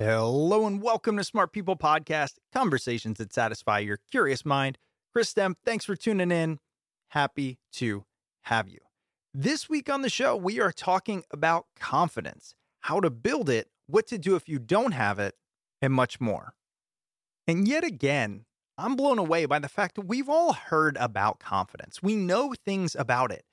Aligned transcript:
Hello 0.00 0.64
and 0.64 0.80
welcome 0.80 1.16
to 1.16 1.24
Smart 1.24 1.52
People 1.52 1.74
Podcast, 1.74 2.34
conversations 2.52 3.18
that 3.18 3.32
satisfy 3.32 3.80
your 3.80 3.98
curious 4.12 4.46
mind. 4.46 4.78
Chris 5.12 5.34
Stemp, 5.34 5.56
thanks 5.64 5.84
for 5.84 5.96
tuning 5.96 6.30
in. 6.30 6.60
Happy 7.08 7.58
to 7.72 8.04
have 8.42 8.68
you. 8.68 8.78
This 9.34 9.68
week 9.68 9.90
on 9.90 10.02
the 10.02 10.08
show, 10.08 10.36
we 10.36 10.60
are 10.60 10.70
talking 10.70 11.24
about 11.32 11.66
confidence, 11.74 12.54
how 12.82 13.00
to 13.00 13.10
build 13.10 13.50
it, 13.50 13.70
what 13.88 14.06
to 14.06 14.18
do 14.18 14.36
if 14.36 14.48
you 14.48 14.60
don't 14.60 14.92
have 14.92 15.18
it, 15.18 15.34
and 15.82 15.92
much 15.92 16.20
more. 16.20 16.54
And 17.48 17.66
yet 17.66 17.82
again, 17.82 18.44
I'm 18.76 18.94
blown 18.94 19.18
away 19.18 19.46
by 19.46 19.58
the 19.58 19.68
fact 19.68 19.96
that 19.96 20.06
we've 20.06 20.28
all 20.28 20.52
heard 20.52 20.96
about 20.98 21.40
confidence. 21.40 22.04
We 22.04 22.14
know 22.14 22.54
things 22.64 22.94
about 22.94 23.32
it. 23.32 23.44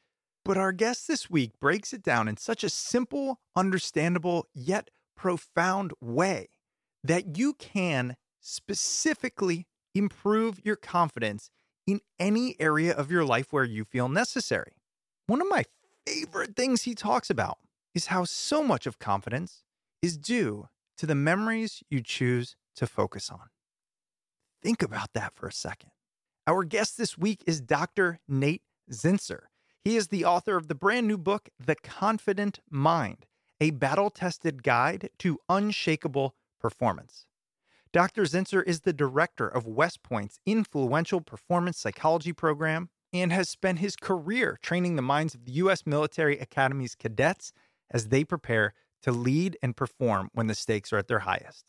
But 0.44 0.58
our 0.58 0.74
guest 0.74 1.08
this 1.08 1.28
week 1.28 1.54
breaks 1.60 1.92
it 1.92 2.04
down 2.04 2.28
in 2.28 2.38
such 2.38 2.64
a 2.64 2.70
simple, 2.70 3.40
understandable, 3.56 4.46
yet 4.54 4.92
profound 5.16 5.94
way 6.02 6.50
that 7.04 7.38
you 7.38 7.54
can 7.54 8.16
specifically 8.42 9.68
improve 9.94 10.60
your 10.64 10.76
confidence 10.76 11.50
in 11.88 12.00
any 12.20 12.56
area 12.60 12.94
of 12.94 13.12
your 13.12 13.24
life 13.24 13.52
where 13.52 13.64
you 13.64 13.84
feel 13.86 14.10
necessary. 14.10 14.74
One 15.28 15.42
of 15.42 15.48
my 15.50 15.66
favorite 16.06 16.56
things 16.56 16.84
he 16.84 16.96
talks 16.96 17.30
about 17.30 17.58
is 17.94 18.08
how 18.08 18.26
so 18.26 18.64
much 18.64 18.86
of 18.86 19.00
confidence 19.00 19.64
is 20.02 20.18
due 20.18 20.68
to 20.98 21.06
the 21.06 21.16
memories 21.16 21.84
you 21.90 22.02
choose 22.02 22.56
to 22.76 22.88
focus 22.88 23.30
on. 23.30 23.50
Think 24.62 24.82
about 24.82 25.14
that 25.14 25.34
for 25.36 25.48
a 25.48 25.54
second. 25.54 25.92
Our 26.48 26.64
guest 26.64 26.98
this 26.98 27.18
week 27.18 27.44
is 27.48 27.62
Dr. 27.62 28.20
Nate 28.28 28.64
Zinsser. 28.92 29.44
He 29.84 29.96
is 29.96 30.08
the 30.08 30.26
author 30.26 30.58
of 30.58 30.68
the 30.68 30.76
brand 30.76 31.08
new 31.08 31.18
book, 31.18 31.50
The 31.64 31.76
Confident 31.76 32.60
Mind 32.70 33.26
a 33.60 33.72
battle 33.72 34.10
tested 34.10 34.64
guide 34.64 35.10
to 35.20 35.40
unshakable 35.50 36.36
performance. 36.60 37.26
Dr. 37.94 38.24
Zinsser 38.24 38.64
is 38.66 38.82
the 38.82 38.92
director 38.92 39.48
of 39.48 39.66
West 39.66 40.04
Point's 40.04 40.40
influential 40.46 41.22
performance 41.22 41.78
psychology 41.78 42.34
program 42.34 42.90
and 43.14 43.32
has 43.32 43.48
spent 43.48 43.80
his 43.80 43.96
career 43.96 44.60
training 44.62 44.96
the 44.98 45.02
minds 45.02 45.34
of 45.34 45.46
the 45.46 45.54
U.S. 45.54 45.86
Military 45.86 46.38
Academy's 46.38 46.96
cadets 46.96 47.54
as 47.90 48.10
they 48.10 48.26
prepare 48.26 48.74
to 49.04 49.12
lead 49.12 49.58
and 49.62 49.78
perform 49.78 50.30
when 50.34 50.48
the 50.48 50.56
stakes 50.56 50.92
are 50.92 50.98
at 50.98 51.08
their 51.08 51.20
highest. 51.20 51.64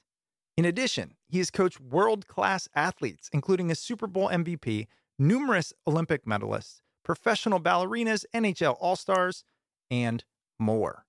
In 0.56 0.64
addition, 0.64 1.14
he 1.28 1.38
has 1.38 1.50
coached 1.50 1.80
world 1.80 2.26
class 2.26 2.68
athletes, 2.74 3.28
including 3.32 3.70
a 3.70 3.76
Super 3.76 4.06
Bowl 4.06 4.28
MVP, 4.28 4.88
numerous 5.18 5.72
Olympic 5.86 6.24
medalists, 6.24 6.80
professional 7.04 7.60
ballerinas, 7.60 8.24
NHL 8.34 8.76
All 8.80 8.96
Stars, 8.96 9.44
and 9.90 10.24
more. 10.58 11.05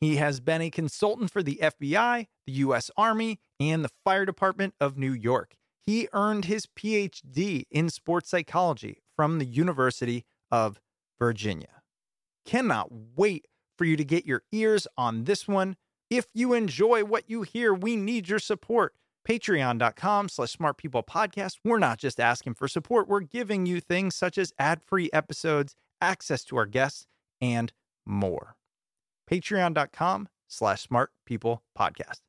He 0.00 0.16
has 0.16 0.40
been 0.40 0.60
a 0.60 0.70
consultant 0.70 1.30
for 1.30 1.42
the 1.42 1.58
FBI, 1.62 2.26
the 2.46 2.52
U.S. 2.52 2.90
Army, 2.96 3.40
and 3.58 3.84
the 3.84 3.90
Fire 4.04 4.26
Department 4.26 4.74
of 4.80 4.98
New 4.98 5.12
York. 5.12 5.56
He 5.86 6.08
earned 6.12 6.46
his 6.46 6.66
PhD 6.66 7.64
in 7.70 7.88
sports 7.88 8.28
psychology 8.28 9.02
from 9.14 9.38
the 9.38 9.46
University 9.46 10.24
of 10.50 10.80
Virginia. 11.18 11.82
Cannot 12.44 12.88
wait 13.16 13.46
for 13.78 13.84
you 13.84 13.96
to 13.96 14.04
get 14.04 14.26
your 14.26 14.42
ears 14.52 14.86
on 14.98 15.24
this 15.24 15.48
one. 15.48 15.76
If 16.10 16.26
you 16.34 16.52
enjoy 16.52 17.04
what 17.04 17.30
you 17.30 17.42
hear, 17.42 17.72
we 17.72 17.96
need 17.96 18.28
your 18.28 18.38
support. 18.38 18.94
Patreon.com 19.26 20.28
slash 20.28 20.56
smartpeoplepodcast. 20.56 21.58
We're 21.64 21.78
not 21.78 21.98
just 21.98 22.20
asking 22.20 22.54
for 22.54 22.68
support, 22.68 23.08
we're 23.08 23.20
giving 23.20 23.66
you 23.66 23.80
things 23.80 24.14
such 24.14 24.38
as 24.38 24.52
ad-free 24.58 25.10
episodes, 25.12 25.74
access 26.00 26.44
to 26.44 26.56
our 26.56 26.66
guests, 26.66 27.06
and 27.40 27.72
more 28.04 28.56
patreon.com 29.30 30.28
slash 30.48 30.82
smart 30.82 31.10
people 31.24 31.62
podcast. 31.78 32.20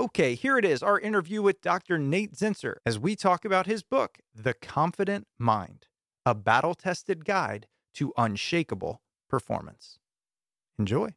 Okay, 0.00 0.34
here 0.34 0.58
it 0.58 0.64
is, 0.64 0.82
our 0.82 0.98
interview 0.98 1.42
with 1.42 1.60
Dr. 1.60 1.98
Nate 1.98 2.32
Zinsser 2.34 2.76
as 2.84 2.98
we 2.98 3.14
talk 3.14 3.44
about 3.44 3.66
his 3.66 3.82
book, 3.82 4.18
The 4.34 4.54
Confident 4.54 5.28
Mind, 5.38 5.86
a 6.24 6.34
battle-tested 6.34 7.24
guide 7.24 7.66
to 7.94 8.12
unshakable 8.16 9.02
performance. 9.28 9.98
Enjoy. 10.78 11.10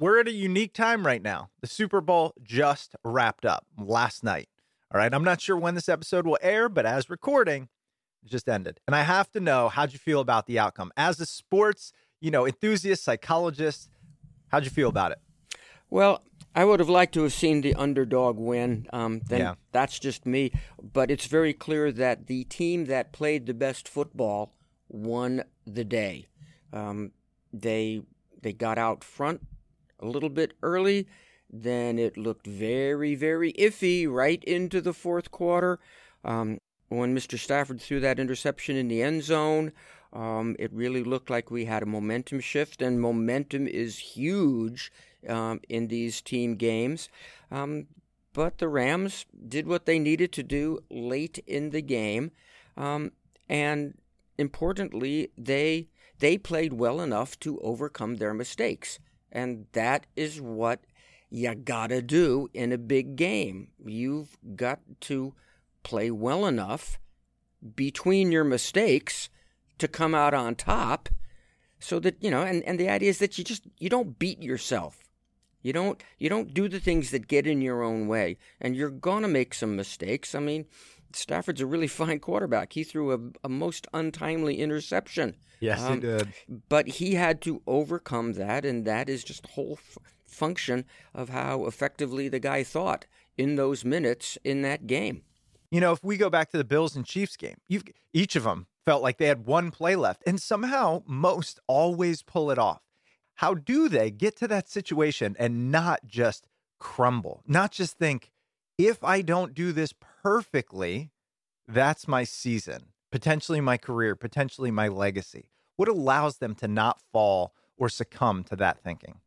We're 0.00 0.20
at 0.20 0.28
a 0.28 0.32
unique 0.32 0.74
time 0.74 1.04
right 1.04 1.20
now. 1.20 1.50
The 1.60 1.66
Super 1.66 2.00
Bowl 2.00 2.32
just 2.40 2.94
wrapped 3.02 3.44
up 3.44 3.66
last 3.76 4.22
night. 4.22 4.48
All 4.92 4.98
right. 4.98 5.12
I'm 5.12 5.24
not 5.24 5.40
sure 5.40 5.56
when 5.56 5.74
this 5.74 5.88
episode 5.88 6.26
will 6.26 6.38
air, 6.40 6.68
but 6.68 6.86
as 6.86 7.10
recording, 7.10 7.68
it 8.24 8.30
just 8.30 8.48
ended. 8.48 8.80
And 8.86 8.96
I 8.96 9.02
have 9.02 9.30
to 9.32 9.40
know 9.40 9.68
how'd 9.68 9.92
you 9.92 9.98
feel 9.98 10.20
about 10.20 10.46
the 10.46 10.58
outcome? 10.58 10.92
As 10.96 11.20
a 11.20 11.26
sports, 11.26 11.92
you 12.20 12.30
know, 12.30 12.46
enthusiast, 12.46 13.04
psychologist, 13.04 13.90
how'd 14.48 14.64
you 14.64 14.70
feel 14.70 14.88
about 14.88 15.12
it? 15.12 15.18
Well, 15.90 16.22
I 16.54 16.64
would 16.64 16.80
have 16.80 16.88
liked 16.88 17.14
to 17.14 17.22
have 17.22 17.32
seen 17.32 17.60
the 17.60 17.74
underdog 17.74 18.38
win. 18.38 18.86
Um, 18.92 19.20
then 19.28 19.40
yeah. 19.40 19.54
that's 19.72 19.98
just 19.98 20.24
me. 20.24 20.52
But 20.82 21.10
it's 21.10 21.26
very 21.26 21.52
clear 21.52 21.92
that 21.92 22.26
the 22.26 22.44
team 22.44 22.86
that 22.86 23.12
played 23.12 23.46
the 23.46 23.54
best 23.54 23.88
football 23.88 24.54
won 24.88 25.44
the 25.66 25.84
day. 25.84 26.28
Um, 26.72 27.12
they 27.52 28.02
they 28.40 28.52
got 28.52 28.78
out 28.78 29.04
front 29.04 29.40
a 30.00 30.06
little 30.06 30.28
bit 30.28 30.54
early 30.62 31.06
then 31.50 31.98
it 31.98 32.16
looked 32.16 32.46
very, 32.46 33.14
very 33.14 33.52
iffy 33.54 34.10
right 34.10 34.42
into 34.44 34.80
the 34.80 34.92
fourth 34.92 35.30
quarter. 35.30 35.78
Um, 36.24 36.58
when 36.88 37.14
Mr. 37.14 37.38
Stafford 37.38 37.80
threw 37.80 38.00
that 38.00 38.18
interception 38.18 38.76
in 38.76 38.88
the 38.88 39.02
end 39.02 39.22
zone, 39.22 39.72
um, 40.12 40.56
it 40.58 40.72
really 40.72 41.02
looked 41.02 41.30
like 41.30 41.50
we 41.50 41.66
had 41.66 41.82
a 41.82 41.86
momentum 41.86 42.40
shift, 42.40 42.80
and 42.80 43.00
momentum 43.00 43.66
is 43.66 43.98
huge 43.98 44.90
um, 45.28 45.60
in 45.68 45.88
these 45.88 46.20
team 46.22 46.56
games. 46.56 47.08
Um, 47.50 47.88
but 48.32 48.58
the 48.58 48.68
Rams 48.68 49.26
did 49.48 49.66
what 49.66 49.84
they 49.84 49.98
needed 49.98 50.32
to 50.32 50.42
do 50.42 50.80
late 50.90 51.38
in 51.46 51.70
the 51.70 51.82
game, 51.82 52.30
um, 52.76 53.12
and 53.48 53.98
importantly, 54.38 55.30
they 55.36 55.88
they 56.20 56.38
played 56.38 56.72
well 56.72 57.00
enough 57.00 57.38
to 57.40 57.58
overcome 57.60 58.16
their 58.16 58.34
mistakes, 58.34 58.98
and 59.30 59.66
that 59.72 60.06
is 60.16 60.40
what 60.40 60.80
you 61.30 61.54
gotta 61.54 62.02
do 62.02 62.48
in 62.54 62.72
a 62.72 62.78
big 62.78 63.16
game. 63.16 63.68
You've 63.84 64.36
got 64.56 64.80
to 65.02 65.34
play 65.82 66.10
well 66.10 66.46
enough 66.46 66.98
between 67.74 68.32
your 68.32 68.44
mistakes 68.44 69.28
to 69.78 69.88
come 69.88 70.14
out 70.14 70.34
on 70.34 70.54
top 70.54 71.08
so 71.78 71.98
that 72.00 72.22
you 72.22 72.30
know 72.30 72.42
and, 72.42 72.62
and 72.64 72.78
the 72.78 72.88
idea 72.88 73.10
is 73.10 73.18
that 73.18 73.38
you 73.38 73.44
just 73.44 73.66
you 73.78 73.88
don't 73.88 74.18
beat 74.18 74.42
yourself. 74.42 75.04
You 75.62 75.72
don't 75.72 76.02
you 76.18 76.28
don't 76.28 76.54
do 76.54 76.68
the 76.68 76.80
things 76.80 77.10
that 77.10 77.28
get 77.28 77.46
in 77.46 77.60
your 77.60 77.82
own 77.82 78.08
way 78.08 78.38
and 78.60 78.76
you're 78.76 78.90
to 79.22 79.28
make 79.28 79.54
some 79.54 79.76
mistakes. 79.76 80.34
I 80.34 80.40
mean 80.40 80.66
stafford's 81.12 81.60
a 81.60 81.66
really 81.66 81.86
fine 82.00 82.20
quarterback. 82.20 82.72
He 82.72 82.84
threw 82.84 83.12
a, 83.12 83.46
a 83.46 83.48
most 83.48 83.86
untimely 83.92 84.60
interception. 84.60 85.36
Yes 85.60 85.80
um, 85.82 85.94
he 85.94 86.00
did. 86.00 86.32
but 86.68 86.86
he 86.86 87.14
had 87.14 87.40
to 87.42 87.62
overcome 87.66 88.34
that 88.34 88.64
and 88.64 88.84
that 88.86 89.08
is 89.08 89.24
just 89.24 89.46
whole 89.46 89.78
function 90.28 90.84
of 91.14 91.30
how 91.30 91.66
effectively 91.66 92.28
the 92.28 92.40
guy 92.40 92.62
thought 92.62 93.06
in 93.36 93.56
those 93.56 93.84
minutes 93.84 94.38
in 94.44 94.62
that 94.62 94.86
game 94.86 95.22
you 95.70 95.80
know, 95.80 95.92
if 95.92 96.02
we 96.02 96.16
go 96.16 96.30
back 96.30 96.50
to 96.50 96.58
the 96.58 96.64
Bills 96.64 96.96
and 96.96 97.04
Chiefs 97.04 97.36
game, 97.36 97.56
you've 97.68 97.84
each 98.12 98.36
of 98.36 98.44
them 98.44 98.66
felt 98.86 99.02
like 99.02 99.18
they 99.18 99.26
had 99.26 99.44
one 99.44 99.70
play 99.70 99.96
left, 99.96 100.22
and 100.26 100.40
somehow 100.40 101.02
most 101.06 101.60
always 101.66 102.22
pull 102.22 102.50
it 102.50 102.58
off. 102.58 102.82
How 103.34 103.54
do 103.54 103.88
they 103.88 104.10
get 104.10 104.36
to 104.38 104.48
that 104.48 104.68
situation 104.68 105.36
and 105.38 105.70
not 105.70 106.06
just 106.06 106.46
crumble, 106.78 107.42
not 107.46 107.70
just 107.70 107.98
think, 107.98 108.30
if 108.78 109.04
I 109.04 109.20
don't 109.20 109.54
do 109.54 109.72
this 109.72 109.92
perfectly, 110.22 111.10
that's 111.66 112.08
my 112.08 112.24
season, 112.24 112.86
potentially 113.12 113.60
my 113.60 113.76
career, 113.76 114.16
potentially 114.16 114.70
my 114.70 114.88
legacy? 114.88 115.50
What 115.76 115.88
allows 115.88 116.38
them 116.38 116.54
to 116.56 116.66
not 116.66 117.00
fall 117.12 117.52
or 117.76 117.88
succumb 117.88 118.42
to 118.44 118.56
that 118.56 118.82
thinking? 118.82 119.20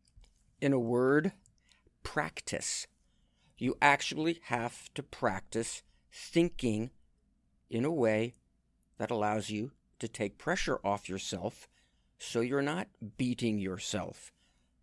In 0.62 0.74
a 0.74 0.80
word, 0.80 1.32
practice. 2.04 2.86
You 3.58 3.78
actually 3.82 4.42
have 4.44 4.94
to 4.94 5.02
practice 5.02 5.82
thinking 6.14 6.92
in 7.68 7.84
a 7.84 7.92
way 7.92 8.36
that 9.00 9.10
allows 9.10 9.50
you 9.50 9.72
to 9.98 10.08
take 10.08 10.38
pressure 10.38 10.80
off 10.84 11.10
yourself 11.10 11.68
so 12.20 12.42
you're 12.42 12.62
not 12.62 12.90
beating 13.18 13.58
yourself. 13.58 14.32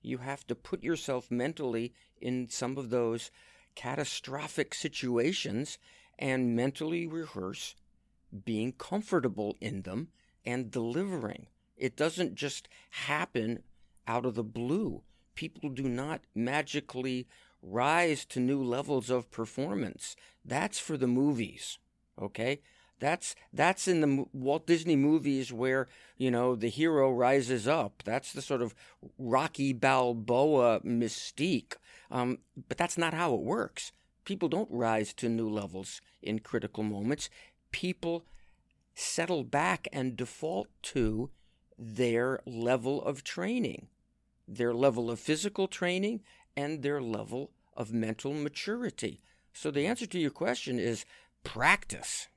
You 0.02 0.18
have 0.18 0.44
to 0.48 0.56
put 0.56 0.82
yourself 0.82 1.30
mentally 1.30 1.94
in 2.20 2.48
some 2.48 2.76
of 2.76 2.90
those 2.90 3.30
catastrophic 3.76 4.74
situations 4.74 5.78
and 6.18 6.56
mentally 6.56 7.06
rehearse 7.06 7.76
being 8.44 8.72
comfortable 8.72 9.56
in 9.60 9.82
them 9.82 10.08
and 10.44 10.72
delivering. 10.72 11.46
It 11.76 11.94
doesn't 11.94 12.34
just 12.34 12.68
happen 12.90 13.62
out 14.08 14.26
of 14.26 14.34
the 14.34 14.42
blue. 14.42 15.02
People 15.38 15.70
do 15.70 15.84
not 15.84 16.22
magically 16.34 17.28
rise 17.62 18.24
to 18.24 18.40
new 18.40 18.60
levels 18.60 19.08
of 19.08 19.30
performance. 19.30 20.16
That's 20.44 20.80
for 20.80 20.96
the 20.96 21.06
movies, 21.06 21.78
okay? 22.20 22.60
That's 22.98 23.36
that's 23.52 23.86
in 23.86 24.00
the 24.00 24.26
Walt 24.32 24.66
Disney 24.66 24.96
movies 24.96 25.52
where 25.52 25.86
you 26.16 26.28
know 26.32 26.56
the 26.56 26.66
hero 26.68 27.12
rises 27.12 27.68
up. 27.68 28.02
That's 28.04 28.32
the 28.32 28.42
sort 28.42 28.62
of 28.62 28.74
Rocky 29.16 29.72
Balboa 29.72 30.80
mystique. 30.80 31.74
Um, 32.10 32.38
but 32.68 32.76
that's 32.76 32.98
not 32.98 33.14
how 33.14 33.32
it 33.34 33.42
works. 33.42 33.92
People 34.24 34.48
don't 34.48 34.72
rise 34.72 35.14
to 35.14 35.28
new 35.28 35.48
levels 35.48 36.00
in 36.20 36.40
critical 36.40 36.82
moments. 36.82 37.30
People 37.70 38.24
settle 38.96 39.44
back 39.44 39.86
and 39.92 40.16
default 40.16 40.66
to 40.94 41.30
their 41.78 42.40
level 42.44 43.00
of 43.00 43.22
training, 43.22 43.86
their 44.48 44.74
level 44.74 45.10
of 45.10 45.20
physical 45.20 45.68
training, 45.68 46.22
and 46.56 46.82
their 46.82 47.00
level 47.00 47.52
of 47.76 47.92
mental 47.92 48.32
maturity. 48.34 49.20
So 49.52 49.70
the 49.70 49.86
answer 49.86 50.06
to 50.06 50.18
your 50.18 50.30
question 50.30 50.78
is 50.78 51.04
practice. 51.44 52.28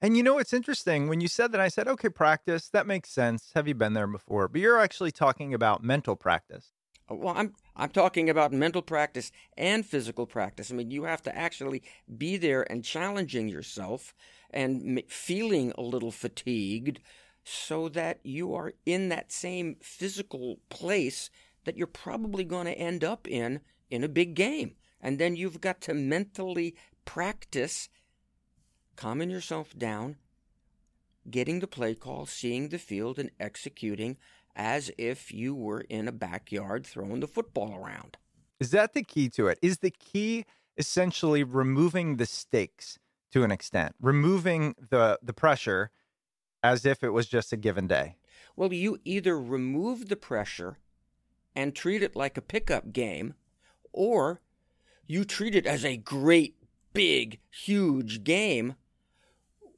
And 0.00 0.16
you 0.16 0.22
know 0.22 0.34
what's 0.34 0.52
interesting? 0.52 1.08
When 1.08 1.20
you 1.20 1.28
said 1.28 1.52
that, 1.52 1.60
I 1.60 1.68
said, 1.68 1.88
okay, 1.88 2.08
practice, 2.08 2.68
that 2.68 2.86
makes 2.86 3.10
sense. 3.10 3.50
Have 3.54 3.66
you 3.66 3.74
been 3.74 3.94
there 3.94 4.06
before? 4.06 4.48
But 4.48 4.60
you're 4.60 4.78
actually 4.78 5.10
talking 5.10 5.54
about 5.54 5.82
mental 5.82 6.16
practice. 6.16 6.72
Uh, 7.10 7.14
well, 7.14 7.34
I'm 7.36 7.54
I'm 7.74 7.90
talking 7.90 8.30
about 8.30 8.52
mental 8.52 8.82
practice 8.82 9.32
and 9.56 9.84
physical 9.84 10.26
practice. 10.26 10.70
I 10.70 10.74
mean, 10.74 10.90
you 10.90 11.04
have 11.04 11.22
to 11.22 11.36
actually 11.36 11.82
be 12.16 12.36
there 12.36 12.70
and 12.70 12.84
challenging 12.84 13.48
yourself 13.48 14.14
and 14.50 15.02
feeling 15.08 15.72
a 15.76 15.82
little 15.82 16.12
fatigued 16.12 17.00
so 17.44 17.88
that 17.90 18.18
you 18.24 18.54
are 18.54 18.72
in 18.84 19.08
that 19.10 19.30
same 19.30 19.76
physical 19.80 20.58
place 20.68 21.30
that 21.66 21.76
you're 21.76 21.86
probably 21.86 22.44
going 22.44 22.64
to 22.64 22.72
end 22.72 23.04
up 23.04 23.28
in 23.28 23.60
in 23.90 24.02
a 24.02 24.08
big 24.08 24.34
game. 24.34 24.76
And 25.00 25.18
then 25.18 25.36
you've 25.36 25.60
got 25.60 25.82
to 25.82 25.94
mentally 25.94 26.74
practice 27.04 27.90
calming 28.96 29.28
yourself 29.28 29.76
down, 29.76 30.16
getting 31.30 31.60
the 31.60 31.66
play 31.66 31.94
call, 31.94 32.24
seeing 32.24 32.70
the 32.70 32.78
field, 32.78 33.18
and 33.18 33.30
executing 33.38 34.16
as 34.54 34.90
if 34.96 35.32
you 35.32 35.54
were 35.54 35.82
in 35.82 36.08
a 36.08 36.12
backyard 36.12 36.86
throwing 36.86 37.20
the 37.20 37.26
football 37.26 37.74
around. 37.74 38.16
Is 38.58 38.70
that 38.70 38.94
the 38.94 39.02
key 39.02 39.28
to 39.30 39.48
it? 39.48 39.58
Is 39.60 39.78
the 39.78 39.90
key 39.90 40.46
essentially 40.78 41.44
removing 41.44 42.16
the 42.16 42.26
stakes 42.26 42.98
to 43.32 43.44
an 43.44 43.50
extent, 43.50 43.94
removing 44.00 44.74
the 44.90 45.18
the 45.22 45.34
pressure 45.34 45.90
as 46.62 46.86
if 46.86 47.04
it 47.04 47.10
was 47.10 47.26
just 47.26 47.52
a 47.52 47.56
given 47.56 47.86
day? 47.86 48.16
Well, 48.56 48.72
you 48.72 48.98
either 49.04 49.38
remove 49.38 50.08
the 50.08 50.16
pressure 50.16 50.78
and 51.56 51.74
treat 51.74 52.02
it 52.02 52.14
like 52.14 52.36
a 52.36 52.42
pickup 52.42 52.92
game, 52.92 53.34
or 53.92 54.42
you 55.06 55.24
treat 55.24 55.54
it 55.54 55.66
as 55.66 55.84
a 55.84 55.96
great, 55.96 56.56
big, 56.92 57.40
huge 57.50 58.22
game, 58.22 58.74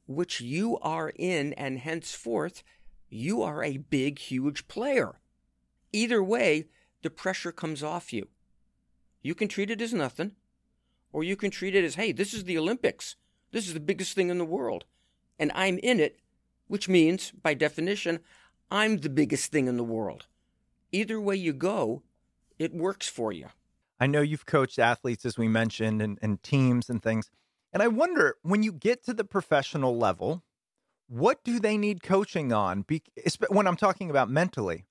which 0.06 0.40
you 0.40 0.76
are 0.78 1.12
in, 1.14 1.52
and 1.52 1.78
henceforth, 1.78 2.64
you 3.08 3.42
are 3.42 3.62
a 3.62 3.76
big, 3.76 4.18
huge 4.18 4.66
player. 4.66 5.20
Either 5.92 6.22
way, 6.22 6.66
the 7.02 7.10
pressure 7.10 7.52
comes 7.52 7.82
off 7.82 8.12
you. 8.12 8.28
You 9.22 9.34
can 9.34 9.48
treat 9.48 9.70
it 9.70 9.80
as 9.80 9.94
nothing, 9.94 10.32
or 11.12 11.22
you 11.22 11.36
can 11.36 11.50
treat 11.50 11.74
it 11.74 11.84
as, 11.84 11.94
hey, 11.94 12.12
this 12.12 12.34
is 12.34 12.44
the 12.44 12.58
Olympics. 12.58 13.16
This 13.52 13.68
is 13.68 13.74
the 13.74 13.80
biggest 13.80 14.14
thing 14.14 14.30
in 14.30 14.38
the 14.38 14.44
world. 14.44 14.84
And 15.38 15.52
I'm 15.54 15.78
in 15.78 16.00
it, 16.00 16.18
which 16.66 16.88
means, 16.88 17.30
by 17.30 17.54
definition, 17.54 18.20
I'm 18.70 18.98
the 18.98 19.08
biggest 19.08 19.52
thing 19.52 19.68
in 19.68 19.76
the 19.76 19.84
world. 19.84 20.26
Either 20.92 21.20
way 21.20 21.36
you 21.36 21.52
go, 21.52 22.02
it 22.58 22.74
works 22.74 23.08
for 23.08 23.32
you. 23.32 23.46
I 24.00 24.06
know 24.06 24.20
you've 24.20 24.46
coached 24.46 24.78
athletes, 24.78 25.26
as 25.26 25.36
we 25.36 25.48
mentioned, 25.48 26.00
and, 26.00 26.18
and 26.22 26.42
teams 26.42 26.88
and 26.88 27.02
things. 27.02 27.30
And 27.72 27.82
I 27.82 27.88
wonder 27.88 28.36
when 28.42 28.62
you 28.62 28.72
get 28.72 29.04
to 29.04 29.14
the 29.14 29.24
professional 29.24 29.96
level, 29.96 30.42
what 31.08 31.42
do 31.44 31.58
they 31.58 31.76
need 31.76 32.02
coaching 32.02 32.52
on? 32.52 32.82
Be, 32.82 33.02
when 33.48 33.66
I'm 33.66 33.76
talking 33.76 34.10
about 34.10 34.30
mentally, 34.30 34.86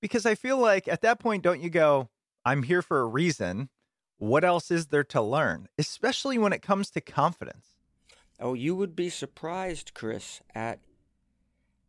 because 0.00 0.26
I 0.26 0.34
feel 0.34 0.58
like 0.58 0.88
at 0.88 1.02
that 1.02 1.20
point, 1.20 1.42
don't 1.42 1.60
you 1.60 1.70
go, 1.70 2.08
I'm 2.44 2.62
here 2.62 2.82
for 2.82 3.00
a 3.00 3.06
reason. 3.06 3.68
What 4.18 4.44
else 4.44 4.70
is 4.70 4.88
there 4.88 5.04
to 5.04 5.22
learn, 5.22 5.68
especially 5.78 6.38
when 6.38 6.52
it 6.52 6.62
comes 6.62 6.90
to 6.90 7.00
confidence? 7.00 7.74
Oh, 8.40 8.54
you 8.54 8.74
would 8.74 8.96
be 8.96 9.10
surprised, 9.10 9.94
Chris, 9.94 10.40
at 10.54 10.80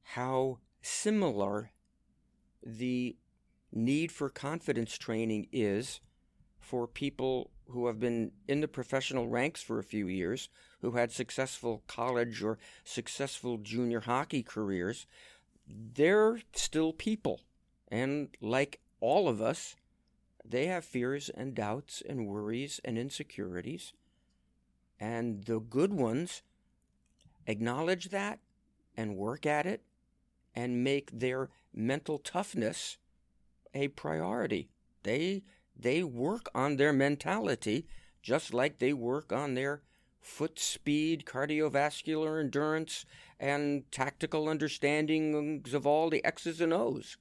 how 0.03 0.59
similar 0.81 1.71
the 2.63 3.15
need 3.71 4.11
for 4.11 4.29
confidence 4.29 4.97
training 4.97 5.47
is 5.51 6.01
for 6.59 6.87
people 6.87 7.51
who 7.69 7.87
have 7.87 7.99
been 7.99 8.31
in 8.47 8.61
the 8.61 8.67
professional 8.67 9.27
ranks 9.27 9.61
for 9.61 9.79
a 9.79 9.83
few 9.83 10.07
years, 10.07 10.49
who 10.81 10.91
had 10.91 11.11
successful 11.11 11.83
college 11.87 12.41
or 12.41 12.57
successful 12.83 13.57
junior 13.57 14.01
hockey 14.01 14.41
careers, 14.43 15.05
they're 15.67 16.41
still 16.53 16.93
people. 16.93 17.41
And 17.91 18.29
like 18.41 18.79
all 18.99 19.27
of 19.27 19.41
us, 19.41 19.75
they 20.43 20.65
have 20.65 20.83
fears 20.83 21.29
and 21.29 21.53
doubts 21.53 22.01
and 22.07 22.27
worries 22.27 22.79
and 22.83 22.97
insecurities. 22.97 23.93
And 24.99 25.43
the 25.45 25.59
good 25.59 25.93
ones 25.93 26.41
acknowledge 27.45 28.09
that 28.09 28.39
and 28.97 29.15
work 29.15 29.45
at 29.45 29.65
it 29.65 29.81
and 30.55 30.83
make 30.83 31.11
their 31.11 31.49
mental 31.73 32.17
toughness 32.17 32.97
a 33.73 33.89
priority. 33.89 34.69
They 35.03 35.43
they 35.75 36.03
work 36.03 36.49
on 36.53 36.75
their 36.75 36.91
mentality 36.91 37.87
just 38.21 38.53
like 38.53 38.79
they 38.79 38.93
work 38.93 39.31
on 39.31 39.53
their 39.53 39.81
foot 40.19 40.59
speed, 40.59 41.23
cardiovascular 41.25 42.39
endurance, 42.39 43.05
and 43.39 43.89
tactical 43.91 44.49
understandings 44.49 45.73
of 45.73 45.87
all 45.87 46.09
the 46.09 46.23
X's 46.25 46.59
and 46.59 46.73
O's. 46.73 47.17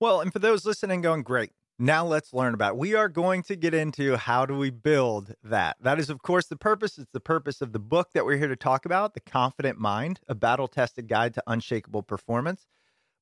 Well, 0.00 0.20
and 0.20 0.32
for 0.32 0.38
those 0.38 0.66
listening, 0.66 1.00
going, 1.00 1.22
great. 1.22 1.52
Now 1.78 2.06
let's 2.06 2.32
learn 2.32 2.54
about 2.54 2.72
it. 2.74 2.76
We 2.76 2.94
are 2.94 3.08
going 3.08 3.42
to 3.44 3.56
get 3.56 3.74
into 3.74 4.16
how 4.16 4.46
do 4.46 4.56
we 4.56 4.70
build 4.70 5.34
that. 5.42 5.76
That 5.80 5.98
is, 5.98 6.08
of 6.08 6.22
course, 6.22 6.46
the 6.46 6.56
purpose. 6.56 6.98
It's 6.98 7.10
the 7.12 7.20
purpose 7.20 7.60
of 7.60 7.72
the 7.72 7.80
book 7.80 8.10
that 8.14 8.24
we're 8.24 8.36
here 8.36 8.48
to 8.48 8.56
talk 8.56 8.84
about, 8.84 9.14
The 9.14 9.20
Confident 9.20 9.78
Mind, 9.78 10.20
a 10.28 10.34
battle 10.36 10.68
tested 10.68 11.08
guide 11.08 11.34
to 11.34 11.42
unshakable 11.46 12.02
performance. 12.02 12.66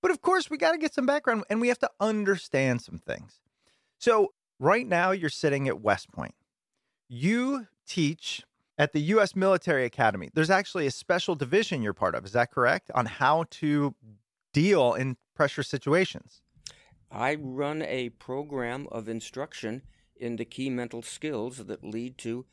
But 0.03 0.11
of 0.11 0.21
course, 0.21 0.51
we 0.51 0.59
got 0.59 0.73
to 0.73 0.79
get 0.79 0.93
some 0.93 1.07
background 1.07 1.45
and 1.49 1.61
we 1.61 1.69
have 1.69 1.79
to 1.79 1.91
understand 2.01 2.83
some 2.83 2.99
things. 2.99 3.41
So, 3.99 4.35
right 4.59 4.87
now, 4.87 5.13
you're 5.13 5.31
sitting 5.31 5.69
at 5.69 5.81
West 5.81 6.11
Point. 6.13 6.35
You 7.09 7.69
teach 7.87 8.43
at 8.77 8.93
the 8.93 9.01
U.S. 9.01 9.37
Military 9.37 9.85
Academy. 9.85 10.29
There's 10.35 10.51
actually 10.51 10.87
a 10.87 10.91
special 10.91 11.37
division 11.37 11.83
you're 11.83 11.93
part 11.95 12.15
of. 12.15 12.25
Is 12.25 12.33
that 12.33 12.51
correct? 12.51 12.91
On 12.95 13.07
how 13.07 13.45
to 13.51 13.95
deal 14.53 14.95
in 14.95 15.17
pressure 15.35 15.63
situations. 15.63 16.43
I 17.11 17.37
run 17.37 17.83
a 17.83 18.09
program 18.11 18.89
of 18.91 19.09
instruction 19.09 19.83
in 20.17 20.37
the 20.37 20.45
key 20.45 20.71
mental 20.71 21.03
skills 21.03 21.59
that 21.59 21.85
lead 21.85 22.19
to 22.19 22.47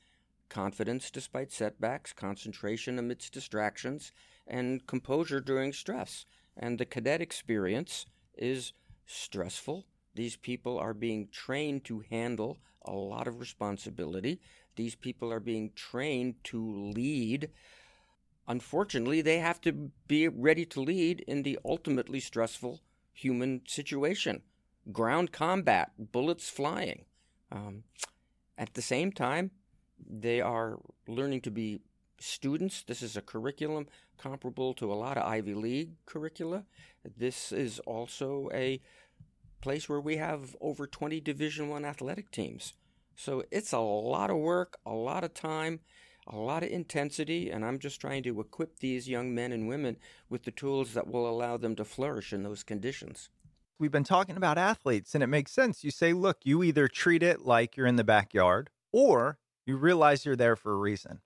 confidence 0.49 1.09
despite 1.11 1.51
setbacks, 1.51 2.13
concentration 2.13 2.99
amidst 2.99 3.33
distractions, 3.33 4.11
and 4.45 4.85
composure 4.85 5.39
during 5.39 5.71
stress. 5.71 6.25
And 6.59 6.77
the 6.77 6.85
cadet 6.85 7.21
experience 7.21 8.05
is 8.37 8.73
stressful. 9.05 9.85
These 10.13 10.35
people 10.35 10.77
are 10.77 10.93
being 10.93 11.29
trained 11.31 11.85
to 11.85 12.03
handle 12.09 12.57
a 12.83 12.91
lot 12.91 13.27
of 13.27 13.39
responsibility. 13.39 14.41
These 14.75 14.95
people 14.95 15.31
are 15.31 15.39
being 15.39 15.71
trained 15.73 16.35
to 16.45 16.91
lead. 16.93 17.49
Unfortunately, 18.47 19.21
they 19.21 19.39
have 19.39 19.61
to 19.61 19.91
be 20.07 20.27
ready 20.27 20.65
to 20.65 20.81
lead 20.81 21.21
in 21.21 21.43
the 21.43 21.57
ultimately 21.63 22.19
stressful 22.19 22.81
human 23.13 23.61
situation 23.65 24.41
ground 24.91 25.31
combat, 25.31 25.91
bullets 25.97 26.49
flying. 26.49 27.05
Um, 27.51 27.83
at 28.57 28.73
the 28.73 28.81
same 28.81 29.11
time, 29.11 29.51
they 29.99 30.41
are 30.41 30.79
learning 31.07 31.41
to 31.41 31.51
be 31.51 31.81
students. 32.19 32.83
This 32.83 33.01
is 33.01 33.17
a 33.17 33.21
curriculum 33.21 33.87
comparable 34.17 34.73
to 34.75 34.91
a 34.91 34.95
lot 34.95 35.17
of 35.17 35.23
Ivy 35.23 35.53
League 35.53 35.91
curricula. 36.05 36.65
This 37.17 37.51
is 37.51 37.79
also 37.79 38.49
a 38.53 38.81
place 39.61 39.89
where 39.89 39.99
we 39.99 40.17
have 40.17 40.55
over 40.61 40.87
20 40.87 41.19
Division 41.21 41.69
1 41.69 41.85
athletic 41.85 42.31
teams. 42.31 42.73
So 43.15 43.43
it's 43.51 43.73
a 43.73 43.79
lot 43.79 44.29
of 44.29 44.37
work, 44.37 44.77
a 44.85 44.93
lot 44.93 45.23
of 45.23 45.33
time, 45.33 45.81
a 46.27 46.37
lot 46.37 46.63
of 46.63 46.69
intensity, 46.69 47.49
and 47.49 47.65
I'm 47.65 47.79
just 47.79 47.99
trying 47.99 48.23
to 48.23 48.39
equip 48.39 48.79
these 48.79 49.09
young 49.09 49.35
men 49.35 49.51
and 49.51 49.67
women 49.67 49.97
with 50.29 50.43
the 50.43 50.51
tools 50.51 50.93
that 50.93 51.07
will 51.07 51.27
allow 51.27 51.57
them 51.57 51.75
to 51.75 51.85
flourish 51.85 52.31
in 52.31 52.43
those 52.43 52.63
conditions 52.63 53.29
we've 53.79 53.91
been 53.91 54.03
talking 54.03 54.37
about 54.37 54.57
athletes, 54.57 55.15
and 55.15 55.23
it 55.23 55.27
makes 55.27 55.51
sense. 55.51 55.83
You 55.83 55.91
say, 55.91 56.13
look, 56.13 56.39
you 56.43 56.61
either 56.63 56.87
treat 56.87 57.23
it 57.23 57.45
like 57.45 57.75
you're 57.77 57.87
in 57.87 57.95
the 57.95 58.03
backyard 58.03 58.69
or 58.91 59.39
you 59.65 59.77
realize 59.77 60.25
you're 60.25 60.35
there 60.35 60.55
for 60.55 60.73
a 60.73 60.77
reason. 60.77 61.21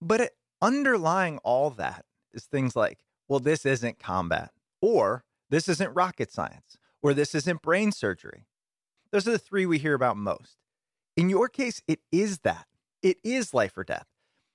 But 0.00 0.32
underlying 0.60 1.38
all 1.38 1.70
that 1.70 2.04
is 2.32 2.44
things 2.44 2.74
like, 2.76 3.04
well, 3.28 3.40
this 3.40 3.64
isn't 3.64 3.98
combat, 3.98 4.50
or 4.80 5.24
this 5.50 5.68
isn't 5.68 5.94
rocket 5.94 6.30
science, 6.30 6.76
or 7.02 7.14
this 7.14 7.34
isn't 7.34 7.62
brain 7.62 7.92
surgery. 7.92 8.46
Those 9.10 9.28
are 9.28 9.32
the 9.32 9.38
three 9.38 9.66
we 9.66 9.78
hear 9.78 9.94
about 9.94 10.16
most. 10.16 10.56
In 11.16 11.30
your 11.30 11.48
case, 11.48 11.80
it 11.86 12.00
is 12.10 12.40
that. 12.40 12.66
It 13.02 13.18
is 13.22 13.54
life 13.54 13.76
or 13.78 13.84
death. 13.84 14.06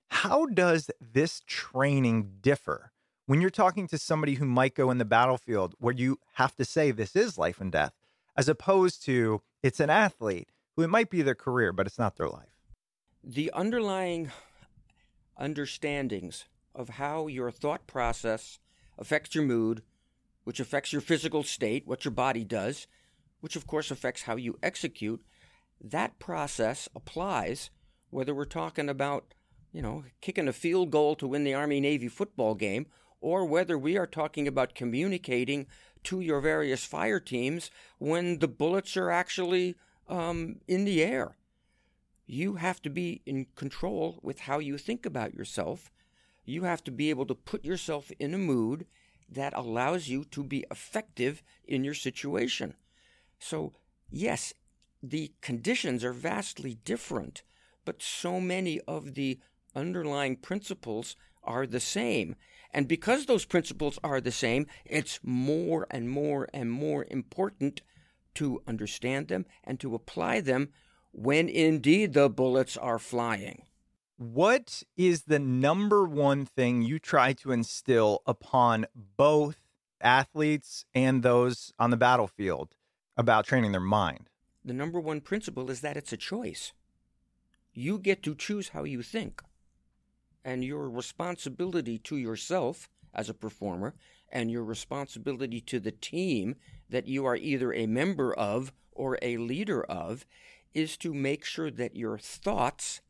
How 0.10 0.46
does 0.48 0.90
this 1.00 1.42
training 1.46 2.40
differ 2.42 2.92
when 3.26 3.42
you're 3.42 3.52
talking 3.52 3.88
to 3.88 3.98
somebody 3.98 4.36
who 4.36 4.46
might 4.46 4.76
go 4.76 4.90
in 4.90 4.98
the 4.98 5.06
battlefield 5.06 5.76
where 5.80 5.94
you 5.94 6.20
have 6.34 6.56
to 6.56 6.66
say 6.66 6.92
this 6.92 7.16
is 7.16 7.38
life 7.38 7.62
and 7.62 7.72
death, 7.72 7.94
as 8.36 8.50
opposed 8.50 9.04
to 9.06 9.42
it's 9.62 9.80
an 9.80 9.90
athlete 9.90 10.50
who 10.76 10.82
it 10.82 10.90
might 10.90 11.10
be 11.10 11.22
their 11.22 11.36
career, 11.36 11.72
but 11.72 11.86
it's 11.86 12.00
not 12.00 12.16
their 12.16 12.28
life. 12.28 12.60
The 13.24 13.52
underlying 13.52 14.32
understandings 15.40 16.46
of 16.76 16.90
how 16.90 17.28
your 17.28 17.50
thought 17.50 17.88
process 17.88 18.60
affects 18.98 19.34
your 19.34 19.44
mood, 19.44 19.82
which 20.44 20.60
affects 20.60 20.92
your 20.92 21.02
physical 21.02 21.44
state, 21.44 21.88
what 21.88 22.06
your 22.06 22.12
body 22.12 22.44
does, 22.44 22.88
which 23.40 23.56
of 23.56 23.66
course 23.66 23.90
affects 23.90 24.24
how 24.24 24.36
you 24.36 24.58
execute, 24.62 25.24
that 25.82 26.20
process 26.20 26.90
applies 26.96 27.70
whether 28.10 28.34
we're 28.34 28.46
talking 28.46 28.90
about, 28.90 29.34
you 29.72 29.82
know, 29.82 30.04
kicking 30.22 30.48
a 30.48 30.54
field 30.54 30.92
goal 30.92 31.16
to 31.16 31.28
win 31.28 31.44
the 31.44 31.54
Army 31.54 31.80
Navy 31.80 32.08
football 32.08 32.56
game 32.56 32.88
or 33.22 33.46
whether 33.46 33.78
we 33.78 33.98
are 33.98 34.08
talking 34.08 34.48
about 34.48 34.76
communicating 34.76 35.68
to 36.04 36.22
your 36.22 36.42
various 36.42 36.86
fire 36.86 37.20
teams 37.20 37.70
when 37.98 38.40
the 38.40 38.48
bullets 38.48 38.96
are 38.96 39.12
actually 39.12 39.76
um, 40.08 40.58
in 40.68 40.86
the 40.86 41.04
air. 41.04 41.36
You 42.32 42.58
have 42.58 42.80
to 42.84 42.92
be 42.92 43.24
in 43.26 43.48
control 43.56 44.20
with 44.22 44.42
how 44.42 44.60
you 44.60 44.78
think 44.78 45.04
about 45.04 45.34
yourself. 45.34 45.92
You 46.46 46.62
have 46.62 46.84
to 46.84 46.92
be 46.92 47.10
able 47.10 47.26
to 47.26 47.34
put 47.34 47.66
yourself 47.66 48.12
in 48.20 48.36
a 48.36 48.38
mood 48.38 48.86
that 49.28 49.52
allows 49.56 50.10
you 50.10 50.24
to 50.26 50.44
be 50.44 50.64
effective 50.70 51.42
in 51.68 51.84
your 51.84 51.96
situation. 51.96 52.76
So, 53.40 53.74
yes, 54.12 54.54
the 55.02 55.32
conditions 55.42 56.04
are 56.04 56.14
vastly 56.14 56.78
different, 56.86 57.42
but 57.84 58.04
so 58.04 58.40
many 58.40 58.80
of 58.82 59.16
the 59.16 59.40
underlying 59.76 60.36
principles 60.36 61.16
are 61.44 61.66
the 61.66 61.80
same. 61.80 62.36
And 62.72 62.88
because 62.88 63.26
those 63.26 63.46
principles 63.46 63.98
are 64.04 64.22
the 64.22 64.32
same, 64.32 64.68
it's 64.86 65.20
more 65.24 65.88
and 65.90 66.08
more 66.08 66.48
and 66.54 66.72
more 66.72 67.08
important 67.10 67.82
to 68.36 68.62
understand 68.68 69.30
them 69.30 69.48
and 69.64 69.80
to 69.80 69.96
apply 69.96 70.42
them 70.42 70.70
when 71.12 71.50
indeed 71.50 72.14
the 72.14 72.30
bullets 72.30 72.78
are 72.78 73.00
flying. 73.00 73.64
What 74.18 74.84
is 74.98 75.24
the 75.24 75.40
number 75.40 76.06
one 76.06 76.46
thing 76.46 76.82
you 76.82 77.00
try 77.00 77.34
to 77.34 77.52
instill 77.52 78.22
upon 78.26 78.86
both 79.16 79.58
athletes 80.02 80.86
and 80.94 81.24
those 81.24 81.74
on 81.80 81.90
the 81.90 81.98
battlefield 81.98 82.76
about 83.16 83.46
training 83.46 83.72
their 83.72 83.82
mind? 83.82 84.30
The 84.64 84.74
number 84.74 85.00
one 85.00 85.22
principle 85.22 85.72
is 85.72 85.82
that 85.82 85.98
it's 85.98 86.14
a 86.14 86.18
choice. 86.18 86.74
You 87.74 87.98
get 87.98 88.22
to 88.24 88.36
choose 88.36 88.70
how 88.70 88.84
you 88.84 89.02
think 89.02 89.42
and 90.44 90.64
your 90.64 90.90
responsibility 90.90 91.98
to 92.00 92.18
yourself 92.18 92.90
as 93.14 93.30
a 93.30 93.34
performer 93.34 93.96
and 94.32 94.52
your 94.52 94.64
responsibility 94.64 95.62
to 95.62 95.80
the 95.80 95.92
team 95.92 96.56
that 96.90 97.08
you 97.08 97.26
are 97.26 97.36
either 97.36 97.74
a 97.74 97.88
member 97.88 98.34
of 98.34 98.72
or 98.92 99.18
a 99.22 99.38
leader 99.38 99.84
of 99.84 100.26
is 100.74 100.98
to 100.98 101.14
make 101.14 101.44
sure 101.46 101.72
that 101.72 101.96
your 101.96 102.18
thoughts 102.18 103.02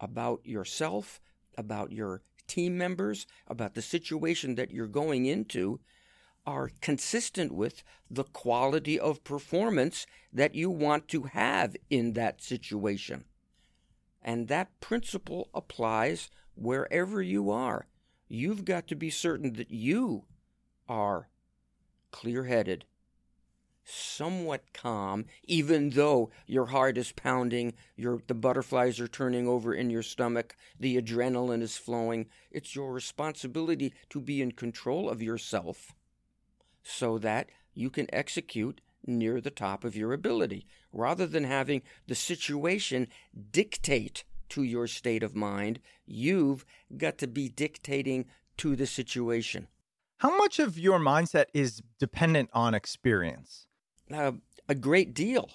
about 0.00 0.44
yourself, 0.44 1.20
about 1.56 1.92
your 1.92 2.22
team 2.46 2.76
members, 2.76 3.26
about 3.46 3.74
the 3.74 3.82
situation 3.82 4.54
that 4.56 4.70
you're 4.70 4.86
going 4.86 5.26
into 5.26 5.80
are 6.46 6.70
consistent 6.80 7.52
with 7.52 7.82
the 8.10 8.24
quality 8.24 8.98
of 8.98 9.24
performance 9.24 10.06
that 10.32 10.54
you 10.54 10.68
want 10.68 11.08
to 11.08 11.22
have 11.24 11.74
in 11.88 12.12
that 12.12 12.42
situation. 12.42 13.24
And 14.20 14.48
that 14.48 14.80
principle 14.80 15.48
applies 15.54 16.30
wherever 16.54 17.22
you 17.22 17.50
are, 17.50 17.86
you've 18.28 18.64
got 18.64 18.86
to 18.88 18.94
be 18.94 19.10
certain 19.10 19.54
that 19.54 19.70
you 19.70 20.24
are 20.88 21.28
clear 22.10 22.44
headed, 22.44 22.84
somewhat 23.84 24.72
calm, 24.72 25.26
even 25.44 25.90
though 25.90 26.30
your 26.46 26.66
heart 26.66 26.96
is 26.96 27.12
pounding, 27.12 27.74
your, 27.96 28.20
the 28.26 28.34
butterflies 28.34 28.98
are 28.98 29.08
turning 29.08 29.46
over 29.46 29.74
in 29.74 29.90
your 29.90 30.02
stomach, 30.02 30.56
the 30.78 31.00
adrenaline 31.00 31.62
is 31.62 31.76
flowing. 31.76 32.26
It's 32.50 32.74
your 32.74 32.92
responsibility 32.92 33.92
to 34.10 34.20
be 34.20 34.40
in 34.40 34.52
control 34.52 35.08
of 35.10 35.22
yourself 35.22 35.92
so 36.82 37.18
that 37.18 37.50
you 37.74 37.90
can 37.90 38.06
execute 38.12 38.80
near 39.06 39.40
the 39.40 39.50
top 39.50 39.84
of 39.84 39.96
your 39.96 40.12
ability, 40.12 40.66
rather 40.92 41.26
than 41.26 41.44
having 41.44 41.82
the 42.06 42.14
situation 42.14 43.08
dictate 43.50 44.24
to 44.48 44.62
your 44.62 44.86
state 44.86 45.22
of 45.22 45.34
mind. 45.34 45.80
You've 46.06 46.64
got 46.96 47.18
to 47.18 47.26
be 47.26 47.48
dictating 47.48 48.26
to 48.58 48.76
the 48.76 48.86
situation. 48.86 49.68
How 50.18 50.36
much 50.38 50.58
of 50.58 50.78
your 50.78 50.98
mindset 50.98 51.46
is 51.52 51.82
dependent 51.98 52.48
on 52.52 52.72
experience? 52.72 53.66
Uh, 54.12 54.32
a 54.68 54.74
great 54.74 55.14
deal. 55.14 55.50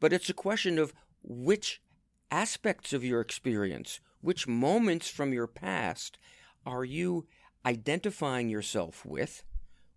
But 0.00 0.12
it's 0.12 0.28
a 0.28 0.34
question 0.34 0.78
of 0.78 0.92
which 1.22 1.80
aspects 2.30 2.92
of 2.92 3.04
your 3.04 3.20
experience, 3.20 4.00
which 4.20 4.46
moments 4.46 5.08
from 5.08 5.32
your 5.32 5.46
past 5.46 6.18
are 6.66 6.84
you 6.84 7.26
identifying 7.64 8.48
yourself 8.48 9.04
with? 9.04 9.42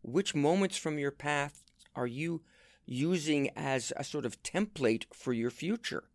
Which 0.02 0.36
moments 0.36 0.78
from 0.78 1.00
your 1.00 1.12
past 1.12 1.64
are 1.96 2.08
you 2.08 2.42
using 2.86 3.50
as 3.56 3.92
a 3.98 4.04
sort 4.04 4.26
of 4.26 4.42
template 4.44 5.06
for 5.14 5.34
your 5.34 5.50
future? 5.50 6.06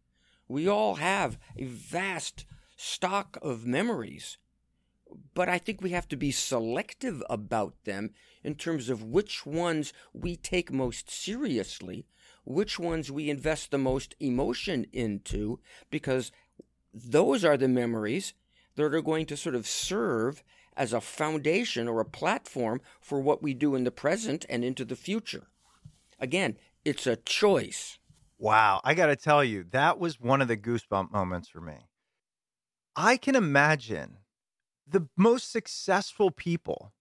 We 0.49 0.69
all 0.69 0.97
have 0.97 1.39
a 1.57 1.65
vast 1.65 2.45
stock 2.77 3.39
of 3.43 3.67
memories, 3.67 4.39
but 5.35 5.49
I 5.49 5.59
think 5.59 5.81
we 5.81 5.91
have 5.91 6.09
to 6.09 6.17
be 6.17 6.31
selective 6.31 7.23
about 7.29 7.75
them 7.85 8.11
in 8.43 8.55
terms 8.55 8.89
of 8.89 9.03
which 9.03 9.47
ones 9.47 9.93
we 10.13 10.37
take 10.37 10.73
most 10.73 11.11
seriously, 11.11 12.07
which 12.45 12.79
ones 12.79 13.11
we 13.11 13.31
invest 13.31 13.71
the 13.71 13.79
most 13.79 14.15
emotion 14.21 14.87
into, 14.93 15.61
because 15.91 16.33
those 16.93 17.45
are 17.45 17.57
the 17.57 17.69
memories 17.69 18.35
that 18.77 18.95
are 18.95 19.03
going 19.03 19.27
to 19.27 19.37
sort 19.37 19.55
of 19.55 19.67
serve 19.67 20.43
as 20.77 20.93
a 20.93 21.01
foundation 21.01 21.87
or 21.87 22.01
a 22.01 22.05
platform 22.05 22.81
for 23.01 23.21
what 23.21 23.43
we 23.43 23.55
do 23.55 23.75
in 23.75 23.85
the 23.85 23.91
present 23.91 24.45
and 24.49 24.65
into 24.65 24.85
the 24.85 24.97
future. 24.97 25.49
Again, 26.19 26.57
it's 26.85 27.07
a 27.07 27.17
choice. 27.17 27.99
Wow. 28.39 28.81
I 28.83 28.95
got 28.95 29.07
to 29.07 29.17
tell 29.17 29.45
you, 29.45 29.65
that 29.71 29.99
was 29.99 30.21
one 30.21 30.41
of 30.41 30.49
the 30.49 30.57
goosebump 30.57 31.13
moments 31.13 31.49
for 31.49 31.61
me. 31.61 31.77
I 32.97 33.17
can 33.17 33.37
imagine 33.37 34.19
the 34.93 35.09
most 35.17 35.51
successful 35.51 36.31
people 36.31 36.93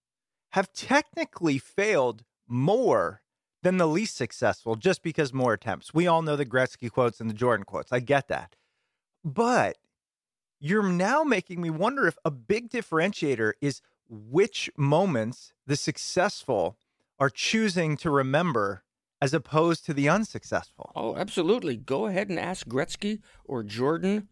have 0.52 0.74
technically 0.74 1.58
failed 1.58 2.24
more 2.48 3.22
than 3.64 3.78
the 3.78 3.88
least 3.88 4.16
successful 4.16 4.76
just 4.76 5.04
because 5.04 5.34
more 5.34 5.54
attempts. 5.54 5.94
We 5.94 6.08
all 6.08 6.22
know 6.22 6.36
the 6.36 6.46
Gretzky 6.46 6.90
quotes 6.90 7.22
and 7.22 7.30
the 7.30 7.36
Jordan 7.36 7.64
quotes. 7.64 7.92
I 7.92 8.00
get 8.00 8.28
that. 8.28 8.56
But 9.24 9.78
you're 10.60 10.88
now 10.88 11.24
making 11.24 11.62
me 11.62 11.70
wonder 11.70 12.08
if 12.08 12.18
a 12.26 12.32
big 12.32 12.70
differentiator 12.70 13.54
is 13.62 13.82
which 14.10 14.70
moments 14.78 15.54
the 15.66 15.76
successful 15.76 16.78
are 17.20 17.30
choosing 17.30 17.98
to 17.98 18.10
remember 18.10 18.84
as 19.22 19.34
opposed 19.34 19.86
to 19.86 19.94
the 19.94 20.10
unsuccessful. 20.10 20.92
Oh, 20.96 21.16
absolutely. 21.16 21.78
Go 21.78 22.08
ahead 22.08 22.30
and 22.30 22.40
ask 22.40 22.68
Gretzky 22.68 23.20
or 23.46 23.64
Jordan 23.64 24.28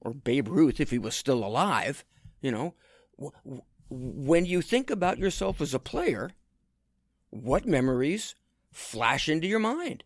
or 0.00 0.14
Babe 0.14 0.48
Ruth 0.48 0.80
if 0.80 0.90
he 0.90 0.98
was 0.98 1.16
still 1.16 1.44
alive. 1.44 2.04
You 2.40 2.52
know, 2.52 2.74
when 3.90 4.44
you 4.44 4.62
think 4.62 4.90
about 4.90 5.18
yourself 5.18 5.60
as 5.60 5.74
a 5.74 5.78
player, 5.78 6.30
what 7.30 7.66
memories 7.66 8.34
flash 8.72 9.28
into 9.28 9.46
your 9.46 9.58
mind? 9.58 10.04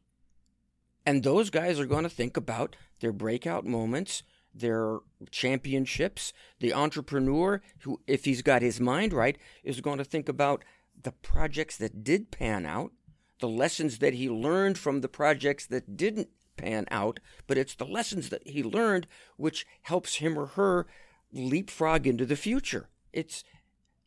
And 1.05 1.23
those 1.23 1.51
guys 1.51 1.81
are 1.81 1.87
going 1.87 2.05
to 2.05 2.09
think 2.09 2.37
about 2.37 2.77
their 3.01 3.13
breakout 3.13 3.67
moments, 3.67 4.23
their 4.55 4.99
championships. 5.31 6.33
The 6.61 6.73
entrepreneur, 6.73 7.61
who, 7.81 8.01
if 8.07 8.25
he's 8.25 8.43
got 8.43 8.63
his 8.63 8.81
mind 8.81 9.13
right, 9.13 9.37
is 9.65 9.81
going 9.81 9.99
to 9.99 10.05
think 10.05 10.29
about 10.29 10.65
the 11.01 11.13
projects 11.13 11.77
that 11.79 12.05
did 12.05 12.31
pan 12.31 12.65
out, 12.65 12.93
the 13.41 13.49
lessons 13.49 13.99
that 13.99 14.15
he 14.15 14.31
learned 14.31 14.79
from 14.79 15.01
the 15.01 15.09
projects 15.09 15.67
that 15.67 15.97
didn't 15.97 16.29
pan 16.57 16.87
out, 16.91 17.19
but 17.49 17.59
it's 17.59 17.75
the 17.75 17.87
lessons 17.87 18.29
that 18.29 18.47
he 18.47 18.63
learned 18.63 19.09
which 19.37 19.67
helps 19.83 20.17
him 20.17 20.39
or 20.39 20.47
her 20.47 20.87
leapfrog 21.33 22.07
into 22.07 22.27
the 22.27 22.37
future. 22.37 22.89
It's 23.13 23.45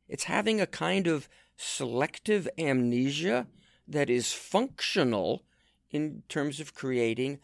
it's 0.07 0.25
having 0.25 0.61
a 0.61 0.67
kind 0.67 1.07
of 1.07 1.27
selective 1.57 2.47
amnesia 2.57 3.47
that 3.87 4.09
is 4.09 4.33
functional 4.33 5.43
in 5.89 6.23
terms 6.27 6.59
of 6.59 6.73
creating 6.73 7.39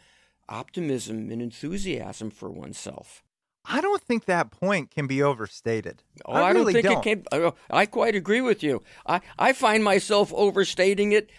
optimism 0.49 1.31
and 1.31 1.41
enthusiasm 1.41 2.29
for 2.29 2.49
oneself. 2.49 3.23
I 3.63 3.79
don't 3.79 4.01
think 4.01 4.25
that 4.25 4.51
point 4.51 4.91
can 4.91 5.07
be 5.07 5.21
overstated. 5.21 6.03
Oh, 6.25 6.33
I, 6.33 6.41
I 6.41 6.51
really 6.51 6.73
don't 6.73 7.03
think 7.03 7.03
don't. 7.03 7.07
it 7.07 7.29
can. 7.29 7.41
Oh, 7.43 7.55
I 7.69 7.85
quite 7.85 8.15
agree 8.15 8.41
with 8.41 8.63
you. 8.63 8.81
I, 9.05 9.21
I 9.37 9.53
find 9.53 9.83
myself 9.83 10.33
overstating 10.33 11.11
it 11.11 11.29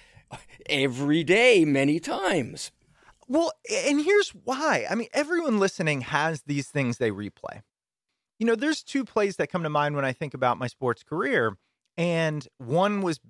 every 0.66 1.24
day, 1.24 1.64
many 1.64 1.98
times. 1.98 2.70
Well, 3.28 3.52
and 3.70 4.00
here's 4.00 4.30
why. 4.30 4.86
I 4.88 4.94
mean, 4.94 5.08
everyone 5.12 5.58
listening 5.58 6.02
has 6.02 6.42
these 6.42 6.68
things 6.68 6.98
they 6.98 7.10
replay. 7.10 7.62
You 8.42 8.46
know, 8.46 8.56
there's 8.56 8.82
two 8.82 9.04
plays 9.04 9.36
that 9.36 9.52
come 9.52 9.62
to 9.62 9.70
mind 9.70 9.94
when 9.94 10.04
I 10.04 10.12
think 10.12 10.34
about 10.34 10.58
my 10.58 10.66
sports 10.66 11.04
career, 11.04 11.56
and 11.96 12.44
one 12.58 13.00
was 13.00 13.20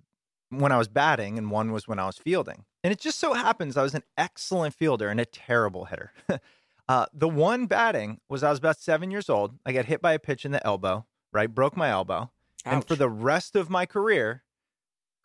when 0.49 0.73
I 0.73 0.79
was 0.79 0.89
batting, 0.89 1.37
and 1.37 1.51
one 1.51 1.71
was 1.71 1.87
when 1.87 1.99
I 1.99 2.07
was 2.07 2.17
fielding. 2.17 2.65
And 2.83 2.95
it 2.95 2.99
just 2.99 3.19
so 3.19 3.35
happens 3.35 3.77
I 3.77 3.83
was 3.83 3.95
an 3.95 4.05
excellent 4.17 4.75
fielder 4.75 5.11
and 5.11 5.21
a 5.21 5.27
terrible 5.27 5.85
hitter. 5.85 6.15
uh, 6.89 7.05
the 7.13 7.29
one 7.29 7.67
batting 7.67 8.21
was 8.31 8.43
I 8.43 8.49
was 8.49 8.59
about 8.59 8.79
seven 8.79 9.11
years 9.11 9.29
old. 9.29 9.59
I 9.67 9.73
got 9.73 9.85
hit 9.85 10.01
by 10.01 10.15
a 10.15 10.19
pitch 10.19 10.47
in 10.47 10.53
the 10.53 10.67
elbow, 10.67 11.05
right? 11.31 11.55
Broke 11.55 11.77
my 11.77 11.91
elbow. 11.91 12.31
Ouch. 12.65 12.73
And 12.73 12.83
for 12.83 12.97
the 12.97 13.11
rest 13.11 13.55
of 13.55 13.69
my 13.69 13.85
career, 13.85 14.45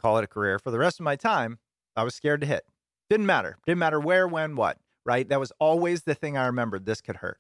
call 0.02 0.18
it 0.18 0.26
a 0.26 0.28
career, 0.28 0.60
for 0.60 0.70
the 0.70 0.80
rest 0.80 1.00
of 1.00 1.06
my 1.06 1.16
time, 1.16 1.60
I 1.96 2.04
was 2.04 2.14
scared 2.14 2.42
to 2.42 2.48
hit. 2.48 2.66
Didn't 3.10 3.26
matter. 3.26 3.56
Didn't 3.66 3.80
matter 3.80 4.02
where, 4.02 4.28
when, 4.28 4.58
what, 4.58 4.80
right? 5.06 5.30
That 5.30 5.40
was 5.40 5.54
always 5.60 6.04
the 6.04 6.14
thing 6.14 6.36
I 6.36 6.46
remembered. 6.46 6.86
This 6.86 7.00
could 7.00 7.16
hurt. 7.16 7.40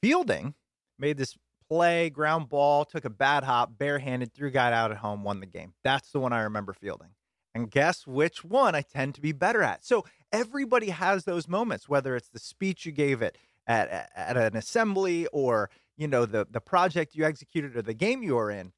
Fielding 0.00 0.54
made 0.98 1.16
this 1.16 1.36
play, 1.68 2.10
ground 2.10 2.48
ball, 2.48 2.84
took 2.84 3.04
a 3.04 3.10
bad 3.10 3.44
hop, 3.44 3.76
barehanded, 3.76 4.32
threw 4.32 4.50
guy 4.50 4.72
out 4.72 4.90
at 4.90 4.98
home, 4.98 5.24
won 5.24 5.40
the 5.40 5.46
game. 5.46 5.74
That's 5.82 6.10
the 6.10 6.20
one 6.20 6.32
I 6.32 6.42
remember 6.42 6.72
fielding. 6.72 7.10
And 7.54 7.70
guess 7.70 8.06
which 8.06 8.44
one 8.44 8.74
I 8.74 8.82
tend 8.82 9.14
to 9.14 9.20
be 9.20 9.32
better 9.32 9.62
at. 9.62 9.84
So 9.84 10.04
everybody 10.30 10.90
has 10.90 11.24
those 11.24 11.48
moments, 11.48 11.88
whether 11.88 12.14
it's 12.14 12.28
the 12.28 12.38
speech 12.38 12.84
you 12.84 12.92
gave 12.92 13.22
it 13.22 13.38
at, 13.66 14.10
at 14.14 14.36
an 14.36 14.56
assembly 14.56 15.26
or, 15.32 15.70
you 15.96 16.06
know, 16.06 16.26
the, 16.26 16.46
the 16.50 16.60
project 16.60 17.14
you 17.14 17.24
executed 17.24 17.76
or 17.76 17.82
the 17.82 17.94
game 17.94 18.22
you 18.22 18.34
were 18.34 18.50
in. 18.50 18.72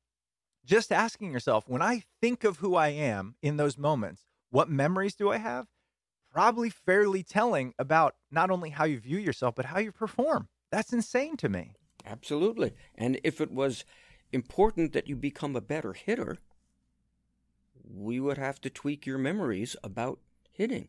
Just 0.65 0.93
asking 0.93 1.33
yourself, 1.33 1.65
when 1.67 1.83
I 1.83 2.03
think 2.21 2.45
of 2.45 2.59
who 2.59 2.77
I 2.77 2.89
am 2.89 3.35
in 3.43 3.57
those 3.57 3.79
moments, 3.79 4.25
what 4.51 4.69
memories 4.69 5.15
do 5.15 5.31
I 5.31 5.39
have? 5.39 5.67
Probably 6.31 6.71
fairly 6.71 7.23
telling 7.23 7.75
about 7.79 8.15
not 8.31 8.51
only 8.51 8.71
how 8.71 8.85
you 8.85 9.01
view 9.01 9.19
yourself, 9.19 9.55
but 9.55 9.65
how 9.67 9.79
you 9.79 9.93
perform. 9.93 10.49
That's 10.71 10.93
insane 10.93 11.37
to 11.39 11.49
me. 11.49 11.73
Absolutely. 12.09 12.75
And 12.95 13.21
if 13.23 13.41
it 13.41 13.51
was 13.51 13.85
important 14.33 14.93
that 14.93 15.09
you 15.09 15.17
become 15.17 15.55
a 15.55 15.61
better 15.61 15.93
hitter, 15.93 16.39
we 17.85 18.19
would 18.19 18.39
have 18.39 18.61
to 18.63 18.71
tweak 18.71 19.07
your 19.07 19.19
memories 19.19 19.77
about 19.85 20.21
hitting 20.51 20.89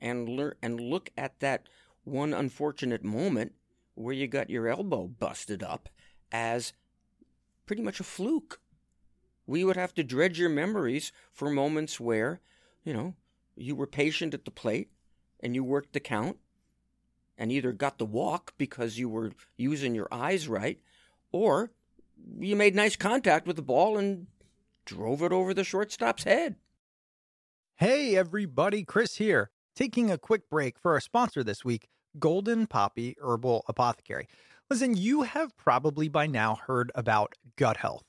and 0.00 0.28
learn 0.28 0.54
and 0.62 0.80
look 0.80 1.10
at 1.16 1.40
that 1.40 1.66
one 2.04 2.32
unfortunate 2.34 3.04
moment 3.04 3.52
where 3.94 4.14
you 4.14 4.26
got 4.26 4.50
your 4.50 4.68
elbow 4.68 5.06
busted 5.06 5.62
up 5.62 5.88
as 6.32 6.72
pretty 7.66 7.82
much 7.82 8.00
a 8.00 8.04
fluke. 8.04 8.60
We 9.46 9.64
would 9.64 9.76
have 9.76 9.94
to 9.94 10.04
dredge 10.04 10.38
your 10.38 10.48
memories 10.50 11.12
for 11.32 11.50
moments 11.50 11.98
where, 11.98 12.40
you 12.84 12.92
know, 12.92 13.14
you 13.56 13.74
were 13.74 13.86
patient 13.86 14.34
at 14.34 14.44
the 14.44 14.50
plate 14.50 14.90
and 15.40 15.54
you 15.54 15.64
worked 15.64 15.92
the 15.92 16.00
count 16.00 16.38
and 17.40 17.50
either 17.50 17.72
got 17.72 17.96
the 17.96 18.04
walk 18.04 18.52
because 18.58 18.98
you 18.98 19.08
were 19.08 19.32
using 19.56 19.94
your 19.94 20.08
eyes 20.12 20.46
right, 20.46 20.78
or 21.32 21.70
you 22.38 22.54
made 22.54 22.74
nice 22.74 22.96
contact 22.96 23.46
with 23.46 23.56
the 23.56 23.62
ball 23.62 23.96
and 23.96 24.26
drove 24.84 25.22
it 25.22 25.32
over 25.32 25.54
the 25.54 25.64
shortstop's 25.64 26.24
head. 26.24 26.56
Hey, 27.76 28.14
everybody, 28.14 28.84
Chris 28.84 29.16
here. 29.16 29.50
Taking 29.74 30.10
a 30.10 30.18
quick 30.18 30.50
break 30.50 30.78
for 30.78 30.92
our 30.92 31.00
sponsor 31.00 31.42
this 31.42 31.64
week, 31.64 31.88
Golden 32.18 32.66
Poppy 32.66 33.16
Herbal 33.22 33.64
Apothecary. 33.66 34.28
Listen, 34.68 34.94
you 34.94 35.22
have 35.22 35.56
probably 35.56 36.08
by 36.08 36.26
now 36.26 36.56
heard 36.66 36.92
about 36.94 37.36
gut 37.56 37.78
health. 37.78 38.04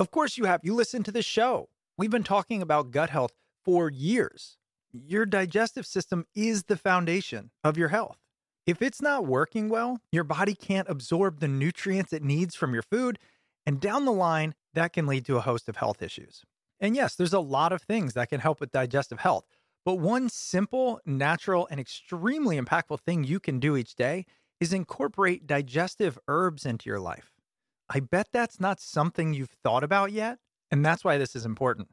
Of 0.00 0.10
course, 0.10 0.38
you 0.38 0.46
have. 0.46 0.60
You 0.64 0.74
listen 0.74 1.02
to 1.02 1.12
this 1.12 1.26
show. 1.26 1.68
We've 1.98 2.10
been 2.10 2.24
talking 2.24 2.62
about 2.62 2.90
gut 2.90 3.10
health 3.10 3.32
for 3.62 3.90
years. 3.90 4.56
Your 4.92 5.26
digestive 5.26 5.84
system 5.84 6.24
is 6.34 6.64
the 6.64 6.78
foundation 6.78 7.50
of 7.62 7.76
your 7.76 7.88
health. 7.88 8.16
If 8.66 8.80
it's 8.80 9.02
not 9.02 9.26
working 9.26 9.68
well, 9.68 9.98
your 10.12 10.22
body 10.22 10.54
can't 10.54 10.88
absorb 10.88 11.40
the 11.40 11.48
nutrients 11.48 12.12
it 12.12 12.22
needs 12.22 12.54
from 12.54 12.72
your 12.72 12.84
food, 12.84 13.18
and 13.66 13.80
down 13.80 14.04
the 14.04 14.12
line, 14.12 14.54
that 14.74 14.92
can 14.92 15.06
lead 15.06 15.24
to 15.26 15.36
a 15.36 15.40
host 15.40 15.68
of 15.68 15.76
health 15.76 16.00
issues. 16.00 16.42
And 16.78 16.94
yes, 16.94 17.16
there's 17.16 17.32
a 17.32 17.40
lot 17.40 17.72
of 17.72 17.82
things 17.82 18.14
that 18.14 18.28
can 18.28 18.40
help 18.40 18.60
with 18.60 18.70
digestive 18.70 19.18
health, 19.18 19.44
but 19.84 19.96
one 19.96 20.28
simple, 20.28 21.00
natural, 21.04 21.66
and 21.70 21.80
extremely 21.80 22.60
impactful 22.60 23.00
thing 23.00 23.24
you 23.24 23.40
can 23.40 23.58
do 23.58 23.76
each 23.76 23.96
day 23.96 24.26
is 24.60 24.72
incorporate 24.72 25.46
digestive 25.46 26.16
herbs 26.28 26.64
into 26.64 26.88
your 26.88 27.00
life. 27.00 27.32
I 27.90 27.98
bet 27.98 28.28
that's 28.32 28.60
not 28.60 28.80
something 28.80 29.34
you've 29.34 29.56
thought 29.64 29.82
about 29.82 30.12
yet, 30.12 30.38
and 30.70 30.86
that's 30.86 31.04
why 31.04 31.18
this 31.18 31.34
is 31.34 31.44
important. 31.44 31.88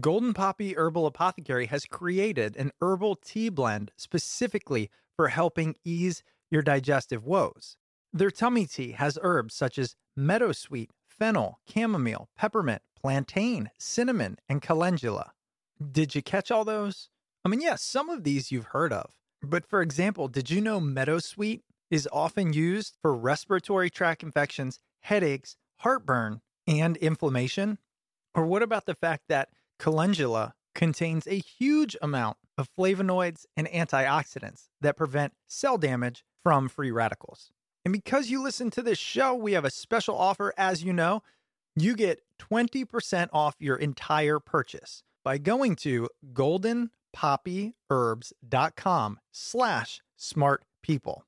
Golden 0.00 0.32
Poppy 0.32 0.74
Herbal 0.76 1.06
Apothecary 1.06 1.66
has 1.66 1.86
created 1.86 2.56
an 2.56 2.70
herbal 2.80 3.16
tea 3.16 3.48
blend 3.48 3.90
specifically 3.96 4.90
for 5.16 5.28
helping 5.28 5.76
ease 5.84 6.22
your 6.50 6.62
digestive 6.62 7.24
woes. 7.24 7.76
Their 8.12 8.30
tummy 8.30 8.66
tea 8.66 8.92
has 8.92 9.18
herbs 9.22 9.54
such 9.54 9.78
as 9.78 9.96
meadowsweet, 10.18 10.90
fennel, 11.08 11.58
chamomile, 11.68 12.28
peppermint, 12.36 12.82
plantain, 13.00 13.70
cinnamon, 13.78 14.38
and 14.48 14.62
calendula. 14.62 15.32
Did 15.92 16.14
you 16.14 16.22
catch 16.22 16.50
all 16.50 16.64
those? 16.64 17.08
I 17.44 17.48
mean, 17.48 17.60
yes, 17.60 17.82
some 17.82 18.08
of 18.08 18.24
these 18.24 18.52
you've 18.52 18.66
heard 18.66 18.92
of. 18.92 19.10
But 19.42 19.66
for 19.66 19.82
example, 19.82 20.28
did 20.28 20.50
you 20.50 20.60
know 20.60 20.80
meadowsweet 20.80 21.62
is 21.90 22.08
often 22.12 22.52
used 22.52 22.96
for 23.02 23.14
respiratory 23.14 23.90
tract 23.90 24.22
infections, 24.22 24.78
headaches, 25.00 25.56
heartburn, 25.78 26.40
and 26.66 26.96
inflammation? 26.96 27.78
Or 28.34 28.46
what 28.46 28.62
about 28.62 28.86
the 28.86 28.94
fact 28.94 29.24
that 29.28 29.50
calendula 29.78 30.54
contains 30.74 31.26
a 31.26 31.38
huge 31.38 31.96
amount 32.02 32.36
of 32.56 32.68
flavonoids 32.78 33.46
and 33.56 33.66
antioxidants 33.68 34.68
that 34.80 34.96
prevent 34.96 35.32
cell 35.46 35.78
damage 35.78 36.24
from 36.42 36.68
free 36.68 36.90
radicals. 36.90 37.50
And 37.84 37.92
because 37.92 38.30
you 38.30 38.42
listen 38.42 38.70
to 38.70 38.82
this 38.82 38.98
show, 38.98 39.34
we 39.34 39.52
have 39.52 39.64
a 39.64 39.70
special 39.70 40.16
offer. 40.16 40.52
As 40.56 40.82
you 40.82 40.92
know, 40.92 41.22
you 41.76 41.94
get 41.94 42.22
20% 42.38 43.28
off 43.32 43.56
your 43.58 43.76
entire 43.76 44.38
purchase 44.38 45.02
by 45.24 45.38
going 45.38 45.74
to 45.76 46.08
goldenpoppyherbs.com 46.32 49.20
slash 49.32 50.00
smart 50.16 50.64
people. 50.82 51.24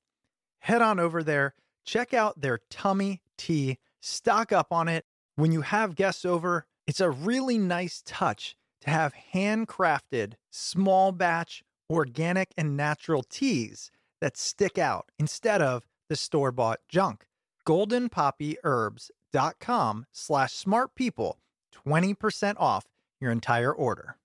Head 0.60 0.82
on 0.82 0.98
over 0.98 1.22
there, 1.22 1.54
check 1.84 2.14
out 2.14 2.40
their 2.40 2.60
tummy 2.70 3.20
tea, 3.36 3.78
stock 4.00 4.52
up 4.52 4.72
on 4.72 4.88
it. 4.88 5.04
When 5.34 5.52
you 5.52 5.60
have 5.60 5.94
guests 5.94 6.24
over, 6.24 6.64
it's 6.86 7.00
a 7.00 7.10
really 7.10 7.58
nice 7.58 8.02
touch 8.04 8.56
to 8.86 8.92
have 8.92 9.12
handcrafted, 9.34 10.34
small 10.50 11.12
batch, 11.12 11.62
organic, 11.90 12.54
and 12.56 12.74
natural 12.76 13.22
teas 13.22 13.90
that 14.20 14.36
stick 14.36 14.76
out 14.78 15.10
instead 15.18 15.60
of 15.60 15.84
the 16.08 16.14
store 16.16 16.52
bought 16.52 16.78
junk. 16.88 17.26
GoldenPoppyHerbs.com 17.66 20.06
slash 20.12 20.52
smart 20.52 20.94
people, 20.94 21.40
20% 21.86 22.54
off 22.58 22.84
your 23.20 23.32
entire 23.32 23.72
order. 23.72 24.18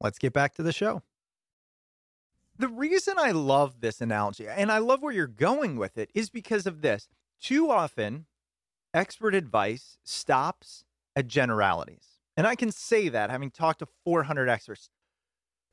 Let's 0.00 0.18
get 0.18 0.32
back 0.32 0.54
to 0.54 0.62
the 0.62 0.72
show. 0.72 1.02
The 2.56 2.68
reason 2.68 3.16
I 3.18 3.32
love 3.32 3.80
this 3.80 4.00
analogy, 4.00 4.48
and 4.48 4.72
I 4.72 4.78
love 4.78 5.02
where 5.02 5.12
you're 5.12 5.26
going 5.26 5.76
with 5.76 5.98
it, 5.98 6.10
is 6.14 6.30
because 6.30 6.66
of 6.66 6.80
this. 6.80 7.08
Too 7.40 7.70
often, 7.70 8.26
expert 8.92 9.32
advice 9.34 9.98
stops 10.02 10.84
at 11.14 11.28
generalities. 11.28 12.17
And 12.38 12.46
I 12.46 12.54
can 12.54 12.70
say 12.70 13.08
that 13.08 13.30
having 13.30 13.50
talked 13.50 13.80
to 13.80 13.88
400 14.04 14.48
experts. 14.48 14.90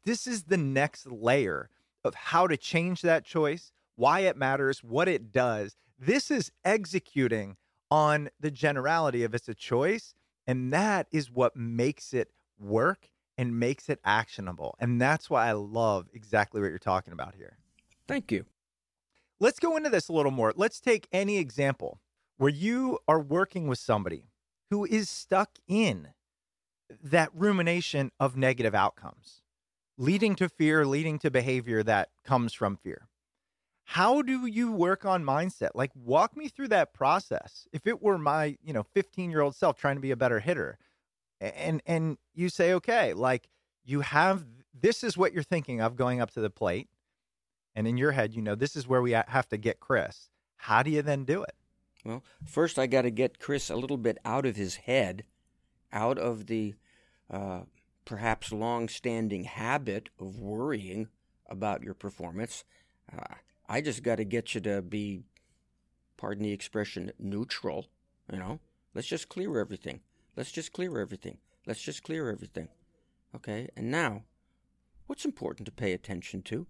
This 0.03 0.25
is 0.25 0.45
the 0.45 0.57
next 0.57 1.05
layer 1.05 1.69
of 2.03 2.15
how 2.15 2.47
to 2.47 2.57
change 2.57 3.03
that 3.03 3.23
choice, 3.23 3.71
why 3.95 4.21
it 4.21 4.35
matters, 4.35 4.83
what 4.83 5.07
it 5.07 5.31
does. 5.31 5.75
This 5.99 6.31
is 6.31 6.51
executing 6.65 7.57
on 7.91 8.29
the 8.39 8.49
generality 8.49 9.23
of 9.23 9.35
it's 9.35 9.47
a 9.47 9.53
choice. 9.53 10.15
And 10.47 10.73
that 10.73 11.05
is 11.11 11.29
what 11.29 11.55
makes 11.55 12.15
it 12.15 12.31
work 12.59 13.09
and 13.37 13.59
makes 13.59 13.87
it 13.87 13.99
actionable. 14.03 14.75
And 14.79 14.99
that's 14.99 15.29
why 15.29 15.47
I 15.47 15.51
love 15.51 16.07
exactly 16.15 16.61
what 16.61 16.71
you're 16.71 16.79
talking 16.79 17.13
about 17.13 17.35
here. 17.35 17.57
Thank 18.07 18.31
you. 18.31 18.43
Let's 19.39 19.59
go 19.59 19.77
into 19.77 19.91
this 19.91 20.09
a 20.09 20.13
little 20.13 20.31
more. 20.31 20.51
Let's 20.55 20.79
take 20.79 21.07
any 21.11 21.37
example 21.37 21.99
where 22.37 22.49
you 22.49 22.97
are 23.07 23.21
working 23.21 23.67
with 23.67 23.77
somebody 23.77 24.31
who 24.71 24.83
is 24.83 25.11
stuck 25.11 25.59
in 25.67 26.07
that 27.03 27.29
rumination 27.33 28.11
of 28.19 28.37
negative 28.37 28.75
outcomes, 28.75 29.41
leading 29.97 30.35
to 30.35 30.49
fear, 30.49 30.85
leading 30.85 31.19
to 31.19 31.31
behavior 31.31 31.83
that 31.83 32.09
comes 32.23 32.53
from 32.53 32.77
fear. 32.77 33.07
How 33.89 34.21
do 34.21 34.47
you 34.47 34.71
work 34.71 35.05
on 35.05 35.23
mindset? 35.23 35.71
Like 35.75 35.91
walk 35.95 36.35
me 36.35 36.47
through 36.47 36.69
that 36.69 36.93
process. 36.93 37.67
If 37.71 37.85
it 37.85 38.01
were 38.01 38.17
my, 38.17 38.57
you 38.63 38.73
know, 38.73 38.83
15-year-old 38.95 39.55
self 39.55 39.77
trying 39.77 39.95
to 39.95 40.01
be 40.01 40.11
a 40.11 40.17
better 40.17 40.39
hitter, 40.39 40.79
and 41.41 41.81
and 41.85 42.17
you 42.33 42.49
say 42.49 42.73
okay 42.73 43.13
like 43.13 43.47
you 43.83 44.01
have 44.01 44.45
this 44.73 45.03
is 45.03 45.17
what 45.17 45.33
you're 45.33 45.43
thinking 45.43 45.81
of 45.81 45.95
going 45.95 46.21
up 46.21 46.31
to 46.31 46.41
the 46.41 46.49
plate 46.49 46.87
and 47.75 47.87
in 47.87 47.97
your 47.97 48.11
head 48.11 48.33
you 48.33 48.41
know 48.41 48.55
this 48.55 48.75
is 48.75 48.87
where 48.87 49.01
we 49.01 49.11
have 49.11 49.47
to 49.47 49.57
get 49.57 49.79
chris 49.79 50.29
how 50.57 50.81
do 50.81 50.89
you 50.89 51.01
then 51.01 51.25
do 51.25 51.43
it 51.43 51.55
well 52.03 52.23
first 52.45 52.79
i 52.79 52.87
got 52.87 53.03
to 53.03 53.11
get 53.11 53.39
chris 53.39 53.69
a 53.69 53.75
little 53.75 53.97
bit 53.97 54.17
out 54.23 54.45
of 54.45 54.55
his 54.55 54.75
head 54.75 55.23
out 55.95 56.19
of 56.19 56.45
the 56.45 56.75
uh, 57.31 57.61
perhaps 58.05 58.51
long-standing 58.51 59.45
habit 59.45 60.09
of 60.19 60.39
worrying 60.39 61.07
about 61.49 61.81
your 61.81 61.95
performance 61.95 62.63
uh, 63.11 63.35
i 63.67 63.81
just 63.81 64.03
got 64.03 64.17
to 64.17 64.23
get 64.23 64.53
you 64.53 64.61
to 64.61 64.81
be 64.81 65.23
pardon 66.17 66.43
the 66.43 66.51
expression 66.51 67.11
neutral 67.17 67.87
you 68.31 68.37
know 68.37 68.59
let's 68.93 69.07
just 69.07 69.29
clear 69.29 69.59
everything 69.59 70.01
Let's 70.35 70.51
just 70.51 70.73
clear 70.73 70.99
everything. 70.99 71.37
Let's 71.65 71.81
just 71.81 72.03
clear 72.03 72.29
everything. 72.29 72.67
Okay, 73.33 73.69
and 73.75 73.89
now, 73.89 74.23
what's 75.07 75.25
important 75.25 75.65
to 75.65 75.71
pay 75.71 75.93
attention 75.93 76.41
to 76.43 76.67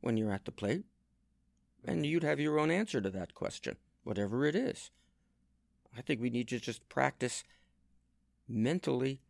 when 0.00 0.16
you're 0.16 0.32
at 0.32 0.44
the 0.44 0.52
plate? 0.52 0.84
And 1.84 2.06
you'd 2.06 2.22
have 2.22 2.40
your 2.40 2.58
own 2.58 2.70
answer 2.70 3.00
to 3.00 3.10
that 3.10 3.34
question, 3.34 3.76
whatever 4.04 4.46
it 4.46 4.54
is. 4.54 4.90
I 5.96 6.00
think 6.00 6.20
we 6.20 6.30
need 6.30 6.48
to 6.48 6.60
just 6.60 6.88
practice 6.88 7.44
mentally 8.52 9.20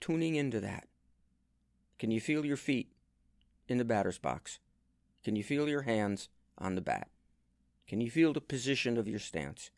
tuning 0.00 0.34
into 0.34 0.60
that. 0.60 0.86
Can 1.98 2.10
you 2.10 2.20
feel 2.20 2.44
your 2.44 2.56
feet 2.56 2.88
in 3.68 3.78
the 3.78 3.84
batter's 3.84 4.18
box? 4.18 4.58
Can 5.22 5.36
you 5.36 5.44
feel 5.44 5.68
your 5.68 5.82
hands 5.82 6.28
on 6.58 6.74
the 6.74 6.80
bat? 6.80 7.08
Can 7.86 8.00
you 8.00 8.10
feel 8.10 8.32
the 8.32 8.40
position 8.40 8.96
of 8.96 9.06
your 9.06 9.18
stance? 9.18 9.70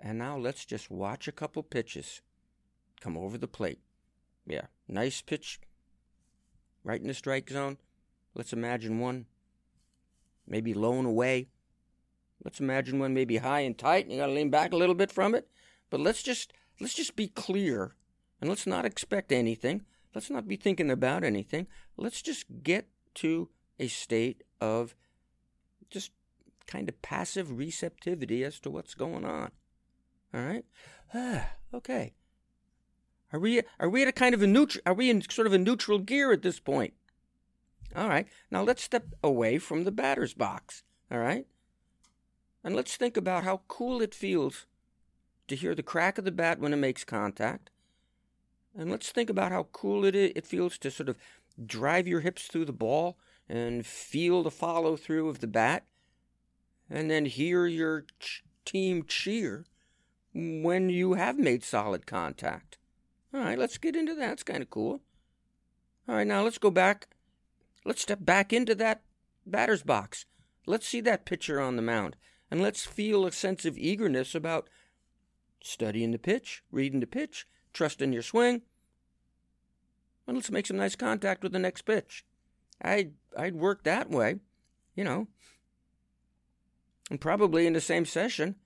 And 0.00 0.18
now 0.18 0.36
let's 0.36 0.64
just 0.64 0.90
watch 0.90 1.26
a 1.26 1.32
couple 1.32 1.62
pitches 1.62 2.20
come 3.00 3.16
over 3.16 3.38
the 3.38 3.48
plate. 3.48 3.80
Yeah, 4.46 4.66
nice 4.86 5.22
pitch 5.22 5.60
right 6.84 7.00
in 7.00 7.06
the 7.06 7.14
strike 7.14 7.50
zone. 7.50 7.78
Let's 8.34 8.52
imagine 8.52 8.98
one 8.98 9.26
maybe 10.46 10.74
low 10.74 10.94
and 10.94 11.06
away. 11.06 11.48
Let's 12.44 12.60
imagine 12.60 12.98
one 12.98 13.14
maybe 13.14 13.38
high 13.38 13.60
and 13.60 13.76
tight 13.76 14.04
and 14.04 14.12
you 14.12 14.18
got 14.18 14.26
to 14.26 14.32
lean 14.32 14.50
back 14.50 14.72
a 14.72 14.76
little 14.76 14.94
bit 14.94 15.10
from 15.10 15.34
it. 15.34 15.48
But 15.90 16.00
let's 16.00 16.22
just 16.22 16.52
let's 16.80 16.94
just 16.94 17.16
be 17.16 17.28
clear 17.28 17.94
and 18.40 18.48
let's 18.48 18.66
not 18.66 18.84
expect 18.84 19.32
anything. 19.32 19.84
Let's 20.14 20.30
not 20.30 20.48
be 20.48 20.56
thinking 20.56 20.90
about 20.90 21.24
anything. 21.24 21.66
Let's 21.96 22.22
just 22.22 22.44
get 22.62 22.88
to 23.16 23.48
a 23.78 23.88
state 23.88 24.42
of 24.60 24.94
just 25.90 26.12
kind 26.66 26.88
of 26.88 27.00
passive 27.02 27.56
receptivity 27.58 28.44
as 28.44 28.60
to 28.60 28.70
what's 28.70 28.94
going 28.94 29.24
on. 29.24 29.50
All 30.32 30.40
right. 30.40 30.64
Ah, 31.14 31.50
okay. 31.74 32.14
Are 33.32 33.38
we 33.38 33.62
are 33.78 33.88
we 33.88 34.02
at 34.02 34.08
a 34.08 34.12
kind 34.12 34.34
of 34.34 34.42
a 34.42 34.46
neutral? 34.46 34.82
Are 34.86 34.94
we 34.94 35.10
in 35.10 35.22
sort 35.28 35.46
of 35.46 35.52
a 35.52 35.58
neutral 35.58 35.98
gear 35.98 36.32
at 36.32 36.42
this 36.42 36.60
point? 36.60 36.94
All 37.94 38.08
right. 38.08 38.26
Now 38.50 38.62
let's 38.62 38.82
step 38.82 39.06
away 39.22 39.58
from 39.58 39.84
the 39.84 39.92
batter's 39.92 40.34
box. 40.34 40.82
All 41.10 41.18
right. 41.18 41.46
And 42.64 42.74
let's 42.74 42.96
think 42.96 43.16
about 43.16 43.44
how 43.44 43.62
cool 43.68 44.00
it 44.02 44.14
feels 44.14 44.66
to 45.48 45.56
hear 45.56 45.74
the 45.74 45.82
crack 45.82 46.18
of 46.18 46.24
the 46.24 46.30
bat 46.30 46.60
when 46.60 46.72
it 46.72 46.76
makes 46.76 47.04
contact. 47.04 47.70
And 48.76 48.90
let's 48.90 49.10
think 49.10 49.28
about 49.28 49.52
how 49.52 49.68
cool 49.72 50.04
it 50.04 50.14
it 50.14 50.46
feels 50.46 50.78
to 50.78 50.90
sort 50.90 51.08
of 51.08 51.16
drive 51.64 52.06
your 52.06 52.20
hips 52.20 52.46
through 52.46 52.66
the 52.66 52.72
ball 52.72 53.18
and 53.48 53.84
feel 53.84 54.42
the 54.42 54.50
follow 54.50 54.96
through 54.96 55.28
of 55.28 55.40
the 55.40 55.46
bat, 55.46 55.84
and 56.88 57.10
then 57.10 57.24
hear 57.24 57.66
your 57.66 58.04
ch- 58.20 58.44
team 58.64 59.02
cheer 59.04 59.64
when 60.32 60.90
you 60.90 61.14
have 61.14 61.38
made 61.38 61.64
solid 61.64 62.06
contact. 62.06 62.78
All 63.32 63.40
right, 63.40 63.58
let's 63.58 63.78
get 63.78 63.96
into 63.96 64.14
that. 64.14 64.32
It's 64.32 64.42
kind 64.42 64.62
of 64.62 64.70
cool. 64.70 65.00
All 66.08 66.14
right, 66.14 66.26
now 66.26 66.42
let's 66.42 66.58
go 66.58 66.70
back. 66.70 67.08
Let's 67.84 68.02
step 68.02 68.18
back 68.22 68.52
into 68.52 68.74
that 68.76 69.02
batter's 69.46 69.82
box. 69.82 70.26
Let's 70.66 70.86
see 70.86 71.00
that 71.02 71.24
pitcher 71.24 71.60
on 71.60 71.76
the 71.76 71.82
mound. 71.82 72.16
And 72.50 72.62
let's 72.62 72.84
feel 72.84 73.26
a 73.26 73.32
sense 73.32 73.64
of 73.64 73.76
eagerness 73.76 74.34
about 74.34 74.68
studying 75.62 76.10
the 76.10 76.18
pitch, 76.18 76.62
reading 76.70 77.00
the 77.00 77.06
pitch, 77.06 77.46
trusting 77.72 78.12
your 78.12 78.22
swing. 78.22 78.62
And 80.26 80.36
let's 80.36 80.50
make 80.50 80.66
some 80.66 80.76
nice 80.76 80.96
contact 80.96 81.42
with 81.42 81.52
the 81.52 81.58
next 81.58 81.82
pitch. 81.82 82.24
I'd, 82.82 83.12
I'd 83.36 83.56
work 83.56 83.84
that 83.84 84.10
way, 84.10 84.36
you 84.94 85.04
know. 85.04 85.26
And 87.10 87.20
probably 87.20 87.66
in 87.66 87.72
the 87.72 87.80
same 87.80 88.04
session, 88.04 88.56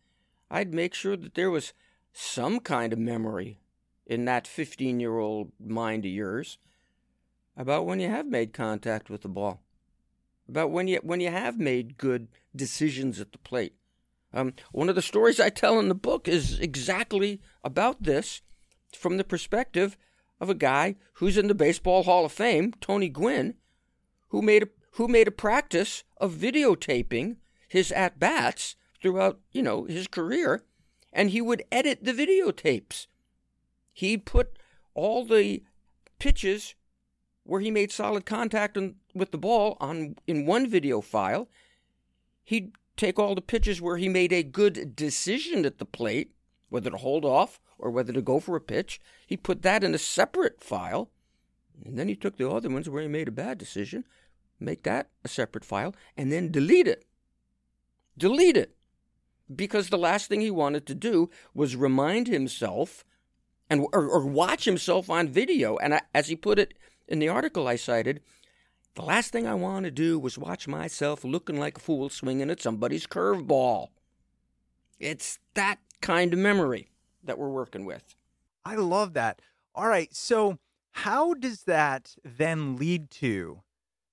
I'd 0.51 0.75
make 0.75 0.95
sure 0.95 1.17
that 1.17 1.35
there 1.35 1.51
was 1.51 1.73
some 2.13 2.61
kind 2.61 2.93
of 2.93 2.99
memory 2.99 3.61
in 4.07 4.25
that 4.25 4.47
15 4.47 5.01
year 5.01 5.19
old 5.19 5.53
mind 5.59 6.05
of 6.05 6.11
yours 6.11 6.59
about 7.57 7.87
when 7.87 8.01
you 8.01 8.09
have 8.09 8.27
made 8.27 8.53
contact 8.53 9.09
with 9.09 9.23
the 9.23 9.29
ball, 9.29 9.63
about 10.49 10.71
when 10.71 10.89
you, 10.89 10.99
when 11.03 11.21
you 11.21 11.31
have 11.31 11.59
made 11.59 11.99
good 11.99 12.29
decisions 12.55 13.21
at 13.21 13.33
the 13.33 13.39
plate. 13.39 13.75
Um, 14.35 14.55
one 14.73 14.89
of 14.89 14.95
the 14.95 15.03
stories 15.03 15.41
I 15.41 15.51
tell 15.51 15.79
in 15.79 15.89
the 15.89 15.95
book 15.95 16.27
is 16.27 16.59
exactly 16.59 17.41
about 17.63 18.03
this 18.03 18.41
from 18.97 19.17
the 19.17 19.25
perspective 19.25 19.97
of 20.41 20.49
a 20.49 20.55
guy 20.55 20.97
who's 21.15 21.37
in 21.37 21.49
the 21.49 21.55
Baseball 21.55 22.03
Hall 22.03 22.25
of 22.25 22.33
Fame, 22.33 22.73
Tony 22.81 23.09
Gwynn, 23.09 23.55
who 24.29 24.43
made 24.43 24.65
a, 24.65 24.69
who 24.93 25.07
made 25.07 25.29
a 25.29 25.33
practice 25.33 26.05
of 26.17 26.35
videotaping 26.35 27.37
his 27.69 27.93
at 27.93 28.19
bats 28.19 28.77
throughout, 29.01 29.41
you 29.53 29.63
know, 29.63 29.85
his 29.85 30.07
career, 30.07 30.65
and 31.13 31.31
he 31.31 31.41
would 31.41 31.63
edit 31.71 32.05
the 32.05 32.13
videotapes. 32.13 33.07
He'd 33.93 34.25
put 34.25 34.59
all 34.95 35.25
the 35.25 35.63
pitches 36.19 36.75
where 37.45 37.61
he 37.61 37.71
made 37.71 37.91
solid 37.91 38.25
contact 38.25 38.77
on, 38.77 38.97
with 39.15 39.31
the 39.31 39.39
ball 39.39 39.77
on 39.81 40.17
in 40.27 40.47
one 40.47 40.69
video 40.69 41.01
file. 41.01 41.49
He'd 42.45 42.73
take 42.97 43.19
all 43.19 43.35
the 43.35 43.41
pitches 43.41 43.81
where 43.81 43.97
he 43.97 44.09
made 44.09 44.33
a 44.33 44.43
good 44.43 44.95
decision 44.95 45.65
at 45.65 45.79
the 45.79 45.85
plate, 45.85 46.33
whether 46.69 46.91
to 46.91 46.97
hold 46.97 47.25
off 47.25 47.61
or 47.79 47.91
whether 47.91 48.13
to 48.13 48.23
go 48.23 48.41
for 48.41 48.57
a 48.57 48.61
pitch. 48.61 49.01
He'd 49.27 49.43
put 49.43 49.63
that 49.63 49.85
in 49.85 49.95
a 49.95 49.99
separate 49.99 50.63
file. 50.63 51.11
And 51.85 51.99
then 51.99 52.09
he 52.09 52.15
took 52.15 52.37
the 52.37 52.49
other 52.49 52.69
ones 52.69 52.89
where 52.89 53.03
he 53.03 53.09
made 53.09 53.29
a 53.29 53.33
bad 53.33 53.59
decision, 53.59 54.05
make 54.61 54.83
that 54.85 55.09
a 55.25 55.29
separate 55.29 55.65
file, 55.65 55.95
and 56.17 56.31
then 56.31 56.53
delete 56.53 56.87
it. 56.87 57.05
Delete 58.17 58.57
it 58.57 58.77
because 59.55 59.89
the 59.89 59.99
last 59.99 60.29
thing 60.29 60.41
he 60.41 60.51
wanted 60.51 60.87
to 60.87 60.95
do 60.95 61.31
was 61.55 61.77
remind 61.77 62.27
himself 62.27 63.05
and 63.69 63.87
or, 63.93 64.09
or 64.09 64.27
watch 64.27 64.65
himself 64.65 65.09
on 65.11 65.29
video. 65.29 65.77
And 65.79 66.01
as 66.15 66.29
he 66.29 66.37
put 66.37 66.59
it 66.59 66.75
In 67.09 67.19
the 67.19 67.29
article 67.29 67.67
I 67.69 67.77
cited, 67.77 68.21
the 68.95 69.03
last 69.03 69.33
thing 69.33 69.47
I 69.47 69.55
want 69.55 69.85
to 69.85 69.91
do 69.91 70.19
was 70.19 70.37
watch 70.37 70.69
myself 70.69 71.25
looking 71.25 71.59
like 71.59 71.79
a 71.79 71.81
fool 71.81 72.09
swinging 72.09 72.51
at 72.51 72.61
somebody's 72.61 73.07
curveball. 73.07 73.89
It's 74.99 75.39
that 75.55 75.79
kind 76.01 76.33
of 76.33 76.39
memory 76.39 76.89
that 77.25 77.39
we're 77.39 77.49
working 77.49 77.85
with. 77.85 78.15
I 78.65 78.77
love 78.77 79.15
that. 79.15 79.41
All 79.75 79.89
right. 79.89 80.15
So, 80.15 80.59
how 80.93 81.33
does 81.35 81.63
that 81.65 82.15
then 82.23 82.77
lead 82.77 83.11
to 83.13 83.63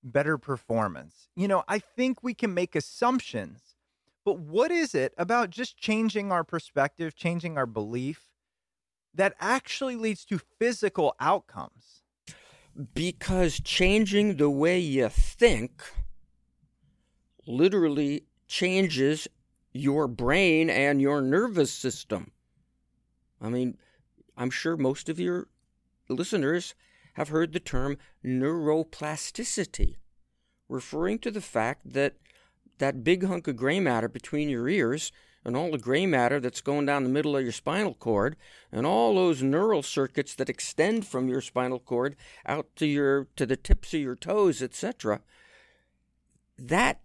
better 0.02 0.38
performance? 0.38 1.28
You 1.36 1.48
know, 1.48 1.64
I 1.68 1.80
think 1.80 2.24
we 2.24 2.34
can 2.34 2.54
make 2.54 2.76
assumptions, 2.76 3.76
but 4.24 4.40
what 4.40 4.72
is 4.72 4.96
it 4.96 5.14
about 5.18 5.50
just 5.50 5.78
changing 5.78 6.32
our 6.32 6.46
perspective, 6.46 7.16
changing 7.16 7.58
our 7.58 7.66
belief 7.66 8.30
that 9.14 9.36
actually 9.42 9.98
leads 9.98 10.24
to 10.26 10.38
physical 10.38 11.16
outcomes? 11.20 11.99
Because 12.94 13.60
changing 13.60 14.38
the 14.38 14.50
way 14.50 14.80
you 14.80 15.10
think 15.10 15.84
literally 17.46 18.24
changes 18.48 19.28
your 19.74 20.08
brain 20.08 20.70
and 20.70 21.02
your 21.02 21.22
nervous 21.22 21.74
system. 21.74 22.32
I 23.42 23.50
mean, 23.50 23.78
I'm 24.38 24.50
sure 24.50 24.78
most 24.78 25.10
of 25.10 25.20
your 25.20 25.48
listeners 26.08 26.74
have 27.14 27.30
heard 27.30 27.52
the 27.52 27.60
term 27.60 27.98
neuroplasticity, 28.24 29.98
referring 30.70 31.20
to 31.20 31.32
the 31.32 31.42
fact 31.42 31.94
that 31.94 32.16
that 32.78 33.04
big 33.04 33.26
hunk 33.26 33.48
of 33.48 33.58
gray 33.58 33.80
matter 33.80 34.08
between 34.08 34.48
your 34.48 34.70
ears 34.70 35.12
and 35.46 35.56
all 35.56 35.72
the 35.72 35.78
gray 35.78 36.06
matter 36.06 36.40
that's 36.40 36.62
going 36.62 36.86
down 36.86 37.04
the 37.04 37.10
middle 37.10 37.36
of 37.36 37.44
your 37.44 37.52
spinal 37.52 37.94
cord 37.94 38.36
and 38.72 38.86
all 38.86 39.16
those 39.16 39.42
neural 39.42 39.82
circuits 39.82 40.36
that 40.36 40.50
extend 40.50 41.06
from 41.06 41.28
your 41.28 41.42
spinal 41.42 41.80
cord 41.80 42.16
out 42.46 42.68
to 42.76 42.86
your 42.86 43.28
to 43.36 43.46
the 43.46 43.58
tips 43.58 43.94
of 43.94 44.02
your 44.02 44.16
toes 44.16 44.62
etc 44.62 45.22
that 46.58 47.00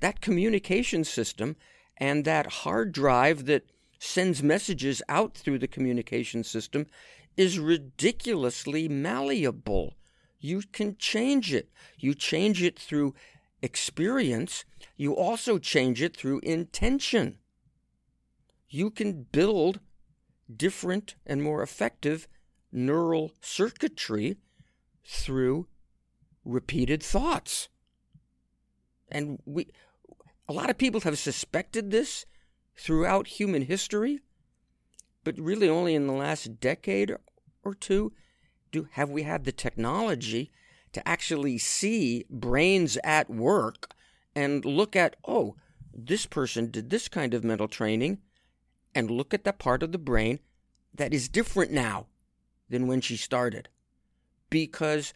that 0.00 0.20
communication 0.20 1.02
system 1.04 1.56
and 1.96 2.24
that 2.24 2.46
hard 2.46 2.92
drive 2.92 3.46
that 3.46 3.64
sends 3.98 4.42
messages 4.42 5.02
out 5.08 5.34
through 5.34 5.58
the 5.58 5.68
communication 5.68 6.44
system 6.44 6.86
is 7.36 7.58
ridiculously 7.58 8.88
malleable. 8.88 9.94
You 10.38 10.62
can 10.72 10.96
change 10.98 11.52
it. 11.52 11.70
You 11.98 12.14
change 12.14 12.62
it 12.62 12.78
through 12.78 13.14
experience. 13.62 14.64
You 14.96 15.14
also 15.14 15.58
change 15.58 16.02
it 16.02 16.16
through 16.16 16.40
intention. 16.40 17.38
You 18.68 18.90
can 18.90 19.24
build 19.24 19.80
different 20.54 21.16
and 21.24 21.42
more 21.42 21.62
effective 21.62 22.28
neural 22.72 23.32
circuitry 23.40 24.36
through 25.04 25.66
repeated 26.44 27.02
thoughts. 27.02 27.68
And 29.08 29.40
we 29.44 29.68
a 30.48 30.52
lot 30.52 30.70
of 30.70 30.78
people 30.78 31.00
have 31.00 31.18
suspected 31.18 31.90
this 31.90 32.24
throughout 32.76 33.26
human 33.26 33.62
history, 33.62 34.20
but 35.24 35.38
really 35.38 35.68
only 35.68 35.94
in 35.94 36.06
the 36.06 36.12
last 36.12 36.60
decade 36.60 37.12
or 37.64 37.74
two 37.74 38.12
do 38.70 38.88
have 38.92 39.10
we 39.10 39.22
had 39.22 39.44
the 39.44 39.52
technology 39.52 40.50
to 40.92 41.06
actually 41.08 41.58
see 41.58 42.24
brains 42.30 42.96
at 43.02 43.28
work 43.28 43.92
and 44.34 44.64
look 44.64 44.94
at 44.94 45.16
oh 45.26 45.56
this 45.92 46.26
person 46.26 46.70
did 46.70 46.90
this 46.90 47.08
kind 47.08 47.34
of 47.34 47.44
mental 47.44 47.68
training 47.68 48.18
and 48.96 49.10
look 49.10 49.34
at 49.34 49.44
that 49.44 49.58
part 49.58 49.82
of 49.82 49.92
the 49.92 49.98
brain 49.98 50.40
that 50.94 51.12
is 51.12 51.28
different 51.28 51.70
now 51.70 52.06
than 52.68 52.86
when 52.86 53.00
she 53.00 53.16
started 53.16 53.68
because 54.50 55.12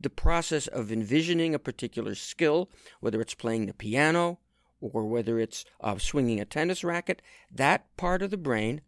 the 0.00 0.10
process 0.10 0.66
of 0.66 0.90
envisioning 0.90 1.54
a 1.54 1.58
particular 1.58 2.14
skill 2.14 2.70
whether 3.00 3.20
it's 3.20 3.34
playing 3.34 3.66
the 3.66 3.74
piano 3.74 4.38
or 4.80 5.06
whether 5.06 5.38
it's 5.38 5.64
uh, 5.80 5.98
swinging 5.98 6.40
a 6.40 6.44
tennis 6.44 6.84
racket, 6.84 7.20
that 7.50 7.94
part 7.96 8.22
of 8.22 8.30
the 8.30 8.36
brain 8.36 8.80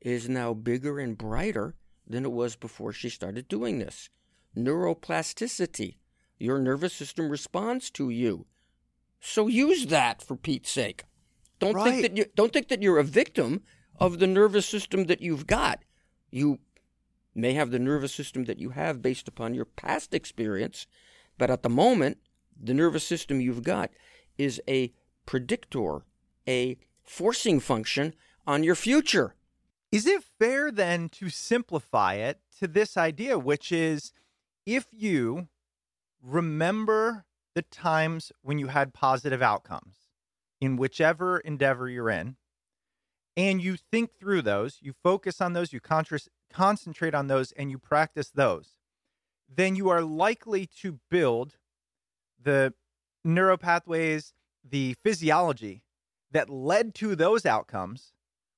is 0.00 0.28
now 0.28 0.52
bigger 0.52 0.98
and 0.98 1.16
brighter 1.16 1.74
than 2.06 2.24
it 2.24 2.32
was 2.32 2.56
before 2.56 2.92
she 2.92 3.08
started 3.08 3.48
doing 3.48 3.78
this. 3.78 4.10
Neuroplasticity. 4.56 5.96
Your 6.38 6.58
nervous 6.58 6.92
system 6.92 7.28
responds 7.28 7.90
to 7.92 8.10
you. 8.10 8.46
So 9.20 9.46
use 9.46 9.86
that 9.86 10.20
for 10.20 10.36
Pete's 10.36 10.70
sake. 10.70 11.04
Don't 11.62 11.76
right. 11.76 11.84
think 11.84 12.02
that 12.02 12.16
you 12.16 12.24
don't 12.34 12.52
think 12.52 12.68
that 12.68 12.82
you're 12.82 12.98
a 12.98 13.04
victim 13.04 13.62
of 14.00 14.18
the 14.18 14.26
nervous 14.26 14.66
system 14.66 15.04
that 15.04 15.22
you've 15.22 15.46
got. 15.46 15.84
You 16.28 16.58
may 17.36 17.52
have 17.54 17.70
the 17.70 17.78
nervous 17.78 18.12
system 18.12 18.46
that 18.46 18.58
you 18.58 18.70
have 18.70 19.00
based 19.00 19.28
upon 19.28 19.54
your 19.54 19.64
past 19.64 20.12
experience, 20.12 20.88
but 21.38 21.50
at 21.50 21.62
the 21.62 21.68
moment, 21.68 22.18
the 22.60 22.74
nervous 22.74 23.04
system 23.04 23.40
you've 23.40 23.62
got 23.62 23.90
is 24.36 24.60
a 24.68 24.92
predictor, 25.24 26.04
a 26.48 26.78
forcing 27.04 27.60
function 27.60 28.12
on 28.44 28.64
your 28.64 28.74
future. 28.74 29.36
Is 29.92 30.04
it 30.04 30.24
fair 30.40 30.72
then 30.72 31.08
to 31.10 31.28
simplify 31.28 32.14
it 32.14 32.40
to 32.58 32.66
this 32.66 32.96
idea, 32.96 33.38
which 33.38 33.70
is 33.70 34.12
if 34.66 34.86
you 34.90 35.46
remember 36.20 37.24
the 37.54 37.62
times 37.62 38.32
when 38.42 38.58
you 38.58 38.66
had 38.66 38.92
positive 38.92 39.42
outcomes 39.42 40.01
in 40.62 40.76
whichever 40.76 41.38
endeavor 41.38 41.88
you're 41.88 42.08
in, 42.08 42.36
and 43.36 43.60
you 43.60 43.76
think 43.76 44.12
through 44.14 44.40
those, 44.40 44.78
you 44.80 44.92
focus 45.02 45.40
on 45.40 45.54
those, 45.54 45.72
you 45.72 45.80
concentrate 46.52 47.14
on 47.16 47.26
those, 47.26 47.50
and 47.52 47.68
you 47.68 47.78
practice 47.78 48.30
those, 48.30 48.76
then 49.52 49.74
you 49.74 49.88
are 49.88 50.02
likely 50.02 50.64
to 50.64 51.00
build 51.10 51.56
the 52.40 52.72
neuropathways 53.26 54.34
the 54.64 54.94
physiology 55.02 55.82
that 56.30 56.48
led 56.48 56.94
to 56.94 57.16
those 57.16 57.44
outcomes, 57.44 58.12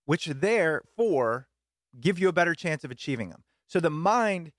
which 0.05 0.27
therefore 0.27 1.49
give 1.99 2.19
you 2.19 2.29
a 2.29 2.35
better 2.35 2.55
chance 2.55 2.85
of 2.85 2.91
achieving 2.91 3.31
them. 3.31 3.45
So 3.67 3.81
the 3.81 3.89
mind 3.89 4.53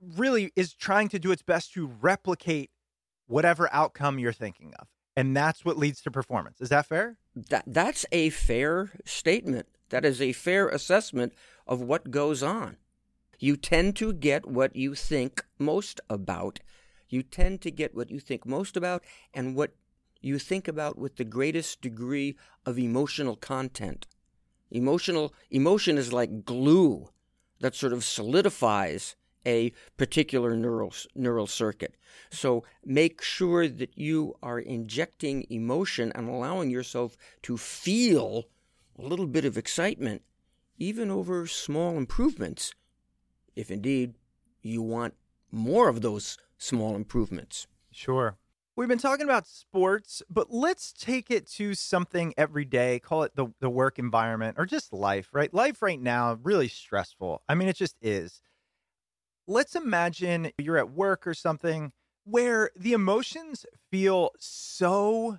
really 0.00 0.50
is 0.56 0.72
trying 0.72 1.10
to 1.10 1.18
do 1.18 1.30
its 1.30 1.42
best 1.42 1.74
to 1.74 1.86
replicate 1.86 2.70
whatever 3.26 3.68
outcome 3.70 4.18
you're 4.18 4.32
thinking 4.32 4.72
of. 4.78 4.88
And 5.16 5.34
that's 5.34 5.64
what 5.64 5.78
leads 5.78 6.02
to 6.02 6.10
performance. 6.10 6.60
Is 6.60 6.68
that 6.68 6.86
fair? 6.86 7.16
That 7.34 7.64
that's 7.66 8.04
a 8.12 8.30
fair 8.30 8.92
statement. 9.04 9.66
That 9.88 10.04
is 10.04 10.20
a 10.20 10.32
fair 10.32 10.68
assessment 10.68 11.32
of 11.66 11.80
what 11.80 12.10
goes 12.10 12.42
on. 12.42 12.76
You 13.38 13.56
tend 13.56 13.96
to 13.96 14.12
get 14.12 14.46
what 14.46 14.76
you 14.76 14.94
think 14.94 15.44
most 15.58 16.00
about. 16.10 16.60
You 17.08 17.22
tend 17.22 17.60
to 17.62 17.70
get 17.70 17.94
what 17.94 18.10
you 18.10 18.20
think 18.20 18.46
most 18.46 18.76
about 18.76 19.02
and 19.32 19.54
what 19.54 19.74
you 20.20 20.38
think 20.38 20.68
about 20.68 20.98
with 20.98 21.16
the 21.16 21.24
greatest 21.24 21.80
degree 21.80 22.36
of 22.64 22.78
emotional 22.78 23.36
content. 23.36 24.06
Emotional 24.70 25.32
emotion 25.50 25.96
is 25.96 26.12
like 26.12 26.44
glue 26.44 27.08
that 27.60 27.74
sort 27.74 27.92
of 27.92 28.04
solidifies 28.04 29.16
a 29.46 29.72
particular 29.96 30.56
neural 30.56 30.92
neural 31.14 31.46
circuit. 31.46 31.96
So 32.30 32.64
make 32.84 33.22
sure 33.22 33.68
that 33.68 33.96
you 33.96 34.34
are 34.42 34.58
injecting 34.58 35.46
emotion 35.48 36.12
and 36.14 36.28
allowing 36.28 36.70
yourself 36.70 37.16
to 37.42 37.56
feel 37.56 38.44
a 38.98 39.02
little 39.02 39.26
bit 39.26 39.44
of 39.44 39.56
excitement 39.56 40.22
even 40.78 41.10
over 41.10 41.46
small 41.46 41.96
improvements 41.96 42.74
if 43.54 43.70
indeed 43.70 44.14
you 44.62 44.82
want 44.82 45.14
more 45.50 45.88
of 45.88 46.02
those 46.02 46.36
small 46.58 46.94
improvements. 46.94 47.66
Sure. 47.90 48.36
We've 48.76 48.88
been 48.88 48.98
talking 48.98 49.24
about 49.24 49.46
sports, 49.46 50.22
but 50.28 50.52
let's 50.52 50.92
take 50.92 51.30
it 51.30 51.46
to 51.52 51.74
something 51.74 52.34
every 52.36 52.66
day. 52.66 52.98
Call 52.98 53.22
it 53.22 53.34
the, 53.34 53.46
the 53.58 53.70
work 53.70 53.98
environment 53.98 54.56
or 54.58 54.66
just 54.66 54.92
life, 54.92 55.30
right? 55.32 55.52
Life 55.54 55.80
right 55.80 56.00
now, 56.00 56.38
really 56.42 56.68
stressful. 56.68 57.42
I 57.48 57.54
mean, 57.54 57.68
it 57.68 57.76
just 57.76 57.96
is. 58.02 58.42
Let's 59.46 59.76
imagine 59.76 60.50
you're 60.58 60.78
at 60.78 60.90
work 60.90 61.26
or 61.26 61.34
something 61.34 61.92
where 62.24 62.70
the 62.76 62.92
emotions 62.92 63.64
feel 63.90 64.30
so 64.38 65.38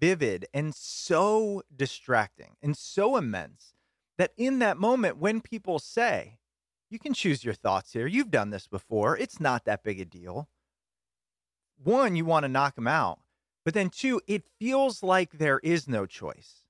vivid 0.00 0.46
and 0.54 0.74
so 0.74 1.62
distracting 1.74 2.56
and 2.62 2.76
so 2.76 3.16
immense 3.16 3.74
that 4.16 4.32
in 4.36 4.60
that 4.60 4.78
moment, 4.78 5.18
when 5.18 5.40
people 5.40 5.78
say, 5.78 6.38
you 6.90 6.98
can 6.98 7.14
choose 7.14 7.44
your 7.44 7.54
thoughts 7.54 7.92
here, 7.92 8.06
you've 8.06 8.30
done 8.30 8.50
this 8.50 8.66
before, 8.66 9.16
it's 9.16 9.40
not 9.40 9.64
that 9.64 9.82
big 9.82 10.00
a 10.00 10.04
deal 10.04 10.48
one, 11.82 12.16
you 12.16 12.24
want 12.24 12.44
to 12.44 12.48
knock 12.48 12.74
them 12.74 12.88
out. 12.88 13.20
But 13.64 13.74
then 13.74 13.90
two, 13.90 14.20
it 14.26 14.44
feels 14.58 15.02
like 15.02 15.32
there 15.32 15.60
is 15.62 15.88
no 15.88 16.06
choice. 16.06 16.62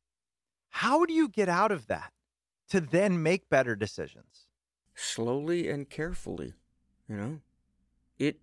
How 0.71 1.05
do 1.05 1.13
you 1.13 1.29
get 1.29 1.49
out 1.49 1.73
of 1.73 1.87
that 1.87 2.13
to 2.71 2.81
then 2.81 3.23
make 3.23 3.49
better 3.49 3.75
decisions? 3.77 4.49
Slowly 4.95 5.69
and 5.69 5.89
carefully, 5.89 6.55
you 7.09 7.17
know? 7.17 7.41
It 8.19 8.41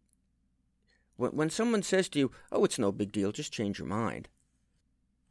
when 1.17 1.32
when 1.32 1.49
someone 1.49 1.84
says 1.84 2.10
to 2.10 2.19
you, 2.19 2.32
"Oh, 2.51 2.65
it's 2.65 2.80
no 2.80 2.91
big 2.91 3.12
deal, 3.12 3.32
just 3.32 3.54
change 3.54 3.80
your 3.80 3.88
mind." 3.88 4.28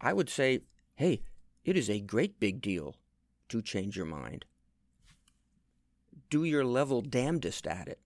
I 0.01 0.13
would 0.13 0.29
say, 0.29 0.61
"Hey, 0.97 1.23
it 1.65 1.77
is 1.77 1.89
a 1.89 2.01
great 2.01 2.39
big 2.39 2.61
deal 2.61 2.97
to 3.49 3.63
change 3.63 3.97
your 3.97 4.07
mind. 4.07 4.45
Do 6.31 6.45
your 6.45 6.65
level 6.65 7.03
damnedest 7.03 7.67
at 7.67 7.89
it. 7.89 8.01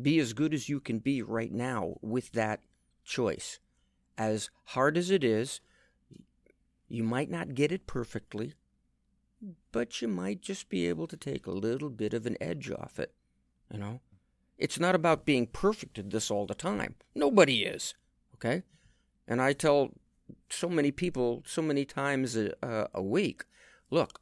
Be 0.00 0.18
as 0.18 0.32
good 0.32 0.54
as 0.54 0.68
you 0.68 0.80
can 0.80 0.98
be 0.98 1.22
right 1.22 1.52
now 1.52 1.96
with 2.00 2.32
that 2.32 2.60
choice. 3.04 3.58
As 4.16 4.50
hard 4.66 4.96
as 4.96 5.10
it 5.10 5.24
is, 5.24 5.60
you 6.88 7.02
might 7.02 7.30
not 7.30 7.54
get 7.54 7.72
it 7.72 7.86
perfectly, 7.86 8.54
but 9.70 10.00
you 10.00 10.08
might 10.08 10.40
just 10.40 10.68
be 10.68 10.86
able 10.86 11.06
to 11.06 11.16
take 11.16 11.46
a 11.46 11.50
little 11.50 11.90
bit 11.90 12.14
of 12.14 12.26
an 12.26 12.36
edge 12.40 12.70
off 12.70 12.98
it. 12.98 13.14
You 13.72 13.78
know? 13.78 14.00
It's 14.62 14.78
not 14.78 14.94
about 14.94 15.24
being 15.24 15.48
perfect 15.48 15.98
at 15.98 16.10
this 16.10 16.30
all 16.30 16.46
the 16.46 16.54
time. 16.54 16.94
Nobody 17.16 17.64
is. 17.64 17.94
Okay? 18.36 18.62
And 19.26 19.42
I 19.42 19.54
tell 19.54 19.90
so 20.48 20.68
many 20.68 20.92
people 20.92 21.42
so 21.44 21.62
many 21.62 21.84
times 21.84 22.36
a, 22.36 22.52
uh, 22.64 22.86
a 22.94 23.02
week 23.02 23.44
look, 23.90 24.20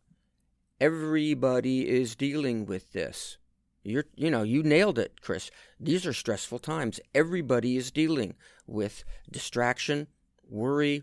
everybody 0.80 1.88
is 1.88 2.16
dealing 2.16 2.64
with 2.64 2.92
this. 2.92 3.36
You're, 3.82 4.06
you 4.16 4.30
know, 4.30 4.42
you 4.42 4.62
nailed 4.62 4.98
it, 4.98 5.20
Chris. 5.20 5.50
These 5.78 6.06
are 6.06 6.12
stressful 6.14 6.58
times. 6.58 7.00
Everybody 7.14 7.76
is 7.76 7.90
dealing 7.90 8.34
with 8.66 9.04
distraction, 9.30 10.06
worry, 10.48 11.02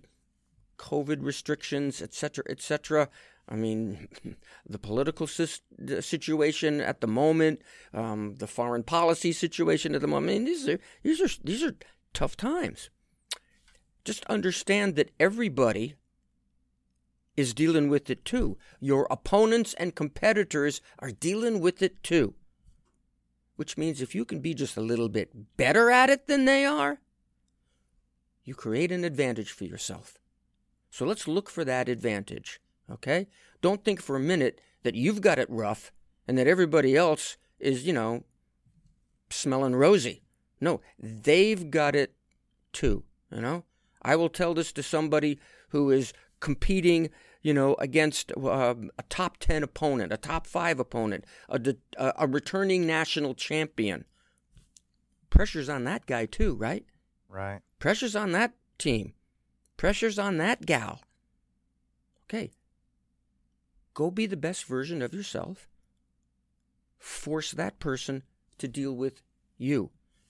COVID 0.77 1.19
restrictions, 1.21 2.01
etc., 2.01 2.43
etc. 2.49 3.09
I 3.49 3.55
mean, 3.55 4.07
the 4.65 4.79
political 4.79 5.27
situation 5.27 6.81
at 6.81 7.01
the 7.01 7.07
moment, 7.07 7.61
um, 7.93 8.35
the 8.37 8.47
foreign 8.47 8.83
policy 8.83 9.31
situation 9.31 9.95
at 9.95 10.01
the 10.01 10.07
moment. 10.07 10.31
I 10.31 10.33
mean, 10.33 10.45
these 10.45 10.67
are 10.67 10.79
these 11.03 11.21
are 11.21 11.41
these 11.43 11.63
are 11.63 11.75
tough 12.13 12.35
times. 12.37 12.89
Just 14.03 14.25
understand 14.25 14.95
that 14.95 15.11
everybody 15.19 15.95
is 17.35 17.53
dealing 17.53 17.89
with 17.89 18.09
it 18.09 18.25
too. 18.25 18.57
Your 18.79 19.07
opponents 19.11 19.73
and 19.75 19.93
competitors 19.93 20.81
are 20.99 21.11
dealing 21.11 21.59
with 21.59 21.81
it 21.81 22.01
too 22.03 22.33
which 23.57 23.77
means 23.77 24.01
if 24.01 24.15
you 24.15 24.23
can 24.23 24.39
be 24.39 24.53
just 24.53 24.77
a 24.77 24.81
little 24.81 25.09
bit 25.09 25.57
better 25.57 25.91
at 25.91 26.09
it 26.09 26.27
than 26.27 26.45
they 26.45 26.63
are, 26.63 26.99
you 28.45 28.55
create 28.55 28.91
an 28.91 29.03
advantage 29.03 29.51
for 29.51 29.65
yourself. 29.65 30.17
So 30.89 31.05
let's 31.05 31.27
look 31.27 31.49
for 31.49 31.65
that 31.65 31.89
advantage, 31.89 32.61
okay? 32.91 33.27
Don't 33.61 33.83
think 33.83 34.01
for 34.01 34.15
a 34.15 34.19
minute 34.21 34.61
that 34.83 34.95
you've 34.95 35.21
got 35.21 35.39
it 35.39 35.49
rough 35.49 35.91
and 36.27 36.37
that 36.37 36.47
everybody 36.47 36.95
else 36.95 37.37
is, 37.59 37.85
you 37.85 37.93
know, 37.93 38.23
smelling 39.29 39.75
rosy. 39.75 40.23
No, 40.59 40.81
they've 40.99 41.69
got 41.69 41.95
it 41.95 42.13
too, 42.73 43.03
you 43.31 43.41
know? 43.41 43.63
I 44.01 44.15
will 44.15 44.29
tell 44.29 44.53
this 44.53 44.71
to 44.73 44.83
somebody 44.83 45.39
who 45.69 45.91
is 45.91 46.13
competing 46.39 47.09
you 47.47 47.53
know, 47.53 47.75
against 47.79 48.33
uh, 48.35 48.75
a 48.97 49.03
top 49.07 49.37
10 49.37 49.63
opponent, 49.63 50.11
a 50.11 50.17
top 50.17 50.45
5 50.45 50.81
opponent, 50.81 51.23
a, 51.47 51.75
a 51.97 52.27
returning 52.27 52.85
national 52.85 53.35
champion. 53.35 54.03
Pressure's 55.29 55.69
on 55.69 55.85
that 55.85 56.05
guy 56.05 56.25
too, 56.25 56.55
right? 56.55 56.85
Right. 57.29 57.61
Pressure's 57.79 58.17
on 58.17 58.33
that 58.33 58.53
team. 58.77 59.13
Pressure's 59.77 60.19
on 60.19 60.37
that 60.39 60.65
gal. 60.65 60.99
Okay. 62.25 62.51
Go 63.97 64.11
be 64.11 64.27
the 64.27 64.37
best 64.37 64.65
version 64.65 65.01
of 65.01 65.11
yourself. 65.11 65.67
Force 66.99 67.51
that 67.51 67.79
person 67.79 68.21
to 68.59 68.67
deal 68.67 68.93
with 68.93 69.23
you. 69.57 69.89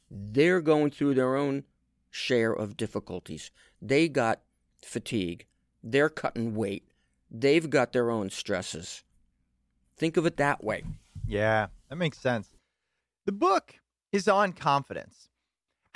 They're 0.10 0.62
going 0.62 0.92
through 0.92 1.16
their 1.16 1.36
own 1.36 1.66
share 2.10 2.54
of 2.54 2.78
difficulties. 2.78 3.52
They 3.82 4.08
got 4.08 4.40
fatigue. 4.82 5.48
They're 5.84 6.08
cutting 6.08 6.56
weight 6.56 6.88
they've 7.30 7.70
got 7.70 7.94
their 7.94 8.10
own 8.10 8.30
stresses. 8.30 9.04
Think 9.98 10.18
of 10.18 10.26
it 10.26 10.38
that 10.38 10.64
way. 10.64 10.84
Yeah, 11.26 11.68
that 11.90 11.96
makes 11.96 12.20
sense. 12.20 12.50
The 13.26 13.32
book 13.32 13.76
is 14.12 14.28
on 14.28 14.54
confidence. 14.54 15.30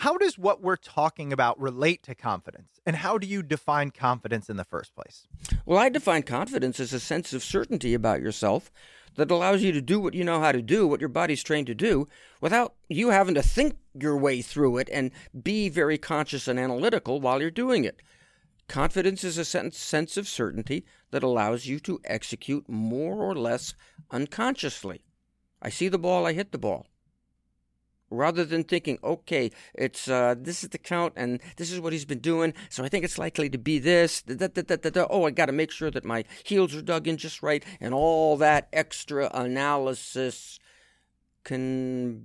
How 0.01 0.17
does 0.17 0.35
what 0.35 0.63
we're 0.63 0.77
talking 0.77 1.31
about 1.31 1.61
relate 1.61 2.01
to 2.03 2.15
confidence? 2.15 2.79
And 2.87 2.95
how 2.95 3.19
do 3.19 3.27
you 3.27 3.43
define 3.43 3.91
confidence 3.91 4.49
in 4.49 4.57
the 4.57 4.63
first 4.63 4.95
place? 4.95 5.27
Well, 5.63 5.77
I 5.77 5.89
define 5.89 6.23
confidence 6.23 6.79
as 6.79 6.91
a 6.91 6.99
sense 6.99 7.33
of 7.33 7.43
certainty 7.43 7.93
about 7.93 8.19
yourself 8.19 8.71
that 9.13 9.29
allows 9.29 9.61
you 9.61 9.71
to 9.73 9.79
do 9.79 9.99
what 9.99 10.15
you 10.15 10.23
know 10.23 10.39
how 10.39 10.53
to 10.53 10.61
do, 10.63 10.87
what 10.87 11.01
your 11.01 11.07
body's 11.07 11.43
trained 11.43 11.67
to 11.67 11.75
do, 11.75 12.07
without 12.41 12.73
you 12.89 13.11
having 13.11 13.35
to 13.35 13.43
think 13.43 13.75
your 13.93 14.17
way 14.17 14.41
through 14.41 14.77
it 14.77 14.89
and 14.91 15.11
be 15.39 15.69
very 15.69 15.99
conscious 15.99 16.47
and 16.47 16.59
analytical 16.59 17.21
while 17.21 17.39
you're 17.39 17.51
doing 17.51 17.83
it. 17.83 18.01
Confidence 18.67 19.23
is 19.23 19.37
a 19.37 19.45
sense 19.45 20.17
of 20.17 20.27
certainty 20.27 20.83
that 21.11 21.21
allows 21.21 21.67
you 21.67 21.79
to 21.81 22.01
execute 22.05 22.67
more 22.67 23.17
or 23.17 23.35
less 23.35 23.75
unconsciously. 24.09 25.03
I 25.61 25.69
see 25.69 25.89
the 25.89 25.99
ball, 25.99 26.25
I 26.25 26.33
hit 26.33 26.53
the 26.53 26.57
ball. 26.57 26.87
Rather 28.12 28.43
than 28.43 28.65
thinking, 28.65 29.00
okay, 29.04 29.52
it's 29.74 30.10
uh, 30.10 30.36
this 30.38 30.63
is 30.63 30.69
the 30.69 30.78
count 30.78 31.13
and 31.15 31.39
this 31.56 31.71
is 31.71 31.80
what 31.80 31.93
he's 31.93 32.06
been 32.06 32.19
doing, 32.19 32.54
so 32.69 32.84
I 32.84 32.89
think 32.89 33.06
it's 33.06 33.17
likely 33.17 33.50
to 33.50 33.58
be 33.58 33.80
this. 33.80 34.21
Da, 34.21 34.47
da, 34.47 34.62
da, 34.62 35.08
oh, 35.10 35.24
I 35.24 35.32
got 35.32 35.45
to 35.45 35.54
make 35.54 35.71
sure 35.71 35.89
that 35.89 36.04
my 36.04 36.26
heels 36.43 36.76
are 36.76 36.82
dug 36.82 37.08
in 37.08 37.15
just 37.15 37.41
right, 37.41 37.63
and 37.80 37.93
all 37.93 38.36
that 38.38 38.67
extra 38.74 39.32
analysis 39.34 40.60
can 41.45 42.21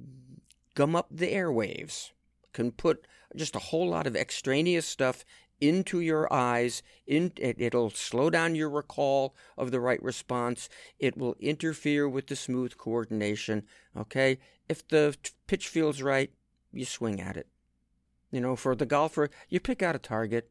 gum 0.74 0.96
up 0.96 1.06
the 1.10 1.32
airwaves, 1.32 2.10
can 2.52 2.72
put 2.72 3.06
just 3.36 3.56
a 3.56 3.60
whole 3.60 3.88
lot 3.88 4.06
of 4.06 4.16
extraneous 4.16 4.86
stuff 4.86 5.24
into 5.60 6.00
your 6.00 6.32
eyes. 6.32 6.82
In, 7.06 7.32
it, 7.36 7.74
will 7.74 7.90
slow 7.90 8.30
down 8.30 8.54
your 8.54 8.70
recall 8.70 9.34
of 9.56 9.70
the 9.70 9.80
right 9.80 10.02
response. 10.02 10.68
It 10.98 11.16
will 11.16 11.36
interfere 11.40 12.08
with 12.08 12.26
the 12.26 12.36
smooth 12.36 12.76
coordination. 12.76 13.64
Okay? 13.96 14.38
If 14.68 14.86
the 14.88 15.16
pitch 15.46 15.68
feels 15.68 16.02
right, 16.02 16.30
you 16.72 16.84
swing 16.84 17.20
at 17.20 17.36
it. 17.36 17.46
You 18.30 18.40
know, 18.40 18.56
for 18.56 18.74
the 18.74 18.86
golfer, 18.86 19.30
you 19.48 19.60
pick 19.60 19.82
out 19.82 19.94
a 19.94 20.00
target, 20.00 20.50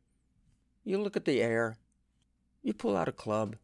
you 0.83 0.97
look 0.97 1.17
at 1.17 1.25
the 1.25 1.41
air, 1.41 1.77
you 2.63 2.73
pull 2.73 2.95
out 2.95 3.09
a 3.09 3.11
club, 3.11 3.57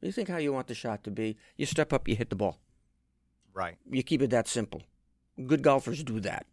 you 0.00 0.12
think 0.12 0.28
how 0.28 0.36
you 0.36 0.52
want 0.52 0.66
the 0.66 0.74
shot 0.74 1.02
to 1.04 1.10
be, 1.10 1.36
you 1.56 1.64
step 1.64 1.92
up, 1.92 2.06
you 2.06 2.14
hit 2.14 2.30
the 2.30 2.36
ball. 2.36 2.60
Right. 3.54 3.76
You 3.90 4.02
keep 4.02 4.22
it 4.22 4.30
that 4.30 4.48
simple. 4.48 4.82
Good 5.46 5.62
golfers 5.62 6.02
do 6.02 6.20
that. 6.20 6.46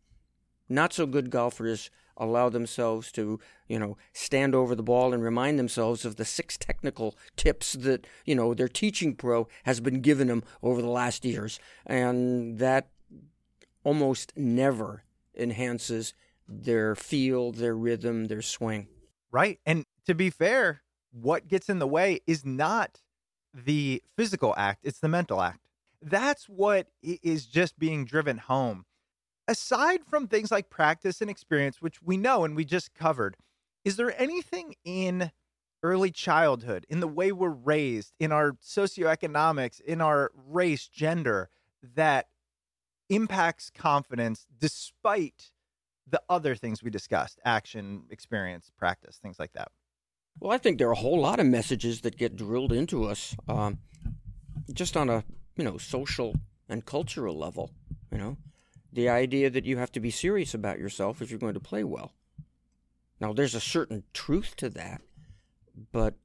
Not 0.70 0.94
so 0.94 1.06
good 1.06 1.32
golfers 1.32 1.90
allow 2.20 2.50
themselves 2.50 3.12
to, 3.14 3.40
you 3.68 3.80
know, 3.80 3.98
stand 4.14 4.54
over 4.54 4.76
the 4.76 4.84
ball 4.84 5.14
and 5.14 5.24
remind 5.24 5.58
themselves 5.58 6.06
of 6.06 6.18
the 6.18 6.26
six 6.26 6.58
technical 6.58 7.16
tips 7.36 7.74
that, 7.74 8.06
you 8.26 8.36
know, 8.36 8.54
their 8.54 8.68
teaching 8.68 9.16
pro 9.16 9.48
has 9.64 9.80
been 9.80 10.02
giving 10.02 10.28
them 10.28 10.44
over 10.62 10.82
the 10.82 10.90
last 10.90 11.26
years. 11.26 11.60
And 11.86 12.60
that 12.60 12.90
almost 13.84 14.34
never 14.36 15.04
enhances 15.36 16.14
their 16.48 16.96
feel, 16.96 17.52
their 17.52 17.76
rhythm, 17.76 18.26
their 18.26 18.42
swing. 18.42 18.88
Right. 19.32 19.60
And 19.66 19.86
to 20.06 20.14
be 20.14 20.30
fair, 20.30 20.82
what 21.12 21.48
gets 21.48 21.70
in 21.70 21.80
the 21.80 21.88
way 21.88 22.20
is 22.28 22.46
not 22.46 23.02
the 23.54 24.04
physical 24.16 24.54
act, 24.58 24.86
it's 24.86 25.00
the 25.00 25.08
mental 25.08 25.42
act. 25.42 25.60
That's 26.02 26.46
what 26.46 26.88
is 27.02 27.46
just 27.46 27.78
being 27.80 28.06
driven 28.06 28.38
home 28.38 28.86
aside 29.50 30.06
from 30.06 30.28
things 30.28 30.52
like 30.52 30.70
practice 30.70 31.22
and 31.22 31.30
experience, 31.30 31.82
which 31.82 32.04
we 32.04 32.16
know 32.16 32.46
and 32.46 32.56
we 32.56 32.64
just 32.64 32.94
covered, 32.94 33.36
is 33.84 33.96
there 33.96 34.14
anything 34.22 34.76
in 34.86 35.32
early 35.82 36.12
childhood, 36.12 36.86
in 36.88 37.00
the 37.00 37.08
way 37.08 37.32
we're 37.32 37.50
raised, 37.50 38.14
in 38.20 38.32
our 38.32 38.52
socioeconomics, 38.64 39.82
in 39.82 40.02
our 40.02 40.32
race, 40.36 40.88
gender, 40.88 41.50
that 41.96 42.28
impacts 43.10 43.72
confidence 43.72 44.46
despite 44.60 45.52
the 46.08 46.22
other 46.30 46.56
things 46.56 46.84
we 46.84 46.92
discussed 46.92 47.40
action, 47.44 48.04
experience, 48.12 48.72
practice, 48.78 49.18
things 49.18 49.40
like 49.40 49.54
that? 49.54 49.70
Well, 50.40 50.52
I 50.52 50.60
think 50.60 50.78
there 50.78 50.90
are 50.90 50.94
a 50.94 50.96
whole 50.96 51.20
lot 51.20 51.40
of 51.40 51.48
messages 51.48 52.02
that 52.02 52.18
get 52.18 52.36
drilled 52.36 52.72
into 52.72 53.06
us 53.06 53.36
um, 53.48 53.80
just 54.72 54.96
on 54.96 55.10
a 55.10 55.24
you 55.56 55.64
know 55.64 55.78
social 55.78 56.36
and 56.68 56.86
cultural 56.86 57.36
level. 57.38 57.72
You 58.12 58.18
know, 58.20 58.38
the 58.92 59.10
idea 59.10 59.50
that 59.50 59.66
you 59.66 59.78
have 59.78 59.92
to 59.94 60.00
be 60.00 60.12
serious 60.12 60.54
about 60.54 60.80
yourself 60.80 61.22
if 61.22 61.30
you're 61.30 61.40
going 61.40 61.54
to 61.54 61.60
play 61.60 61.84
well. 61.84 62.14
Now, 63.20 63.34
there's 63.34 63.56
a 63.56 63.60
certain 63.60 64.04
truth 64.14 64.56
to 64.58 64.70
that, 64.70 65.02
but 65.92 66.16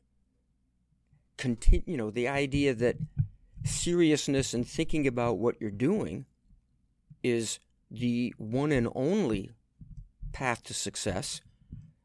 continue, 1.36 1.84
you 1.86 1.96
know, 1.96 2.10
the 2.10 2.28
idea 2.28 2.74
that 2.74 2.96
seriousness 3.64 4.54
and 4.54 4.66
thinking 4.66 5.06
about 5.06 5.38
what 5.38 5.60
you're 5.60 5.70
doing 5.70 6.26
is 7.22 7.58
the 7.90 8.34
one 8.38 8.72
and 8.72 8.88
only 8.94 9.50
path 10.32 10.62
to 10.64 10.74
success 10.74 11.40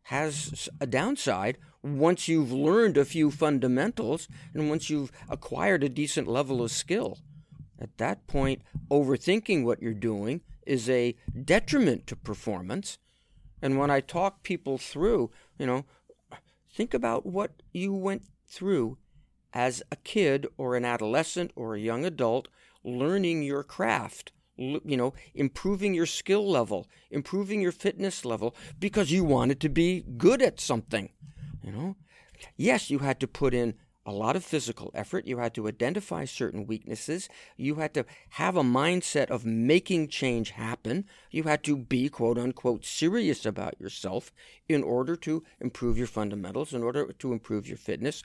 has 0.03 0.69
a 0.79 0.87
downside 0.87 1.57
once 1.83 2.27
you've 2.27 2.51
learned 2.51 2.97
a 2.97 3.05
few 3.05 3.29
fundamentals 3.29 4.27
and 4.53 4.69
once 4.69 4.89
you've 4.89 5.11
acquired 5.29 5.83
a 5.83 5.89
decent 5.89 6.27
level 6.27 6.63
of 6.63 6.71
skill. 6.71 7.19
At 7.79 7.97
that 7.97 8.27
point, 8.27 8.61
overthinking 8.89 9.63
what 9.63 9.81
you're 9.81 9.93
doing 9.93 10.41
is 10.69 10.87
a 10.87 11.15
detriment 11.43 12.05
to 12.07 12.15
performance. 12.15 12.99
And 13.61 13.77
when 13.77 13.89
I 13.89 13.99
talk 13.99 14.43
people 14.43 14.77
through, 14.77 15.31
you 15.57 15.65
know, 15.65 15.85
think 16.71 16.93
about 16.93 17.25
what 17.25 17.63
you 17.73 17.91
went 17.91 18.23
through 18.47 18.97
as 19.51 19.81
a 19.91 19.95
kid 19.95 20.45
or 20.57 20.75
an 20.75 20.85
adolescent 20.85 21.51
or 21.55 21.73
a 21.73 21.79
young 21.79 22.05
adult 22.05 22.47
learning 22.83 23.41
your 23.41 23.63
craft, 23.63 24.31
you 24.57 24.95
know, 24.95 25.13
improving 25.33 25.95
your 25.95 26.05
skill 26.05 26.47
level, 26.47 26.87
improving 27.09 27.61
your 27.61 27.71
fitness 27.71 28.23
level 28.23 28.55
because 28.79 29.11
you 29.11 29.23
wanted 29.23 29.59
to 29.59 29.69
be 29.69 30.05
good 30.17 30.41
at 30.41 30.59
something, 30.59 31.09
you 31.63 31.71
know. 31.71 31.95
Yes, 32.55 32.89
you 32.89 32.99
had 32.99 33.19
to 33.19 33.27
put 33.27 33.53
in 33.53 33.73
a 34.09 34.11
lot 34.11 34.35
of 34.35 34.43
physical 34.43 34.89
effort. 34.95 35.27
You 35.27 35.37
had 35.37 35.53
to 35.53 35.67
identify 35.67 36.25
certain 36.25 36.65
weaknesses. 36.65 37.29
You 37.57 37.75
had 37.75 37.93
to 37.93 38.05
have 38.29 38.57
a 38.57 38.63
mindset 38.63 39.27
of 39.27 39.45
making 39.45 40.07
change 40.07 40.49
happen. 40.49 41.05
You 41.29 41.43
had 41.43 41.63
to 41.65 41.77
be, 41.77 42.09
quote 42.09 42.39
unquote, 42.39 42.83
serious 42.83 43.45
about 43.45 43.79
yourself 43.79 44.31
in 44.67 44.81
order 44.81 45.15
to 45.17 45.43
improve 45.59 45.95
your 45.95 46.07
fundamentals, 46.07 46.73
in 46.73 46.81
order 46.81 47.13
to 47.13 47.31
improve 47.31 47.67
your 47.67 47.77
fitness. 47.77 48.23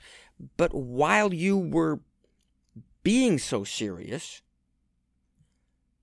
But 0.57 0.73
while 0.73 1.31
you 1.31 1.55
were 1.55 1.99
being 3.03 3.37
so 3.37 3.63
serious, 3.63 4.41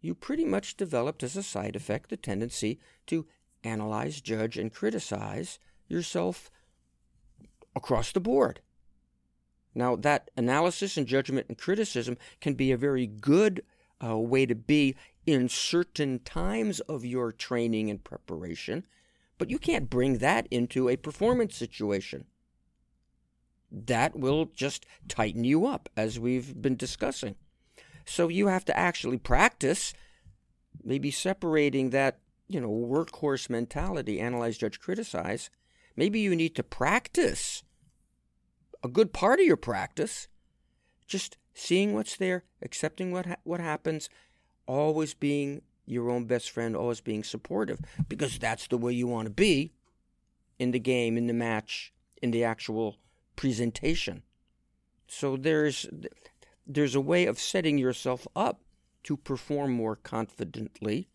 you 0.00 0.14
pretty 0.14 0.44
much 0.44 0.76
developed 0.76 1.24
as 1.24 1.36
a 1.36 1.42
side 1.42 1.74
effect 1.74 2.08
the 2.08 2.16
tendency 2.16 2.78
to 3.08 3.26
analyze, 3.64 4.20
judge, 4.20 4.56
and 4.56 4.72
criticize 4.72 5.58
yourself 5.88 6.52
across 7.74 8.12
the 8.12 8.20
board. 8.20 8.60
Now, 9.74 9.96
that 9.96 10.30
analysis 10.36 10.96
and 10.96 11.06
judgment 11.06 11.46
and 11.48 11.56
criticism 11.56 12.18
can 12.40 12.54
be 12.54 12.72
a 12.72 12.76
very 12.76 13.06
good 13.06 13.62
uh, 14.04 14.18
way 14.18 14.46
to 14.46 14.54
be 14.54 14.96
in 15.24 15.48
certain 15.48 16.18
times 16.18 16.80
of 16.80 17.04
your 17.04 17.32
training 17.32 17.88
and 17.88 18.02
preparation, 18.02 18.84
but 19.38 19.50
you 19.50 19.58
can't 19.58 19.90
bring 19.90 20.18
that 20.18 20.46
into 20.50 20.88
a 20.88 20.96
performance 20.96 21.56
situation. 21.56 22.26
That 23.70 24.16
will 24.16 24.46
just 24.46 24.84
tighten 25.08 25.44
you 25.44 25.66
up, 25.66 25.88
as 25.96 26.18
we've 26.18 26.60
been 26.60 26.76
discussing. 26.76 27.36
So 28.04 28.28
you 28.28 28.48
have 28.48 28.64
to 28.66 28.76
actually 28.76 29.18
practice, 29.18 29.94
maybe 30.84 31.10
separating 31.10 31.90
that, 31.90 32.18
you 32.48 32.60
know, 32.60 32.68
workhorse 32.68 33.48
mentality, 33.48 34.20
analyze, 34.20 34.58
judge, 34.58 34.80
criticize. 34.80 35.48
Maybe 35.96 36.20
you 36.20 36.34
need 36.34 36.54
to 36.56 36.62
practice 36.62 37.62
a 38.82 38.88
good 38.88 39.12
part 39.12 39.40
of 39.40 39.46
your 39.46 39.56
practice. 39.56 40.28
Just 41.06 41.36
seeing 41.54 41.94
what's 41.94 42.16
there, 42.16 42.44
accepting 42.62 43.12
what 43.12 43.26
ha- 43.26 43.36
what 43.44 43.60
happens, 43.60 44.08
always 44.66 45.14
being 45.14 45.62
your 45.84 46.10
own 46.10 46.24
best 46.24 46.50
friend, 46.50 46.76
always 46.76 47.00
being 47.00 47.24
supportive, 47.24 47.80
because 48.08 48.38
that's 48.38 48.68
the 48.68 48.78
way 48.78 48.92
you 48.92 49.06
want 49.06 49.26
to 49.26 49.34
be 49.34 49.72
in 50.58 50.70
the 50.70 50.78
game, 50.78 51.16
in 51.16 51.26
the 51.26 51.32
match, 51.32 51.92
in 52.22 52.30
the 52.30 52.44
actual 52.44 52.96
presentation. 53.36 54.22
So 55.06 55.36
there's 55.36 55.86
there's 56.66 56.94
a 56.94 57.00
way 57.00 57.26
of 57.26 57.38
setting 57.38 57.78
yourself 57.78 58.26
up 58.34 58.60
to 59.04 59.16
perform 59.16 59.72
more 59.72 59.96
confidently 59.96 61.08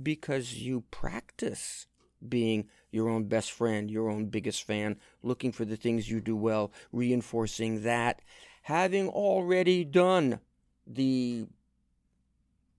because 0.00 0.54
you 0.54 0.84
practice 0.90 1.86
being 2.28 2.68
your 2.90 3.08
own 3.08 3.24
best 3.24 3.52
friend, 3.52 3.90
your 3.90 4.08
own 4.08 4.26
biggest 4.26 4.64
fan, 4.64 4.96
looking 5.22 5.52
for 5.52 5.64
the 5.64 5.76
things 5.76 6.10
you 6.10 6.20
do 6.20 6.36
well, 6.36 6.72
reinforcing 6.92 7.82
that, 7.82 8.22
having 8.62 9.08
already 9.08 9.84
done 9.84 10.40
the 10.86 11.46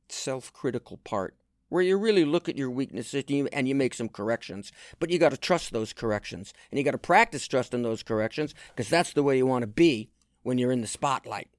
self 0.09 0.53
critical 0.53 0.97
part 0.97 1.35
where 1.69 1.83
you 1.83 1.97
really 1.97 2.25
look 2.25 2.47
at 2.47 2.57
your 2.57 2.69
weaknesses 2.69 3.23
and 3.27 3.29
you, 3.29 3.49
and 3.51 3.67
you 3.67 3.75
make 3.75 3.93
some 3.93 4.09
corrections. 4.09 4.71
But 4.99 5.09
you 5.09 5.19
got 5.19 5.31
to 5.31 5.37
trust 5.37 5.73
those 5.73 5.93
corrections. 5.93 6.53
And 6.71 6.77
you 6.77 6.85
got 6.85 6.91
to 6.91 6.97
practice 6.97 7.47
trusting 7.47 7.81
those 7.81 8.03
corrections 8.03 8.53
because 8.69 8.89
that's 8.89 9.13
the 9.13 9.23
way 9.23 9.37
you 9.37 9.45
want 9.45 9.63
to 9.63 9.67
be 9.67 10.09
when 10.43 10.57
you're 10.57 10.71
in 10.71 10.81
the 10.81 10.87
spotlight. 10.87 11.49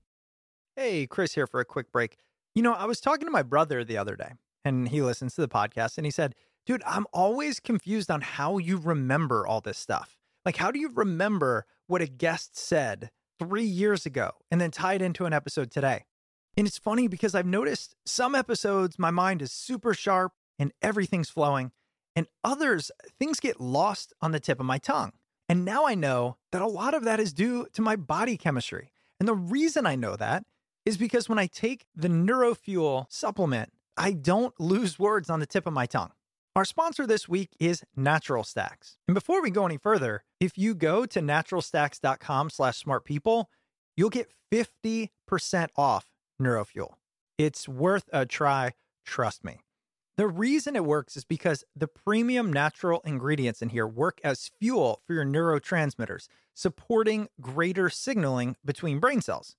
Hey, 0.77 1.07
Chris 1.07 1.35
here 1.35 1.47
for 1.47 1.61
a 1.61 1.65
quick 1.65 1.91
break. 1.91 2.19
You 2.55 2.63
know, 2.63 2.73
I 2.73 2.87
was 2.87 3.01
talking 3.01 3.27
to 3.27 3.33
my 3.33 3.43
brother 3.43 3.85
the 3.85 3.99
other 3.99 4.17
day, 4.17 4.33
and 4.65 4.89
he 4.89 5.03
listens 5.03 5.35
to 5.35 5.41
the 5.41 5.49
podcast, 5.49 5.99
and 5.99 6.07
he 6.07 6.11
said, 6.11 6.35
Dude, 6.67 6.83
I'm 6.85 7.07
always 7.13 7.61
confused 7.61 8.11
on 8.11 8.21
how 8.23 8.59
you 8.59 8.77
remember 8.77 9.47
all 9.47 9.61
this 9.61 9.79
stuff. 9.79 10.19
Like, 10.45 10.57
how 10.57 10.73
do 10.73 10.81
you 10.81 10.91
remember 10.93 11.65
what 11.87 12.03
a 12.03 12.07
guest 12.07 12.59
said 12.59 13.11
three 13.39 13.65
years 13.65 14.05
ago 14.05 14.33
and 14.51 14.61
then 14.61 14.73
tie 14.73 14.95
it 14.95 15.03
into 15.03 15.27
an 15.27 15.33
episode 15.33 15.71
today? 15.71 16.07
And 16.57 16.67
it's 16.67 16.79
funny 16.79 17.07
because 17.07 17.37
I've 17.37 17.47
noticed 17.47 17.95
some 18.05 18.35
episodes, 18.35 18.99
my 18.99 19.13
mind 19.13 19.43
is 19.43 19.53
super 19.53 19.95
sharp 19.95 20.33
and 20.59 20.73
everything's 20.83 21.31
flowing, 21.31 21.71
and 22.17 22.27
others, 22.43 22.91
things 23.19 23.39
get 23.39 23.61
lost 23.61 24.13
on 24.21 24.33
the 24.33 24.41
tip 24.41 24.59
of 24.59 24.67
my 24.67 24.79
tongue. 24.79 25.13
And 25.49 25.65
now 25.65 25.87
I 25.87 25.95
know 25.95 26.39
that 26.51 26.63
a 26.63 26.67
lot 26.67 26.95
of 26.95 27.05
that 27.05 27.21
is 27.21 27.33
due 27.33 27.67
to 27.75 27.83
my 27.83 27.95
body 27.95 28.37
chemistry. 28.37 28.91
And 29.21 29.29
the 29.29 29.35
reason 29.35 29.87
I 29.87 29.95
know 29.95 30.17
that 30.17 30.45
is 30.85 30.97
because 30.97 31.29
when 31.29 31.39
I 31.39 31.47
take 31.47 31.87
the 31.95 32.09
NeuroFuel 32.09 33.07
supplement, 33.09 33.71
I 33.97 34.13
don't 34.13 34.59
lose 34.59 34.99
words 34.99 35.31
on 35.31 35.39
the 35.39 35.47
tip 35.47 35.67
of 35.67 35.73
my 35.73 35.87
tongue. 35.87 36.11
Our 36.57 36.65
sponsor 36.65 37.07
this 37.07 37.29
week 37.29 37.51
is 37.61 37.85
Natural 37.95 38.43
Stacks. 38.43 38.97
And 39.07 39.15
before 39.15 39.43
we 39.43 39.51
go 39.51 39.67
any 39.67 39.77
further, 39.77 40.25
if 40.41 40.57
you 40.57 40.75
go 40.75 41.05
to 41.05 41.21
naturalstacks.com 41.21 42.49
slash 42.49 42.83
smartpeople, 42.83 43.45
you'll 43.95 44.09
get 44.09 44.33
50% 44.51 45.11
off 45.77 46.07
NeuroFuel. 46.41 46.95
It's 47.37 47.69
worth 47.69 48.09
a 48.11 48.25
try, 48.25 48.73
trust 49.05 49.45
me. 49.45 49.59
The 50.17 50.27
reason 50.27 50.77
it 50.77 50.87
works 50.87 51.15
is 51.15 51.27
because 51.27 51.63
the 51.77 51.89
premium 51.89 52.51
natural 52.51 53.03
ingredients 53.05 53.61
in 53.61 53.69
here 53.69 53.87
work 53.87 54.19
as 54.25 54.51
fuel 54.59 55.03
for 55.07 55.13
your 55.13 55.27
neurotransmitters, 55.27 56.27
supporting 56.55 57.29
greater 57.39 57.91
signaling 57.91 58.57
between 58.65 58.99
brain 58.99 59.21
cells. 59.21 59.57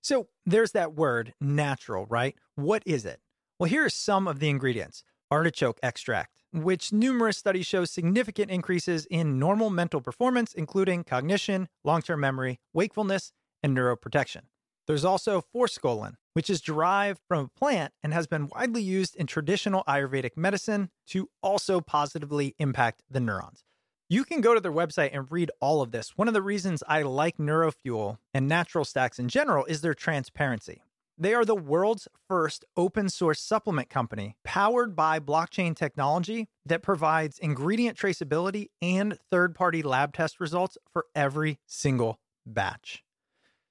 So 0.00 0.28
there's 0.44 0.70
that 0.70 0.94
word, 0.94 1.34
natural, 1.40 2.06
right? 2.08 2.36
What 2.54 2.84
is 2.86 3.04
it? 3.04 3.18
Well, 3.58 3.68
here 3.68 3.84
are 3.84 3.90
some 3.90 4.28
of 4.28 4.38
the 4.38 4.48
ingredients 4.48 5.02
artichoke 5.30 5.78
extract, 5.82 6.42
which 6.52 6.92
numerous 6.92 7.36
studies 7.36 7.66
show 7.66 7.84
significant 7.84 8.50
increases 8.50 9.06
in 9.06 9.38
normal 9.38 9.70
mental 9.70 10.00
performance, 10.00 10.54
including 10.54 11.04
cognition, 11.04 11.68
long 11.84 12.02
term 12.02 12.20
memory, 12.20 12.58
wakefulness, 12.72 13.32
and 13.62 13.76
neuroprotection. 13.76 14.42
There's 14.86 15.04
also 15.04 15.42
forskolin, 15.54 16.14
which 16.34 16.48
is 16.48 16.60
derived 16.60 17.20
from 17.26 17.44
a 17.46 17.58
plant 17.58 17.92
and 18.02 18.12
has 18.12 18.26
been 18.26 18.48
widely 18.48 18.82
used 18.82 19.16
in 19.16 19.26
traditional 19.26 19.82
Ayurvedic 19.88 20.36
medicine 20.36 20.90
to 21.08 21.28
also 21.42 21.80
positively 21.80 22.54
impact 22.58 23.02
the 23.10 23.20
neurons. 23.20 23.64
You 24.08 24.22
can 24.22 24.40
go 24.40 24.54
to 24.54 24.60
their 24.60 24.72
website 24.72 25.10
and 25.12 25.26
read 25.30 25.50
all 25.60 25.82
of 25.82 25.90
this. 25.90 26.16
One 26.16 26.28
of 26.28 26.34
the 26.34 26.42
reasons 26.42 26.84
I 26.86 27.02
like 27.02 27.38
NeuroFuel 27.38 28.18
and 28.32 28.46
Natural 28.46 28.84
Stacks 28.84 29.18
in 29.18 29.28
general 29.28 29.64
is 29.64 29.80
their 29.80 29.94
transparency. 29.94 30.82
They 31.18 31.32
are 31.32 31.46
the 31.46 31.56
world's 31.56 32.08
first 32.28 32.66
open 32.76 33.08
source 33.08 33.40
supplement 33.40 33.88
company 33.88 34.36
powered 34.44 34.94
by 34.94 35.18
blockchain 35.18 35.74
technology 35.74 36.48
that 36.66 36.82
provides 36.82 37.38
ingredient 37.38 37.96
traceability 37.96 38.66
and 38.82 39.18
third 39.30 39.54
party 39.54 39.82
lab 39.82 40.12
test 40.12 40.40
results 40.40 40.76
for 40.92 41.06
every 41.14 41.58
single 41.66 42.20
batch. 42.44 43.02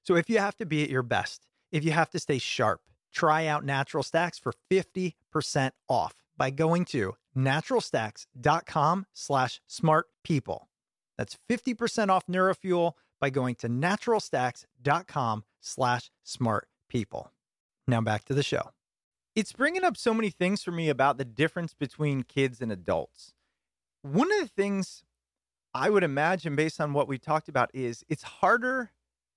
So 0.02 0.16
if 0.16 0.28
you 0.28 0.38
have 0.38 0.56
to 0.56 0.66
be 0.66 0.82
at 0.82 0.90
your 0.90 1.04
best, 1.04 1.46
if 1.70 1.84
you 1.84 1.92
have 1.92 2.10
to 2.10 2.18
stay 2.18 2.38
sharp, 2.38 2.80
try 3.12 3.46
out 3.46 3.64
Natural 3.64 4.02
Stacks 4.02 4.40
for 4.40 4.52
50% 4.70 5.70
off 5.88 6.14
by 6.36 6.50
going 6.50 6.84
to 6.86 7.14
naturalstacks.com 7.36 9.06
slash 9.12 9.60
smart 9.68 10.06
people. 10.24 10.68
That's 11.16 11.38
50% 11.48 12.08
off 12.08 12.26
NeuroFuel 12.26 12.92
by 13.20 13.30
going 13.30 13.54
to 13.56 13.68
naturalstacks.com 13.68 15.44
slash 15.60 16.10
smart 16.24 16.68
people. 16.88 17.30
Now 17.86 18.00
back 18.00 18.24
to 18.26 18.34
the 18.34 18.42
show. 18.42 18.70
It's 19.34 19.52
bringing 19.52 19.84
up 19.84 19.96
so 19.96 20.14
many 20.14 20.30
things 20.30 20.62
for 20.62 20.72
me 20.72 20.88
about 20.88 21.18
the 21.18 21.24
difference 21.24 21.74
between 21.74 22.22
kids 22.22 22.60
and 22.60 22.72
adults. 22.72 23.34
One 24.02 24.32
of 24.32 24.40
the 24.40 24.48
things 24.48 25.04
I 25.74 25.90
would 25.90 26.02
imagine, 26.02 26.56
based 26.56 26.80
on 26.80 26.92
what 26.92 27.06
we 27.06 27.18
talked 27.18 27.48
about, 27.48 27.70
is 27.74 28.04
it's 28.08 28.22
harder 28.22 28.92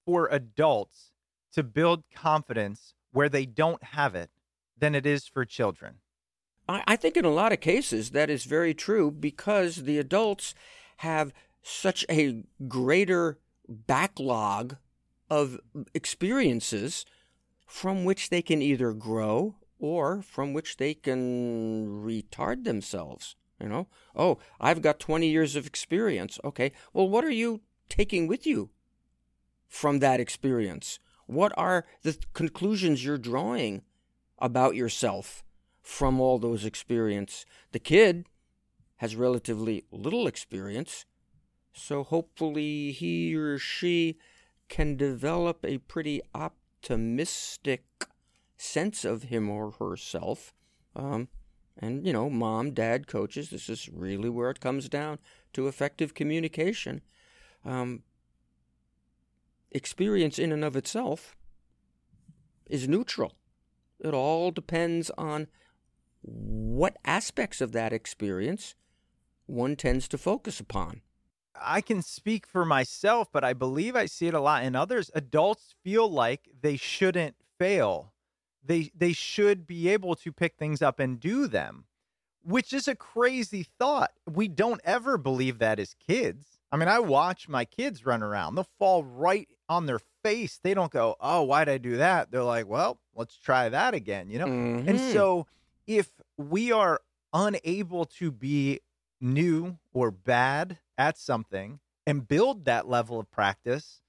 for 0.06 0.28
adults 0.32 1.12
to 1.54 1.64
build 1.64 2.04
confidence 2.16 2.93
where 3.12 3.30
they 3.30 3.45
don't 3.45 3.84
have 3.84 4.16
it 4.16 4.30
than 4.78 4.95
it 4.95 5.06
is 5.06 5.28
for 5.28 5.43
children. 5.45 5.95
I 6.68 6.95
think 6.95 7.18
in 7.18 7.26
a 7.26 7.32
lot 7.32 7.52
of 7.52 7.60
cases 7.60 8.12
that 8.12 8.30
is 8.30 8.45
very 8.45 8.76
true 8.76 9.10
because 9.10 9.78
the 9.84 9.97
adults 9.97 10.54
have 10.97 11.34
such 11.64 12.06
a 12.10 12.43
greater 12.68 13.39
backlog 13.68 14.78
of 15.32 15.60
experiences 15.95 17.06
from 17.70 18.03
which 18.03 18.32
they 18.32 18.41
can 18.41 18.63
either 18.63 18.93
grow 18.93 19.55
or 19.78 20.24
from 20.24 20.53
which 20.53 20.78
they 20.78 20.95
can 20.95 22.03
retard 22.03 22.63
themselves. 22.63 23.36
You 23.61 23.70
know, 23.70 23.88
oh, 24.15 24.39
I've 24.59 24.82
got 24.82 24.99
20 24.99 25.28
years 25.28 25.55
of 25.55 25.67
experience. 25.67 26.39
Okay, 26.43 26.72
well, 26.93 27.07
what 27.07 27.24
are 27.24 27.30
you 27.30 27.61
taking 27.88 28.26
with 28.28 28.47
you 28.47 28.72
from 29.67 29.99
that 29.99 30.20
experience? 30.20 30.99
What 31.28 31.51
are 31.57 31.86
the 32.01 32.17
conclusions 32.34 33.05
you're 33.05 33.20
drawing 33.20 33.84
about 34.39 34.76
yourself 34.76 35.43
from 35.84 36.20
all 36.20 36.39
those 36.39 36.65
experience? 36.65 37.45
The 37.72 37.80
kid 37.80 38.26
has 38.97 39.15
relatively 39.15 39.86
little 39.91 40.26
experience, 40.26 41.05
so 41.72 42.03
hopefully 42.03 42.91
he 42.93 43.36
or 43.36 43.59
she 43.59 44.17
can 44.70 44.95
develop 44.95 45.63
a 45.63 45.80
pretty 45.80 46.22
op- 46.34 46.55
optimistic 46.80 47.84
sense 48.58 49.04
of 49.06 49.24
him 49.24 49.50
or 49.50 49.72
herself 49.72 50.54
Um, 50.96 51.28
and, 51.78 52.06
you 52.06 52.12
know, 52.12 52.30
mom, 52.30 52.72
dad, 52.72 53.08
coaches, 53.08 53.52
this 53.52 53.70
is 53.70 53.88
really 53.90 54.28
where 54.28 54.50
it 54.50 54.60
comes 54.60 54.90
down 54.90 55.20
to 55.54 55.68
effective 55.68 56.14
communication. 56.14 57.02
Um, 57.64 58.04
experience 59.72 60.40
in 60.40 60.52
and 60.52 60.66
of 60.66 60.76
itself 60.76 61.38
is 62.66 62.88
neutral. 62.88 63.34
It 64.00 64.14
all 64.14 64.52
depends 64.52 65.12
on 65.12 65.48
what 66.22 66.98
aspects 67.06 67.62
of 67.62 67.72
that 67.74 67.94
experience 67.94 68.76
one 69.46 69.76
tends 69.76 70.08
to 70.08 70.18
focus 70.18 70.60
upon. 70.60 71.02
I 71.56 71.82
can 71.82 72.02
speak 72.02 72.47
for 72.47 72.66
myself, 72.66 73.30
but 73.32 73.43
I 73.43 73.54
believe 73.54 73.95
I 73.95 74.06
see 74.06 74.28
it 74.28 74.34
a 74.34 74.39
lot 74.39 74.64
in 74.64 74.76
others. 74.76 75.12
Adults 75.14 75.76
feel 75.84 76.10
like 76.10 76.50
they 76.62 76.78
shouldn't 76.78 77.36
fail. 77.58 78.14
They 78.64 78.91
they 78.95 79.14
should 79.14 79.66
be 79.66 79.89
able 79.89 80.16
to 80.16 80.32
pick 80.32 80.56
things 80.58 80.82
up 80.82 81.00
and 81.00 81.20
do 81.20 81.47
them, 81.47 81.86
which 82.43 82.74
is 82.74 82.88
a 82.88 82.95
crazy 82.95 83.66
thought. 83.78 84.12
We 84.30 84.47
don't 84.47 84.82
ever 84.84 85.18
believe 85.18 85.60
that 85.60 85.80
as 85.80 85.95
kids. 85.95 86.60
I 86.72 86.78
mean, 86.78 86.88
I 86.88 87.00
watch 87.00 87.50
my 87.50 87.66
kids 87.66 88.06
run 88.06 88.22
around. 88.22 88.56
They'll 88.56 88.68
fall 88.78 89.04
right 89.04 89.47
on 89.68 89.86
their 89.86 90.00
face. 90.24 90.60
They 90.62 90.74
don't 90.74 90.91
go, 90.91 91.16
"Oh, 91.20 91.43
why'd 91.43 91.70
I 91.70 91.78
do 91.78 91.97
that?" 91.97 92.32
They're 92.32 92.43
like, 92.43 92.68
"Well, 92.68 93.00
let's 93.16 93.38
try 93.38 93.70
that 93.70 93.93
again," 93.93 94.30
you 94.30 94.39
know? 94.39 94.47
Mm-hmm. 94.47 94.89
And 94.89 95.00
so 95.00 95.47
if 95.88 96.12
we 96.38 96.72
are 96.72 97.02
unable 97.34 98.06
to 98.06 98.32
be 98.32 98.82
new 99.22 99.78
or 99.93 100.12
bad 100.12 100.78
at 101.00 101.18
something 101.18 101.80
and 102.06 102.28
build 102.28 102.66
that 102.66 102.88
level 102.88 103.20
of 103.20 103.32
practice, 103.32 104.02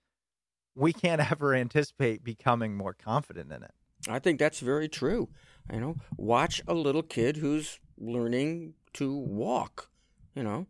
we 0.75 0.93
can't 0.93 1.21
ever 1.33 1.55
anticipate 1.55 2.23
becoming 2.23 2.77
more 2.77 2.93
confident 2.93 3.51
in 3.53 3.63
it. 3.63 3.73
I 4.09 4.19
think 4.19 4.39
that's 4.39 4.61
very 4.61 4.89
true. 4.89 5.29
You 5.73 5.81
know, 5.81 5.97
watch 6.17 6.61
a 6.67 6.75
little 6.75 7.03
kid 7.03 7.37
who's 7.37 7.79
learning 7.97 8.75
to 8.95 9.15
walk, 9.15 9.89
you 10.35 10.43
know, 10.43 10.67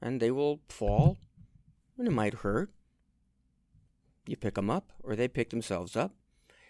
and 0.00 0.20
they 0.20 0.30
will 0.30 0.60
fall 0.68 1.18
and 1.98 2.06
it 2.06 2.12
might 2.12 2.34
hurt. 2.34 2.70
You 4.26 4.36
pick 4.36 4.54
them 4.54 4.70
up 4.70 4.92
or 5.02 5.16
they 5.16 5.28
pick 5.28 5.50
themselves 5.50 5.96
up. 5.96 6.12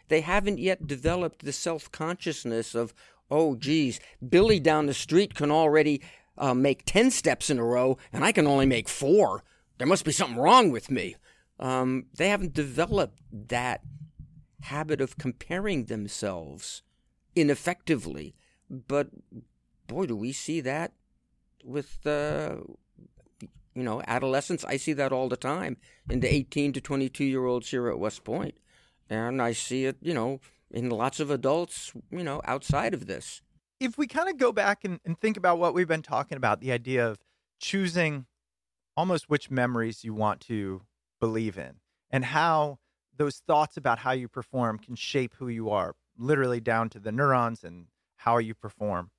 They 0.09 0.21
haven't 0.21 0.59
yet 0.59 0.87
developed 0.87 1.45
the 1.45 1.53
self 1.53 1.91
consciousness 1.91 2.75
of, 2.75 2.95
oh, 3.31 3.57
geez, 3.57 4.01
Billy 4.27 4.61
down 4.61 4.87
the 4.87 4.95
street 4.95 5.35
can 5.35 5.51
already 5.51 6.03
uh, 6.37 6.55
make 6.55 6.85
10 6.85 7.11
steps 7.11 7.51
in 7.51 7.59
a 7.59 7.65
row 7.65 7.99
and 8.13 8.25
I 8.25 8.33
can 8.33 8.47
only 8.47 8.67
make 8.67 8.89
four. 8.89 9.45
There 9.79 9.87
must 9.87 10.05
be 10.05 10.13
something 10.13 10.39
wrong 10.39 10.71
with 10.71 10.91
me. 10.91 11.17
Um, 11.59 12.07
they 12.17 12.29
haven't 12.29 12.55
developed 12.55 13.21
that 13.33 13.83
habit 14.63 15.01
of 15.01 15.19
comparing 15.19 15.85
themselves 15.85 16.83
ineffectively. 17.37 18.35
But 18.71 19.09
boy, 19.87 20.07
do 20.07 20.17
we 20.17 20.33
see 20.33 20.61
that 20.63 20.93
with, 21.65 22.07
uh, 22.07 22.57
you 23.75 23.83
know, 23.83 24.03
adolescents. 24.07 24.65
I 24.65 24.77
see 24.77 24.93
that 24.95 25.13
all 25.13 25.29
the 25.29 25.37
time 25.37 25.77
in 26.09 26.21
the 26.21 26.33
18 26.33 26.73
to 26.75 26.81
22 26.81 27.25
year 27.25 27.45
olds 27.45 27.71
here 27.71 27.89
at 27.89 27.99
West 27.99 28.25
Point. 28.25 28.55
And 29.11 29.43
I 29.43 29.53
see 29.53 29.85
it, 29.85 29.97
you 30.01 30.15
know, 30.15 30.41
in 30.71 30.91
lots 30.91 31.21
of 31.21 31.31
adults, 31.31 31.93
you 32.11 32.25
know, 32.25 32.41
outside 32.45 32.95
of 32.95 33.07
this. 33.07 33.43
If 33.81 33.99
we 33.99 34.07
kind 34.07 34.29
of 34.29 34.39
go 34.39 34.53
back 34.53 34.85
and, 34.85 35.01
and 35.05 35.19
think 35.19 35.37
about 35.37 35.59
what 35.59 35.75
we've 35.75 35.89
been 35.89 36.03
talking 36.03 36.37
about, 36.37 36.61
the 36.61 36.73
idea 36.73 37.07
of 37.07 37.19
choosing 37.61 38.27
almost 38.97 39.29
which 39.29 39.51
memories 39.51 40.05
you 40.05 40.15
want 40.15 40.41
to 40.43 40.83
believe 41.21 41.59
in 41.59 41.75
and 42.11 42.25
how 42.25 42.79
those 43.17 43.39
thoughts 43.47 43.77
about 43.77 44.01
how 44.01 44.13
you 44.13 44.29
perform 44.29 44.79
can 44.79 44.95
shape 44.95 45.35
who 45.39 45.49
you 45.49 45.71
are, 45.71 45.95
literally 46.17 46.61
down 46.61 46.89
to 46.91 46.99
the 46.99 47.13
neurons 47.13 47.65
and 47.65 47.87
how 48.17 48.39
you 48.39 48.55
perform. 48.55 49.11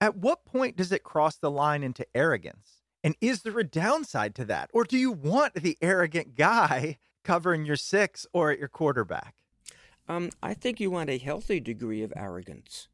At 0.00 0.16
what 0.16 0.44
point 0.44 0.76
does 0.76 0.92
it 0.92 1.02
cross 1.02 1.36
the 1.36 1.50
line 1.50 1.82
into 1.82 2.06
arrogance? 2.14 2.82
And 3.02 3.16
is 3.20 3.42
there 3.42 3.58
a 3.58 3.64
downside 3.64 4.34
to 4.36 4.44
that? 4.46 4.70
Or 4.72 4.84
do 4.84 4.96
you 4.96 5.12
want 5.12 5.54
the 5.54 5.76
arrogant 5.80 6.36
guy 6.36 6.98
covering 7.24 7.64
your 7.64 7.76
six 7.76 8.26
or 8.32 8.50
at 8.50 8.58
your 8.58 8.68
quarterback? 8.68 9.36
Um, 10.08 10.30
I 10.42 10.54
think 10.54 10.80
you 10.80 10.90
want 10.90 11.10
a 11.10 11.18
healthy 11.18 11.60
degree 11.60 12.02
of 12.02 12.12
arrogance. 12.16 12.88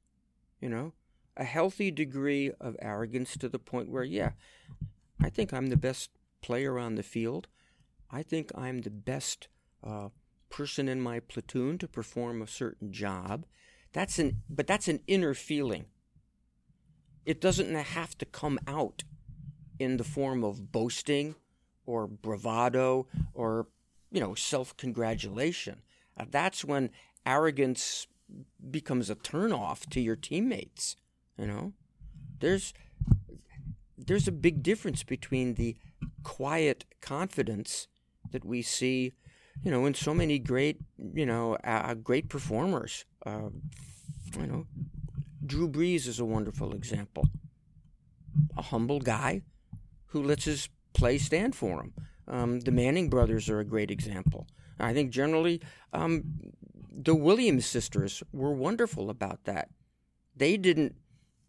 You 0.61 0.69
know, 0.69 0.93
a 1.37 1.45
healthy 1.45 1.91
degree 1.91 2.51
of 2.61 2.77
arrogance 2.81 3.37
to 3.37 3.49
the 3.49 3.59
point 3.59 3.91
where, 3.91 4.05
yeah, 4.05 4.33
I 5.21 5.31
think 5.31 5.53
I'm 5.53 5.67
the 5.67 5.77
best 5.77 6.11
player 6.41 6.79
on 6.79 6.95
the 6.95 7.03
field. 7.03 7.49
I 8.11 8.23
think 8.23 8.51
I'm 8.55 8.83
the 8.83 8.91
best 8.91 9.49
uh, 9.85 10.09
person 10.49 10.89
in 10.89 11.01
my 11.01 11.21
platoon 11.21 11.79
to 11.79 11.89
perform 11.89 12.41
a 12.41 12.47
certain 12.47 12.93
job. 12.93 13.45
That's 13.93 14.19
an, 14.19 14.43
but 14.49 14.67
that's 14.67 14.89
an 14.89 15.01
inner 15.07 15.35
feeling. 15.35 15.87
It 17.25 17.41
doesn't 17.41 17.75
have 17.75 18.17
to 18.19 18.25
come 18.25 18.59
out 18.67 19.03
in 19.79 19.97
the 19.97 20.05
form 20.05 20.45
of 20.45 20.71
boasting 20.73 21.35
or 21.85 22.07
bravado 22.07 23.07
or 23.35 23.67
you 24.11 24.21
know 24.21 24.35
self-congratulation. 24.35 25.83
Uh, 26.17 26.25
that's 26.31 26.65
when 26.65 26.91
arrogance 27.25 28.07
becomes 28.71 29.11
a 29.11 29.15
turnoff 29.15 29.89
to 29.91 30.01
your 30.01 30.17
teammates. 30.17 30.97
You 31.39 31.47
know, 31.47 31.73
there's 32.41 32.73
there's 33.99 34.29
a 34.29 34.33
big 34.33 34.63
difference 34.63 35.03
between 35.03 35.55
the 35.55 35.77
quiet 36.23 36.85
confidence 37.01 37.89
that 38.33 38.45
we 38.45 38.63
see, 38.63 39.13
you 39.63 39.71
know, 39.71 39.87
in 39.87 39.95
so 39.95 40.13
many 40.13 40.39
great, 40.39 40.79
you 41.15 41.27
know, 41.27 41.57
uh, 41.65 41.95
great 41.95 42.29
performers. 42.29 43.05
Uh, 43.25 43.51
you 44.39 44.47
know, 44.47 44.67
Drew 45.45 45.69
Brees 45.69 46.07
is 46.07 46.21
a 46.21 46.25
wonderful 46.25 46.73
example. 46.75 47.29
A 48.57 48.63
humble 48.63 49.01
guy 49.01 49.43
who 50.07 50.23
lets 50.23 50.45
his 50.45 50.69
play 50.93 51.19
stand 51.19 51.55
for 51.55 51.81
him. 51.81 51.93
Um, 52.29 52.61
the 52.61 52.73
Manning 52.73 53.09
brothers 53.09 53.49
are 53.49 53.61
a 53.61 53.65
great 53.65 53.91
example. 53.91 54.47
I 54.79 54.93
think 54.93 55.11
generally 55.11 55.63
um, 55.93 56.25
the 56.97 57.15
Williams 57.15 57.67
sisters 57.67 58.23
were 58.33 58.53
wonderful 58.53 59.11
about 59.11 59.45
that. 59.45 59.69
They 60.35 60.57
didn't 60.57 60.97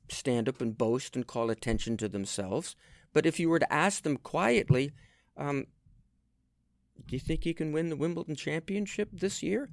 stand 0.09 0.49
up 0.49 0.61
and 0.61 0.77
boast 0.77 1.15
and 1.15 1.25
call 1.25 1.49
attention 1.49 1.97
to 1.97 2.09
themselves. 2.09 2.75
But 3.13 3.25
if 3.25 3.39
you 3.39 3.49
were 3.49 3.59
to 3.59 3.73
ask 3.73 4.03
them 4.03 4.17
quietly, 4.17 4.91
um, 5.37 5.65
do 7.05 7.15
you 7.15 7.19
think 7.19 7.45
you 7.45 7.53
can 7.53 7.71
win 7.71 7.89
the 7.89 7.95
Wimbledon 7.95 8.35
championship 8.35 9.09
this 9.13 9.41
year? 9.41 9.69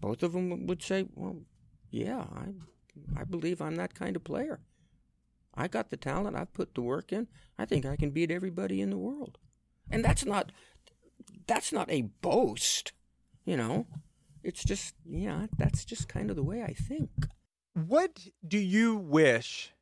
Both 0.00 0.22
of 0.22 0.32
them 0.32 0.66
would 0.66 0.82
say, 0.82 1.06
well, 1.14 1.42
yeah, 1.90 2.24
I, 2.34 3.20
I 3.20 3.24
believe 3.24 3.60
I'm 3.60 3.76
that 3.76 3.94
kind 3.94 4.16
of 4.16 4.24
player. 4.24 4.60
I 5.54 5.68
got 5.68 5.90
the 5.90 5.96
talent. 5.96 6.36
I've 6.36 6.54
put 6.54 6.74
the 6.74 6.80
work 6.80 7.12
in. 7.12 7.28
I 7.58 7.66
think 7.66 7.84
I 7.84 7.96
can 7.96 8.10
beat 8.10 8.30
everybody 8.30 8.80
in 8.80 8.90
the 8.90 8.98
world. 8.98 9.38
And 9.90 10.02
that's 10.02 10.24
not 10.24 10.52
that's 11.46 11.72
not 11.72 11.90
a 11.90 12.02
boast, 12.02 12.92
you 13.44 13.56
know. 13.56 13.86
It's 14.42 14.64
just 14.64 14.94
yeah, 15.04 15.46
that's 15.56 15.84
just 15.84 16.08
kind 16.08 16.30
of 16.30 16.36
the 16.36 16.42
way 16.42 16.62
I 16.62 16.72
think. 16.72 17.10
What 17.74 18.28
do 18.46 18.58
you 18.58 18.96
wish 18.96 19.72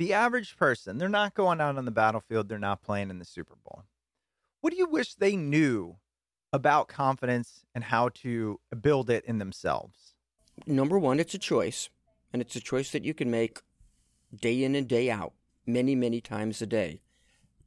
the 0.00 0.14
average 0.14 0.56
person, 0.56 0.96
they're 0.96 1.10
not 1.10 1.34
going 1.34 1.60
out 1.60 1.76
on 1.76 1.84
the 1.84 1.90
battlefield, 1.90 2.48
they're 2.48 2.58
not 2.58 2.82
playing 2.82 3.10
in 3.10 3.18
the 3.18 3.24
Super 3.24 3.54
Bowl. 3.62 3.84
What 4.62 4.70
do 4.72 4.78
you 4.78 4.86
wish 4.86 5.14
they 5.14 5.36
knew 5.36 5.96
about 6.54 6.88
confidence 6.88 7.66
and 7.74 7.84
how 7.84 8.08
to 8.08 8.58
build 8.80 9.10
it 9.10 9.26
in 9.26 9.36
themselves? 9.36 10.14
Number 10.66 10.98
one, 10.98 11.20
it's 11.20 11.34
a 11.34 11.38
choice, 11.38 11.90
and 12.32 12.40
it's 12.40 12.56
a 12.56 12.60
choice 12.60 12.90
that 12.92 13.04
you 13.04 13.12
can 13.12 13.30
make 13.30 13.60
day 14.34 14.64
in 14.64 14.74
and 14.74 14.88
day 14.88 15.10
out, 15.10 15.34
many, 15.66 15.94
many 15.94 16.22
times 16.22 16.62
a 16.62 16.66
day. 16.66 17.02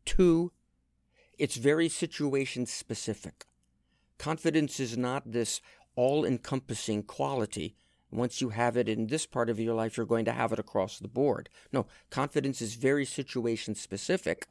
Two, 0.04 0.52
it's 1.38 1.58
very 1.58 1.88
situation 1.88 2.66
specific. 2.66 3.46
Confidence 4.18 4.80
is 4.80 4.98
not 4.98 5.32
this 5.32 5.62
all 5.96 6.26
encompassing 6.26 7.04
quality. 7.04 7.76
Once 8.12 8.42
you 8.42 8.50
have 8.50 8.78
it 8.78 8.88
in 8.88 9.08
this 9.08 9.26
part 9.26 9.50
of 9.50 9.60
your 9.60 9.74
life, 9.74 9.98
you're 9.98 10.06
going 10.06 10.26
to 10.26 10.32
have 10.32 10.52
it 10.52 10.60
across 10.60 11.00
the 11.00 11.08
board. 11.08 11.50
No, 11.72 11.88
confidence 12.10 12.62
is 12.62 12.76
very 12.76 13.06
situation 13.06 13.74
specific. 13.76 14.48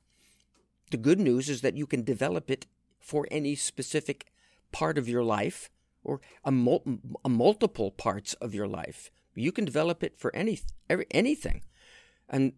The 0.91 0.97
good 0.97 1.21
news 1.21 1.49
is 1.49 1.61
that 1.61 1.77
you 1.77 1.87
can 1.87 2.03
develop 2.03 2.51
it 2.51 2.67
for 3.01 3.27
any 3.31 3.55
specific 3.55 4.33
part 4.73 4.99
of 4.99 5.09
your 5.09 5.23
life 5.23 5.71
or 6.05 6.21
a, 6.45 6.51
mul- 6.51 6.99
a 7.25 7.29
multiple 7.29 7.91
parts 7.91 8.35
of 8.35 8.55
your 8.55 8.67
life. 8.67 9.11
You 9.35 9.53
can 9.53 9.65
develop 9.65 10.03
it 10.03 10.19
for 10.19 10.35
any, 10.35 10.61
every, 10.91 11.07
anything. 11.11 11.63
And 12.29 12.55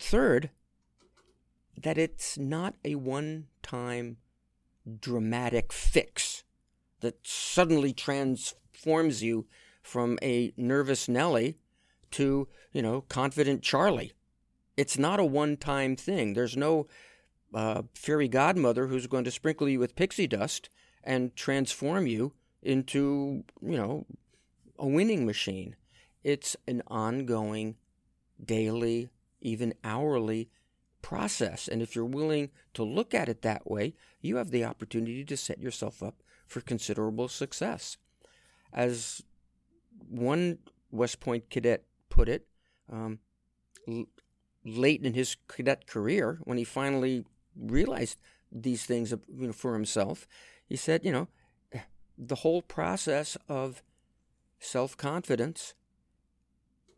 third, 0.00 0.50
that 1.76 1.98
it's 1.98 2.38
not 2.38 2.74
a 2.84 2.94
one 2.94 3.46
time 3.62 4.16
dramatic 5.00 5.72
fix 5.72 6.44
that 7.00 7.18
suddenly 7.26 7.92
transforms 7.92 9.22
you 9.22 9.46
from 9.82 10.18
a 10.22 10.52
nervous 10.56 11.08
Nellie 11.08 11.58
to, 12.12 12.48
you 12.72 12.82
know, 12.82 13.02
confident 13.02 13.62
Charlie. 13.62 14.12
It's 14.76 14.98
not 14.98 15.20
a 15.20 15.24
one 15.24 15.56
time 15.56 15.96
thing. 15.96 16.34
There's 16.34 16.56
no 16.56 16.86
uh, 17.54 17.82
fairy 17.94 18.28
godmother 18.28 18.86
who's 18.86 19.06
going 19.06 19.24
to 19.24 19.30
sprinkle 19.30 19.68
you 19.68 19.78
with 19.78 19.96
pixie 19.96 20.26
dust 20.26 20.68
and 21.02 21.34
transform 21.36 22.06
you 22.06 22.32
into, 22.62 23.44
you 23.62 23.76
know, 23.76 24.06
a 24.78 24.86
winning 24.86 25.24
machine. 25.24 25.76
It's 26.24 26.56
an 26.66 26.82
ongoing 26.88 27.76
daily, 28.44 29.08
even 29.40 29.74
hourly 29.84 30.50
process. 31.00 31.68
And 31.68 31.80
if 31.80 31.94
you're 31.94 32.04
willing 32.04 32.50
to 32.74 32.82
look 32.82 33.14
at 33.14 33.28
it 33.28 33.42
that 33.42 33.70
way, 33.70 33.94
you 34.20 34.36
have 34.36 34.50
the 34.50 34.64
opportunity 34.64 35.24
to 35.24 35.36
set 35.36 35.60
yourself 35.60 36.02
up 36.02 36.22
for 36.46 36.60
considerable 36.60 37.28
success. 37.28 37.96
As 38.72 39.22
one 40.08 40.58
West 40.90 41.20
Point 41.20 41.50
cadet 41.50 41.84
put 42.08 42.28
it, 42.28 42.46
um, 42.90 43.18
l- 43.88 44.06
late 44.64 45.02
in 45.04 45.14
his 45.14 45.36
cadet 45.48 45.86
career, 45.86 46.38
when 46.44 46.58
he 46.58 46.64
finally 46.64 47.24
realized 47.56 48.18
these 48.52 48.84
things 48.84 49.10
you 49.10 49.46
know, 49.46 49.52
for 49.52 49.74
himself, 49.74 50.26
he 50.68 50.76
said, 50.76 51.04
you 51.04 51.12
know, 51.12 51.28
the 52.18 52.36
whole 52.36 52.62
process 52.62 53.36
of 53.48 53.82
self 54.58 54.96
confidence 54.96 55.74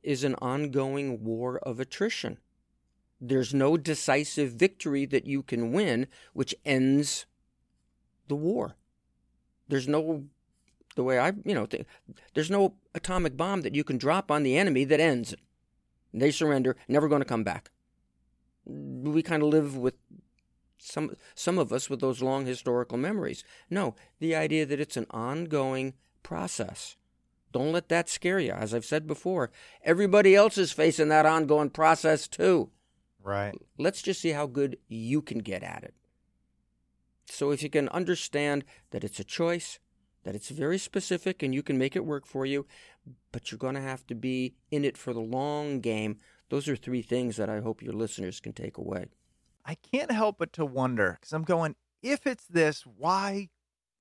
is 0.03 0.25
an 0.25 0.35
ongoing 0.37 1.25
war 1.25 1.59
of 1.59 1.81
attrition. 1.81 2.39
There's 3.21 3.53
no 3.53 3.77
decisive 3.77 4.53
victory 4.53 5.05
that 5.07 5.27
you 5.27 5.43
can 5.43 5.73
win 5.73 6.07
which 6.33 6.55
ends 6.65 7.27
the 8.29 8.37
war. 8.37 8.77
There's 9.69 9.89
no, 9.89 10.25
the 10.97 11.05
way 11.05 11.19
I, 11.19 11.33
you 11.45 11.55
know, 11.55 11.67
th- 11.67 11.87
there's 12.35 12.51
no 12.51 12.75
atomic 12.95 13.37
bomb 13.37 13.63
that 13.63 13.75
you 13.75 13.85
can 13.85 13.99
drop 13.99 14.31
on 14.31 14.43
the 14.43 14.57
enemy 14.57 14.85
that 14.85 15.01
ends. 15.01 15.35
They 16.13 16.31
surrender, 16.31 16.77
never 16.89 17.09
going 17.09 17.21
to 17.21 17.29
come 17.29 17.45
back. 17.45 17.71
We 18.65 19.23
kind 19.23 19.43
of 19.43 19.49
live 19.49 19.77
with 19.77 19.95
some 20.79 21.17
some 21.35 21.59
of 21.59 21.73
us 21.73 21.91
with 21.91 22.01
those 22.01 22.23
long 22.23 22.47
historical 22.47 22.99
memories. 22.99 23.45
No, 23.69 23.95
the 24.21 24.35
idea 24.35 24.65
that 24.67 24.81
it's 24.81 24.97
an 24.97 25.07
ongoing 25.11 25.95
process. 26.23 26.97
Don't 27.53 27.73
let 27.73 27.89
that 27.89 28.09
scare 28.09 28.39
you. 28.39 28.53
As 28.53 28.75
I've 28.75 28.85
said 28.85 29.07
before, 29.07 29.51
everybody 29.83 30.35
else 30.35 30.59
is 30.59 30.71
facing 30.71 31.09
that 31.09 31.27
ongoing 31.27 31.71
process 31.71 32.29
too. 32.29 32.71
Right. 33.23 33.55
Let's 33.79 34.03
just 34.03 34.21
see 34.21 34.31
how 34.31 34.47
good 34.47 34.79
you 34.87 35.23
can 35.23 35.39
get 35.39 35.63
at 35.63 35.83
it. 35.83 35.95
So 37.31 37.51
if 37.51 37.63
you 37.63 37.71
can 37.71 37.89
understand 37.91 38.65
that 38.91 39.05
it's 39.05 39.21
a 39.21 39.25
choice, 39.25 39.79
that 40.25 40.35
it's 40.35 40.49
very 40.49 40.79
specific 40.79 41.43
and 41.43 41.55
you 41.55 41.63
can 41.63 41.79
make 41.79 41.97
it 41.97 42.05
work 42.05 42.27
for 42.27 42.45
you, 42.45 42.67
but 43.33 43.51
you're 43.51 43.59
going 43.59 43.75
to 43.75 43.81
have 43.81 44.07
to 44.09 44.15
be 44.15 44.55
in 44.71 44.85
it 44.85 44.97
for 44.97 45.13
the 45.13 45.21
long 45.21 45.81
game. 45.81 46.19
Those 46.51 46.69
are 46.69 46.77
three 46.77 47.03
things 47.03 47.37
that 47.37 47.49
I 47.49 47.61
hope 47.61 47.83
your 47.83 47.93
listeners 47.93 48.41
can 48.41 48.53
take 48.53 48.79
away. 48.79 49.07
I 49.65 49.77
can't 49.77 50.11
help 50.11 50.39
but 50.39 50.53
to 50.55 50.65
wonder 50.65 51.19
because 51.21 51.33
I'm 51.33 51.45
going, 51.45 51.77
if 52.03 52.27
it's 52.27 52.47
this, 52.47 52.85
why 52.85 53.51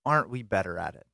aren't 0.06 0.30
we 0.30 0.44
better 0.44 0.78
at 0.78 0.96
it? 0.96 1.08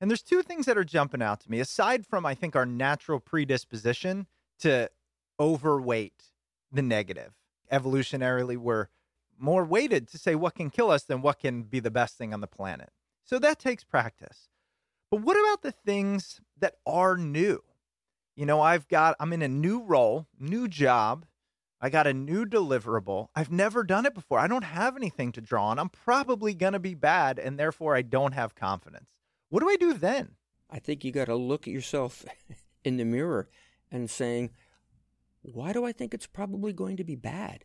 And 0.00 0.10
there's 0.10 0.22
two 0.22 0.42
things 0.42 0.66
that 0.66 0.78
are 0.78 0.84
jumping 0.84 1.22
out 1.22 1.40
to 1.40 1.50
me, 1.50 1.60
aside 1.60 2.06
from, 2.06 2.26
I 2.26 2.34
think, 2.34 2.56
our 2.56 2.66
natural 2.66 3.20
predisposition 3.20 4.26
to 4.60 4.90
overweight 5.38 6.30
the 6.72 6.82
negative. 6.82 7.32
Evolutionarily, 7.72 8.56
we're 8.56 8.88
more 9.42 9.64
weighted 9.64 10.08
to 10.08 10.18
say 10.18 10.34
what 10.34 10.54
can 10.54 10.70
kill 10.70 10.90
us 10.90 11.04
than 11.04 11.22
what 11.22 11.40
can 11.40 11.62
be 11.64 11.80
the 11.80 11.90
best 11.90 12.16
thing 12.16 12.32
on 12.32 12.40
the 12.40 12.46
planet. 12.46 12.90
So 13.24 13.38
that 13.38 13.58
takes 13.58 13.84
practice. 13.84 14.48
But 15.10 15.20
what 15.20 15.36
about 15.36 15.62
the 15.62 15.72
things 15.72 16.40
that 16.58 16.76
are 16.86 17.16
new? 17.16 17.62
You 18.36 18.46
know, 18.46 18.60
I've 18.60 18.88
got, 18.88 19.16
I'm 19.20 19.32
in 19.32 19.42
a 19.42 19.48
new 19.48 19.82
role, 19.82 20.26
new 20.38 20.68
job, 20.68 21.26
I 21.84 21.90
got 21.90 22.06
a 22.06 22.14
new 22.14 22.46
deliverable. 22.46 23.26
I've 23.34 23.50
never 23.50 23.82
done 23.82 24.06
it 24.06 24.14
before. 24.14 24.38
I 24.38 24.46
don't 24.46 24.62
have 24.62 24.96
anything 24.96 25.32
to 25.32 25.40
draw 25.40 25.66
on. 25.66 25.80
I'm 25.80 25.88
probably 25.88 26.54
going 26.54 26.74
to 26.74 26.78
be 26.78 26.94
bad, 26.94 27.40
and 27.40 27.58
therefore 27.58 27.96
I 27.96 28.02
don't 28.02 28.34
have 28.34 28.54
confidence. 28.54 29.10
What 29.48 29.60
do 29.60 29.68
I 29.68 29.74
do 29.74 29.92
then? 29.92 30.36
I 30.70 30.78
think 30.78 31.04
you 31.04 31.10
got 31.10 31.24
to 31.24 31.34
look 31.34 31.66
at 31.66 31.74
yourself 31.74 32.24
in 32.84 32.98
the 32.98 33.04
mirror 33.04 33.48
and 33.90 34.08
saying, 34.08 34.50
why 35.42 35.72
do 35.72 35.84
I 35.84 35.90
think 35.90 36.14
it's 36.14 36.28
probably 36.28 36.72
going 36.72 36.96
to 36.98 37.04
be 37.04 37.16
bad? 37.16 37.64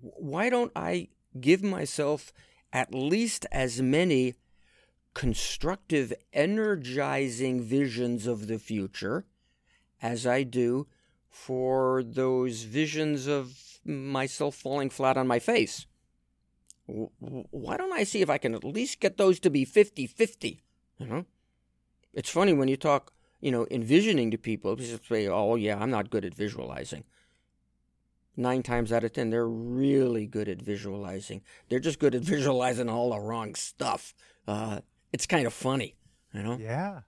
Why 0.00 0.50
don't 0.50 0.72
I 0.76 1.08
give 1.40 1.62
myself 1.62 2.32
at 2.72 2.94
least 2.94 3.46
as 3.50 3.80
many 3.80 4.34
constructive, 5.14 6.12
energizing 6.32 7.62
visions 7.62 8.26
of 8.26 8.48
the 8.48 8.58
future 8.58 9.24
as 10.02 10.26
I 10.26 10.42
do 10.42 10.86
for 11.28 12.02
those 12.02 12.64
visions 12.64 13.26
of 13.26 13.80
myself 13.84 14.54
falling 14.54 14.90
flat 14.90 15.16
on 15.16 15.26
my 15.26 15.38
face. 15.38 15.86
Why 16.86 17.76
don't 17.76 17.92
I 17.92 18.04
see 18.04 18.22
if 18.22 18.30
I 18.30 18.38
can 18.38 18.54
at 18.54 18.64
least 18.64 19.00
get 19.00 19.16
those 19.16 19.40
to 19.40 19.50
be 19.50 19.64
50 19.64 20.06
50? 20.06 20.62
You 20.98 21.06
know? 21.06 21.24
It's 22.12 22.30
funny 22.30 22.52
when 22.52 22.68
you 22.68 22.76
talk, 22.76 23.12
you 23.40 23.50
know, 23.50 23.66
envisioning 23.70 24.30
to 24.30 24.38
people, 24.38 24.76
people 24.76 24.98
say, 25.06 25.28
oh, 25.28 25.56
yeah, 25.56 25.78
I'm 25.78 25.90
not 25.90 26.10
good 26.10 26.24
at 26.24 26.34
visualizing. 26.34 27.04
Nine 28.36 28.62
times 28.62 28.92
out 28.92 29.04
of 29.04 29.12
ten, 29.12 29.30
they're 29.30 29.48
really 29.48 30.26
good 30.26 30.48
at 30.48 30.60
visualizing. 30.60 31.42
They're 31.68 31.80
just 31.80 31.98
good 31.98 32.14
at 32.14 32.22
visualizing 32.34 32.88
all 32.88 33.10
the 33.10 33.20
wrong 33.20 33.54
stuff. 33.54 34.14
Uh, 34.46 34.80
it's 35.12 35.26
kind 35.26 35.46
of 35.46 35.54
funny, 35.54 35.96
you 36.32 36.42
know? 36.42 36.58
Yeah. 36.58 37.00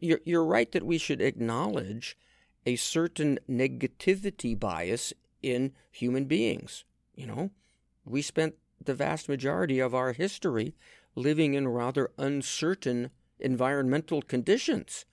You're, 0.00 0.20
you're 0.24 0.44
right 0.44 0.70
that 0.72 0.84
we 0.84 0.98
should 0.98 1.20
acknowledge 1.20 2.16
a 2.64 2.76
certain 2.76 3.38
negativity 3.48 4.58
bias 4.58 5.12
in 5.42 5.72
human 5.90 6.24
beings. 6.24 6.84
You 7.14 7.26
know, 7.26 7.50
we 8.04 8.22
spent 8.22 8.54
the 8.84 8.94
vast 8.94 9.28
majority 9.28 9.78
of 9.78 9.94
our 9.94 10.12
history 10.12 10.74
living 11.14 11.54
in 11.54 11.68
rather 11.68 12.10
uncertain 12.18 13.10
environmental 13.38 14.22
conditions. 14.22 15.04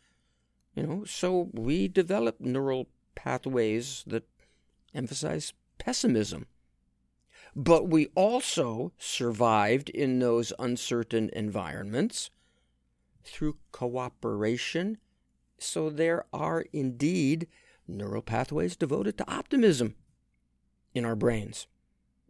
You 0.76 0.84
know, 0.84 1.04
so 1.06 1.50
we 1.54 1.88
developed 1.88 2.42
neural 2.42 2.88
pathways 3.16 4.04
that 4.08 4.24
emphasize 4.94 5.54
pessimism. 5.78 6.48
But 7.56 7.88
we 7.88 8.08
also 8.16 8.94
survived 8.98 9.90
in 9.90 10.20
those 10.20 10.54
uncertain 10.58 11.30
environments 11.34 12.30
through 13.24 13.58
cooperation 13.72 14.98
so 15.64 15.90
there 15.90 16.26
are 16.34 16.66
indeed 16.74 17.48
neural 17.88 18.22
pathways 18.22 18.76
devoted 18.76 19.18
to 19.18 19.32
optimism 19.32 19.96
in 20.94 21.06
our 21.06 21.16
brains. 21.16 21.68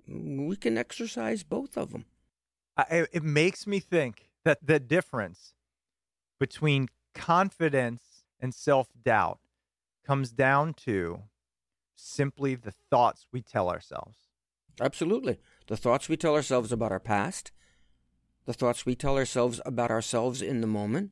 We 0.07 0.55
can 0.55 0.78
exercise 0.78 1.43
both 1.43 1.78
of 1.78 1.91
them. 1.91 2.05
I, 2.78 3.07
it 3.11 3.24
makes 3.24 3.68
me 3.68 3.80
think 3.80 4.30
that 4.43 4.66
the 4.66 4.80
difference 4.80 5.53
between 6.39 6.89
confidence 7.14 8.24
and 8.39 8.53
self 8.53 8.89
doubt 9.03 9.39
comes 10.05 10.32
down 10.32 10.74
to 10.74 11.24
simply 11.95 12.55
the 12.55 12.73
thoughts 12.89 13.27
we 13.31 13.41
tell 13.41 13.69
ourselves. 13.69 14.17
Absolutely. 14.81 15.39
The 15.67 15.77
thoughts 15.77 16.09
we 16.09 16.17
tell 16.17 16.35
ourselves 16.35 16.71
about 16.71 16.91
our 16.91 16.99
past, 16.99 17.51
the 18.45 18.53
thoughts 18.53 18.85
we 18.85 18.95
tell 18.95 19.17
ourselves 19.17 19.61
about 19.65 19.91
ourselves 19.91 20.41
in 20.41 20.61
the 20.61 20.67
moment, 20.67 21.11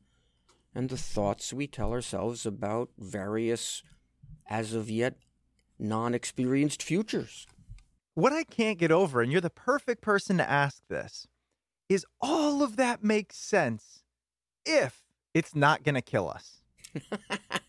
and 0.74 0.90
the 0.90 0.98
thoughts 0.98 1.54
we 1.54 1.68
tell 1.68 1.92
ourselves 1.92 2.46
about 2.46 2.90
various, 2.98 3.84
as 4.50 4.74
of 4.74 4.90
yet, 4.90 5.16
non 5.80 6.14
experienced 6.14 6.82
futures. 6.82 7.46
What 8.14 8.34
I 8.34 8.44
can't 8.44 8.78
get 8.78 8.92
over, 8.92 9.22
and 9.22 9.32
you're 9.32 9.42
the 9.42 9.50
perfect 9.50 10.02
person 10.02 10.38
to 10.38 10.50
ask 10.50 10.82
this, 10.90 11.28
is 11.88 12.06
all 12.20 12.64
of 12.64 12.76
that 12.78 13.04
makes 13.04 13.38
sense 13.38 14.04
if 14.66 15.02
it's 15.34 15.56
not 15.56 15.84
going 15.84 15.96
to 15.96 16.02
kill 16.02 16.30
us. 16.30 16.62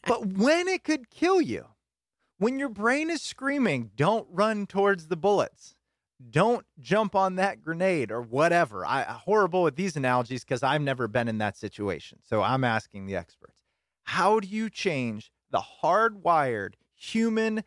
but 0.06 0.26
when 0.26 0.68
it 0.68 0.84
could 0.84 1.10
kill 1.10 1.40
you, 1.40 1.66
when 2.42 2.58
your 2.58 2.68
brain 2.68 3.08
is 3.08 3.22
screaming, 3.22 3.92
don't 3.94 4.26
run 4.28 4.66
towards 4.66 5.06
the 5.06 5.16
bullets, 5.16 5.76
don't 6.28 6.66
jump 6.80 7.14
on 7.14 7.36
that 7.36 7.62
grenade 7.62 8.10
or 8.10 8.20
whatever. 8.20 8.84
I 8.84 9.02
horrible 9.04 9.62
with 9.62 9.76
these 9.76 9.94
analogies 9.94 10.42
because 10.42 10.64
I've 10.64 10.82
never 10.82 11.06
been 11.06 11.28
in 11.28 11.38
that 11.38 11.56
situation. 11.56 12.18
So 12.24 12.42
I'm 12.42 12.64
asking 12.64 13.06
the 13.06 13.14
experts. 13.14 13.60
How 14.02 14.40
do 14.40 14.48
you 14.48 14.68
change 14.68 15.30
the 15.52 15.62
hardwired 15.82 16.74
human 16.96 17.62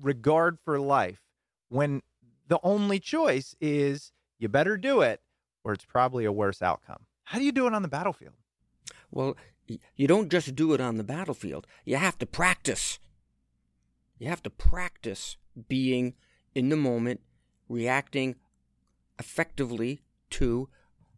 regard 0.00 0.58
for 0.64 0.80
life 0.80 1.20
when 1.68 2.02
the 2.48 2.58
only 2.64 2.98
choice 2.98 3.54
is 3.60 4.10
you 4.40 4.48
better 4.48 4.76
do 4.76 5.00
it 5.00 5.20
or 5.62 5.72
it's 5.72 5.84
probably 5.84 6.24
a 6.24 6.32
worse 6.32 6.60
outcome? 6.60 7.06
How 7.22 7.38
do 7.38 7.44
you 7.44 7.52
do 7.52 7.68
it 7.68 7.74
on 7.74 7.82
the 7.82 7.88
battlefield? 7.88 8.34
Well, 9.12 9.36
you 9.94 10.08
don't 10.08 10.28
just 10.28 10.56
do 10.56 10.72
it 10.72 10.80
on 10.80 10.96
the 10.96 11.04
battlefield. 11.04 11.68
You 11.84 11.98
have 11.98 12.18
to 12.18 12.26
practice. 12.26 12.98
You 14.18 14.28
have 14.28 14.42
to 14.44 14.50
practice 14.50 15.36
being 15.68 16.14
in 16.54 16.68
the 16.68 16.76
moment 16.76 17.20
reacting 17.68 18.36
effectively 19.18 20.00
to 20.30 20.68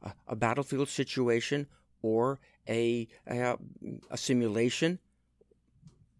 a, 0.02 0.12
a 0.28 0.36
battlefield 0.36 0.88
situation 0.88 1.66
or 2.02 2.40
a, 2.68 3.08
a, 3.28 3.56
a 4.10 4.16
simulation 4.16 4.98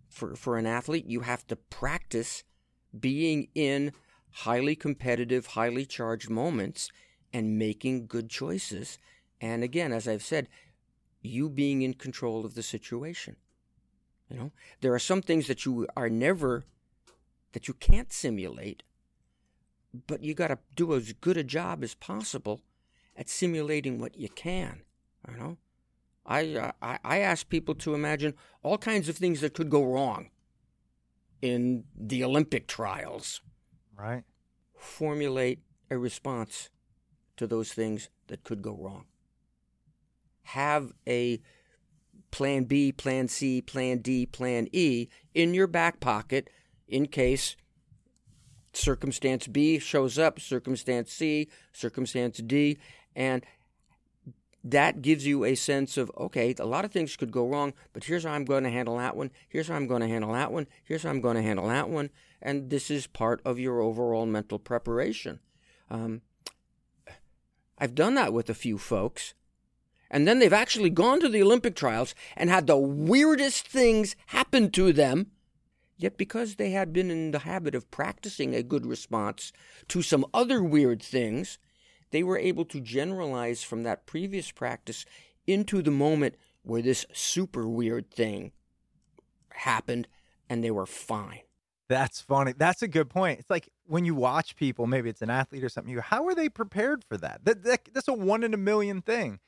for, 0.09 0.35
for 0.35 0.59
an 0.59 0.67
athlete, 0.67 1.07
you 1.07 1.21
have 1.21 1.47
to 1.47 1.57
practice 1.57 2.45
being 2.99 3.49
in 3.55 3.93
highly 4.31 4.75
competitive, 4.75 5.47
highly 5.47 5.87
charged 5.87 6.29
moments 6.29 6.91
and 7.33 7.59
making 7.59 8.07
good 8.07 8.29
choices. 8.29 8.99
And 9.41 9.63
again, 9.63 9.93
as 9.93 10.09
I've 10.09 10.23
said, 10.23 10.49
you 11.23 11.49
being 11.49 11.83
in 11.83 11.95
control 11.95 12.45
of 12.45 12.55
the 12.55 12.63
situation. 12.63 13.37
You 14.31 14.37
know, 14.37 14.53
there 14.81 14.95
are 14.95 15.01
some 15.01 15.23
things 15.23 15.49
that 15.49 15.65
you 15.65 15.87
are 15.97 16.09
never 16.09 16.65
that 17.53 17.67
you 17.67 17.75
can't 17.75 18.13
simulate, 18.13 18.85
but 20.07 20.23
you 20.23 20.35
got 20.35 20.49
to 20.49 20.59
do 20.77 20.95
as 20.95 21.13
good 21.15 21.37
a 21.37 21.43
job 21.43 21.83
as 21.83 21.95
possible 21.95 22.63
at 23.17 23.29
simulating 23.29 23.99
what 23.99 24.17
you 24.17 24.29
can. 24.29 24.83
You 25.29 25.37
know, 25.37 25.57
I, 26.25 26.55
uh, 26.55 26.73
I 26.81 26.99
I 27.03 27.19
ask 27.19 27.49
people 27.49 27.75
to 27.77 27.95
imagine 27.95 28.35
all 28.63 28.79
kinds 28.79 29.09
of 29.09 29.17
things 29.17 29.41
that 29.41 29.55
could 29.55 29.69
go 29.69 29.85
wrong 29.85 30.31
in 31.43 31.85
the 31.97 32.23
Olympic 32.23 32.67
trials. 32.67 33.41
Right. 33.97 34.25
Formulate 34.77 35.61
a 35.91 35.99
response 35.99 36.71
to 37.37 37.47
those 37.47 37.73
things 37.73 38.09
that 38.29 38.45
could 38.45 38.63
go 38.63 38.77
wrong. 38.77 39.07
Have 40.43 40.93
a 41.07 41.41
plan 42.31 42.65
B, 42.65 42.93
plan 42.93 43.29
C, 43.29 43.61
plan 43.61 43.99
D, 43.99 44.27
plan 44.27 44.69
E 44.73 45.09
in 45.35 45.55
your 45.55 45.67
back 45.67 46.01
pocket 46.01 46.51
in 46.89 47.07
case 47.07 47.57
circumstance 48.73 49.47
B 49.47 49.79
shows 49.79 50.19
up, 50.19 50.41
circumstance 50.41 51.13
C, 51.13 51.49
circumstance 51.73 52.39
D, 52.39 52.79
and 53.15 53.45
that 54.63 55.01
gives 55.01 55.27
you 55.27 55.45
a 55.45 55.55
sense 55.55 55.97
of 55.97 56.11
okay, 56.17 56.55
a 56.59 56.67
lot 56.67 56.85
of 56.85 56.93
things 56.93 57.17
could 57.17 57.33
go 57.33 57.47
wrong, 57.47 57.73
but 57.93 58.05
here's 58.05 58.25
how 58.25 58.33
I'm 58.33 58.45
going 58.45 58.65
to 58.65 58.71
handle 58.71 58.99
that 58.99 59.17
one. 59.17 59.31
Here's 59.49 59.69
how 59.69 59.77
I'm 59.77 59.87
going 59.87 60.03
to 60.03 60.09
handle 60.09 60.33
that 60.33 60.53
one. 60.53 60.67
Here's 60.85 61.03
how 61.03 61.11
I'm 61.11 61.21
going 61.21 61.37
to 61.37 61.43
handle 61.43 61.69
that 61.69 61.89
one. 61.89 62.11
And 62.43 62.71
this 62.71 62.91
is 62.91 63.07
part 63.07 63.41
of 63.45 63.59
your 63.59 63.81
overall 63.81 64.27
mental 64.27 64.59
preparation. 64.59 65.41
Um, 65.91 66.23
I've 67.79 67.95
done 67.95 68.15
that 68.15 68.33
with 68.33 68.51
a 68.51 68.55
few 68.55 68.77
folks. 68.77 69.35
And 70.11 70.27
then 70.27 70.39
they've 70.39 70.53
actually 70.53 70.91
gone 70.91 71.21
to 71.21 71.29
the 71.29 71.43
Olympic 71.43 71.77
trials 71.77 72.15
and 72.37 72.51
had 72.51 72.67
the 72.67 72.77
weirdest 72.77 73.69
things 73.69 74.17
happen 74.27 74.71
to 74.73 74.93
them. 74.93 75.29
Yet, 75.97 76.17
because 76.17 76.57
they 76.57 76.71
had 76.71 76.93
been 76.93 77.11
in 77.11 77.31
the 77.31 77.41
habit 77.41 77.75
of 77.75 77.91
practicing 77.91 78.55
a 78.55 78.63
good 78.63 78.87
response 78.87 79.53
to 79.89 80.01
some 80.01 80.25
other 80.33 80.63
weird 80.63 81.03
things, 81.03 81.59
they 82.11 82.23
were 82.23 82.39
able 82.39 82.65
to 82.67 82.81
generalize 82.81 83.63
from 83.63 83.83
that 83.83 84.07
previous 84.07 84.51
practice 84.51 85.05
into 85.47 85.83
the 85.83 85.91
moment 85.91 86.37
where 86.63 86.83
this 86.83 87.05
super 87.13 87.69
weird 87.69 88.11
thing 88.11 88.53
happened 89.51 90.09
and 90.49 90.65
they 90.65 90.71
were 90.71 90.87
fine. 90.87 91.41
That's 91.89 92.21
funny. 92.21 92.55
That's 92.57 92.83
a 92.83 92.89
good 92.89 93.11
point. 93.11 93.41
It's 93.41 93.51
like 93.51 93.69
when 93.85 94.05
you 94.05 94.15
watch 94.15 94.57
people, 94.57 94.87
maybe 94.87 95.11
it's 95.11 95.23
an 95.23 95.31
athlete 95.31 95.65
or 95.65 95.69
something, 95.69 95.93
you 95.93 96.01
how 96.01 96.27
are 96.27 96.35
they 96.35 96.49
prepared 96.49 97.05
for 97.05 97.17
that? 97.19 97.45
that, 97.45 97.65
that 97.65 97.89
that's 97.93 98.09
a 98.09 98.13
one 98.13 98.43
in 98.43 98.55
a 98.55 98.59
million 98.59 99.03
thing. 99.03 99.41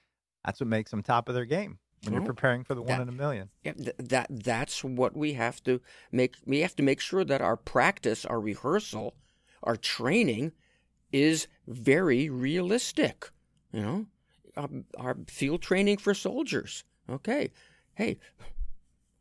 That's 0.44 0.60
what 0.60 0.68
makes 0.68 0.90
them 0.90 1.02
top 1.02 1.28
of 1.28 1.34
their 1.34 1.44
game 1.44 1.78
when 2.04 2.14
you're 2.14 2.22
preparing 2.22 2.64
for 2.64 2.74
the 2.74 2.82
one 2.82 2.88
that, 2.88 3.02
in 3.02 3.08
a 3.08 3.12
million. 3.12 3.48
Yeah, 3.62 3.72
th- 3.72 3.96
that 3.98 4.26
that's 4.30 4.82
what 4.82 5.16
we 5.16 5.34
have 5.34 5.62
to 5.64 5.80
make. 6.10 6.36
We 6.44 6.60
have 6.60 6.74
to 6.76 6.82
make 6.82 7.00
sure 7.00 7.24
that 7.24 7.40
our 7.40 7.56
practice, 7.56 8.24
our 8.24 8.40
rehearsal, 8.40 9.14
our 9.62 9.76
training 9.76 10.52
is 11.12 11.46
very 11.66 12.28
realistic. 12.28 13.30
You 13.72 13.80
know, 13.82 14.06
um, 14.56 14.84
our 14.96 15.16
field 15.28 15.62
training 15.62 15.98
for 15.98 16.14
soldiers. 16.14 16.84
Okay, 17.08 17.50
hey, 17.94 18.18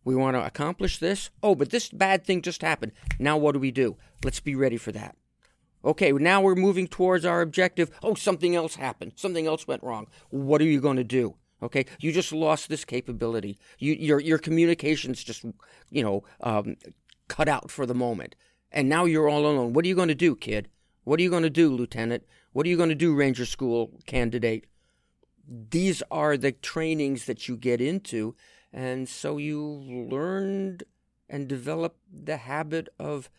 we 0.03 0.15
want 0.15 0.35
to 0.35 0.45
accomplish 0.45 0.97
this. 0.97 1.29
Oh, 1.43 1.55
but 1.55 1.69
this 1.69 1.89
bad 1.89 2.25
thing 2.25 2.41
just 2.41 2.61
happened. 2.61 2.93
Now 3.19 3.37
what 3.37 3.53
do 3.53 3.59
we 3.59 3.71
do? 3.71 3.97
Let's 4.23 4.39
be 4.39 4.55
ready 4.55 4.77
for 4.77 4.91
that. 4.91 5.15
Okay, 5.83 6.11
now 6.11 6.41
we're 6.41 6.55
moving 6.55 6.87
towards 6.87 7.25
our 7.25 7.41
objective. 7.41 7.89
Oh, 8.03 8.13
something 8.13 8.55
else 8.55 8.75
happened. 8.75 9.13
Something 9.15 9.47
else 9.47 9.67
went 9.67 9.83
wrong. 9.83 10.07
What 10.29 10.61
are 10.61 10.65
you 10.65 10.79
going 10.79 10.97
to 10.97 11.03
do? 11.03 11.35
Okay, 11.63 11.85
you 11.99 12.11
just 12.11 12.31
lost 12.31 12.69
this 12.69 12.85
capability. 12.85 13.59
You, 13.77 13.93
your 13.93 14.19
your 14.19 14.37
communications 14.37 15.23
just, 15.23 15.45
you 15.89 16.03
know, 16.03 16.23
um, 16.41 16.75
cut 17.27 17.47
out 17.47 17.69
for 17.69 17.85
the 17.85 17.93
moment, 17.93 18.35
and 18.71 18.89
now 18.89 19.05
you're 19.05 19.29
all 19.29 19.45
alone. 19.45 19.73
What 19.73 19.85
are 19.85 19.87
you 19.87 19.95
going 19.95 20.07
to 20.07 20.15
do, 20.15 20.35
kid? 20.35 20.69
What 21.03 21.19
are 21.19 21.23
you 21.23 21.29
going 21.29 21.43
to 21.43 21.49
do, 21.49 21.71
lieutenant? 21.71 22.23
What 22.51 22.65
are 22.65 22.69
you 22.69 22.77
going 22.77 22.89
to 22.89 22.95
do, 22.95 23.13
ranger 23.13 23.45
school 23.45 23.91
candidate? 24.05 24.65
These 25.47 26.01
are 26.09 26.35
the 26.37 26.51
trainings 26.51 27.25
that 27.25 27.47
you 27.47 27.57
get 27.57 27.81
into 27.81 28.35
and 28.73 29.07
so 29.07 29.37
you 29.37 29.61
learned 29.61 30.83
and 31.29 31.47
developed 31.47 31.99
the 32.11 32.37
habit 32.37 32.89
of 32.97 33.29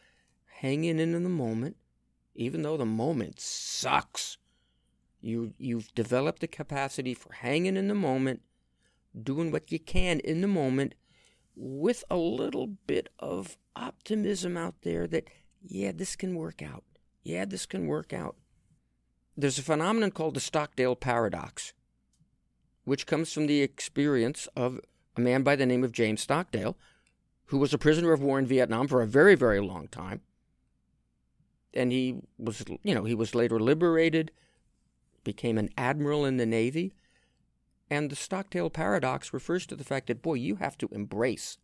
hanging 0.58 0.98
in 0.98 1.14
in 1.14 1.22
the 1.22 1.28
moment, 1.28 1.76
even 2.34 2.62
though 2.62 2.76
the 2.76 2.86
moment 2.86 3.40
sucks. 3.40 4.38
You, 5.20 5.52
you've 5.58 5.94
developed 5.94 6.40
the 6.40 6.48
capacity 6.48 7.14
for 7.14 7.32
hanging 7.32 7.76
in 7.76 7.88
the 7.88 7.94
moment, 7.94 8.42
doing 9.20 9.50
what 9.50 9.70
you 9.70 9.78
can 9.78 10.20
in 10.20 10.40
the 10.40 10.48
moment, 10.48 10.94
with 11.54 12.02
a 12.10 12.16
little 12.16 12.66
bit 12.66 13.08
of 13.18 13.56
optimism 13.76 14.56
out 14.56 14.74
there 14.82 15.06
that, 15.06 15.28
yeah, 15.62 15.92
this 15.94 16.16
can 16.16 16.34
work 16.34 16.62
out. 16.62 16.82
Yeah, 17.22 17.44
this 17.44 17.66
can 17.66 17.86
work 17.86 18.12
out. 18.12 18.36
There's 19.36 19.58
a 19.58 19.62
phenomenon 19.62 20.10
called 20.10 20.34
the 20.34 20.40
Stockdale 20.40 20.96
paradox, 20.96 21.72
which 22.84 23.06
comes 23.06 23.32
from 23.32 23.46
the 23.46 23.62
experience 23.62 24.48
of 24.56 24.80
a 25.16 25.20
man 25.20 25.42
by 25.42 25.56
the 25.56 25.66
name 25.66 25.84
of 25.84 25.92
James 25.92 26.22
Stockdale, 26.22 26.76
who 27.46 27.58
was 27.58 27.72
a 27.72 27.78
prisoner 27.78 28.12
of 28.12 28.22
war 28.22 28.38
in 28.38 28.46
Vietnam 28.46 28.88
for 28.88 29.02
a 29.02 29.06
very, 29.06 29.34
very 29.34 29.60
long 29.60 29.86
time. 29.88 30.22
And 31.74 31.92
he 31.92 32.16
was, 32.38 32.64
you 32.82 32.94
know, 32.94 33.04
he 33.04 33.14
was 33.14 33.34
later 33.34 33.58
liberated, 33.58 34.30
became 35.24 35.58
an 35.58 35.70
admiral 35.76 36.24
in 36.24 36.36
the 36.36 36.46
Navy. 36.46 36.92
And 37.90 38.10
the 38.10 38.16
Stockdale 38.16 38.70
paradox 38.70 39.32
refers 39.32 39.66
to 39.66 39.76
the 39.76 39.84
fact 39.84 40.06
that, 40.06 40.22
boy, 40.22 40.34
you 40.34 40.56
have 40.56 40.78
to 40.78 40.88
embrace 40.92 41.58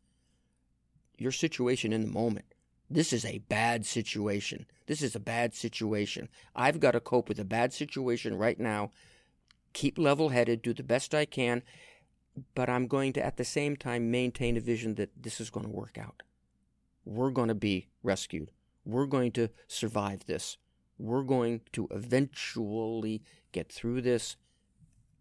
your 1.16 1.32
situation 1.32 1.92
in 1.92 2.02
the 2.02 2.06
moment. 2.06 2.54
This 2.90 3.12
is 3.12 3.24
a 3.24 3.38
bad 3.38 3.84
situation. 3.84 4.66
This 4.86 5.02
is 5.02 5.14
a 5.14 5.20
bad 5.20 5.54
situation. 5.54 6.28
I've 6.56 6.80
got 6.80 6.92
to 6.92 7.00
cope 7.00 7.28
with 7.28 7.38
a 7.38 7.44
bad 7.44 7.72
situation 7.72 8.36
right 8.36 8.58
now. 8.58 8.92
Keep 9.74 9.98
level 9.98 10.30
headed, 10.30 10.62
do 10.62 10.72
the 10.72 10.82
best 10.82 11.14
I 11.14 11.26
can, 11.26 11.62
but 12.54 12.70
I'm 12.70 12.86
going 12.86 13.12
to 13.14 13.24
at 13.24 13.36
the 13.36 13.44
same 13.44 13.76
time 13.76 14.10
maintain 14.10 14.56
a 14.56 14.60
vision 14.60 14.94
that 14.94 15.10
this 15.20 15.40
is 15.40 15.50
going 15.50 15.66
to 15.66 15.72
work 15.72 15.98
out. 15.98 16.22
We're 17.04 17.30
going 17.30 17.48
to 17.48 17.54
be 17.54 17.88
rescued. 18.02 18.50
We're 18.88 19.06
going 19.06 19.32
to 19.32 19.50
survive 19.66 20.24
this. 20.24 20.56
We're 20.98 21.22
going 21.22 21.60
to 21.72 21.88
eventually 21.90 23.22
get 23.52 23.70
through 23.70 24.00
this 24.00 24.36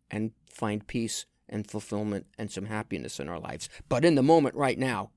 and 0.10 0.32
find 0.50 0.88
peace 0.88 1.26
and 1.50 1.70
fulfillment 1.70 2.28
and 2.38 2.50
some 2.50 2.66
happiness 2.66 3.20
in 3.20 3.28
our 3.28 3.40
lives. 3.40 3.68
But 3.90 4.06
in 4.06 4.16
the 4.16 4.24
moment 4.24 4.56
right 4.56 4.80
now, 4.80 5.12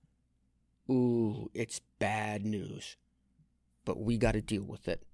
ooh, 0.91 1.49
it's 1.55 1.81
bad 2.01 2.45
news. 2.45 2.97
But 3.85 4.01
we 4.01 4.19
got 4.19 4.33
to 4.33 4.43
deal 4.43 4.65
with 4.65 4.89
it. 4.89 5.05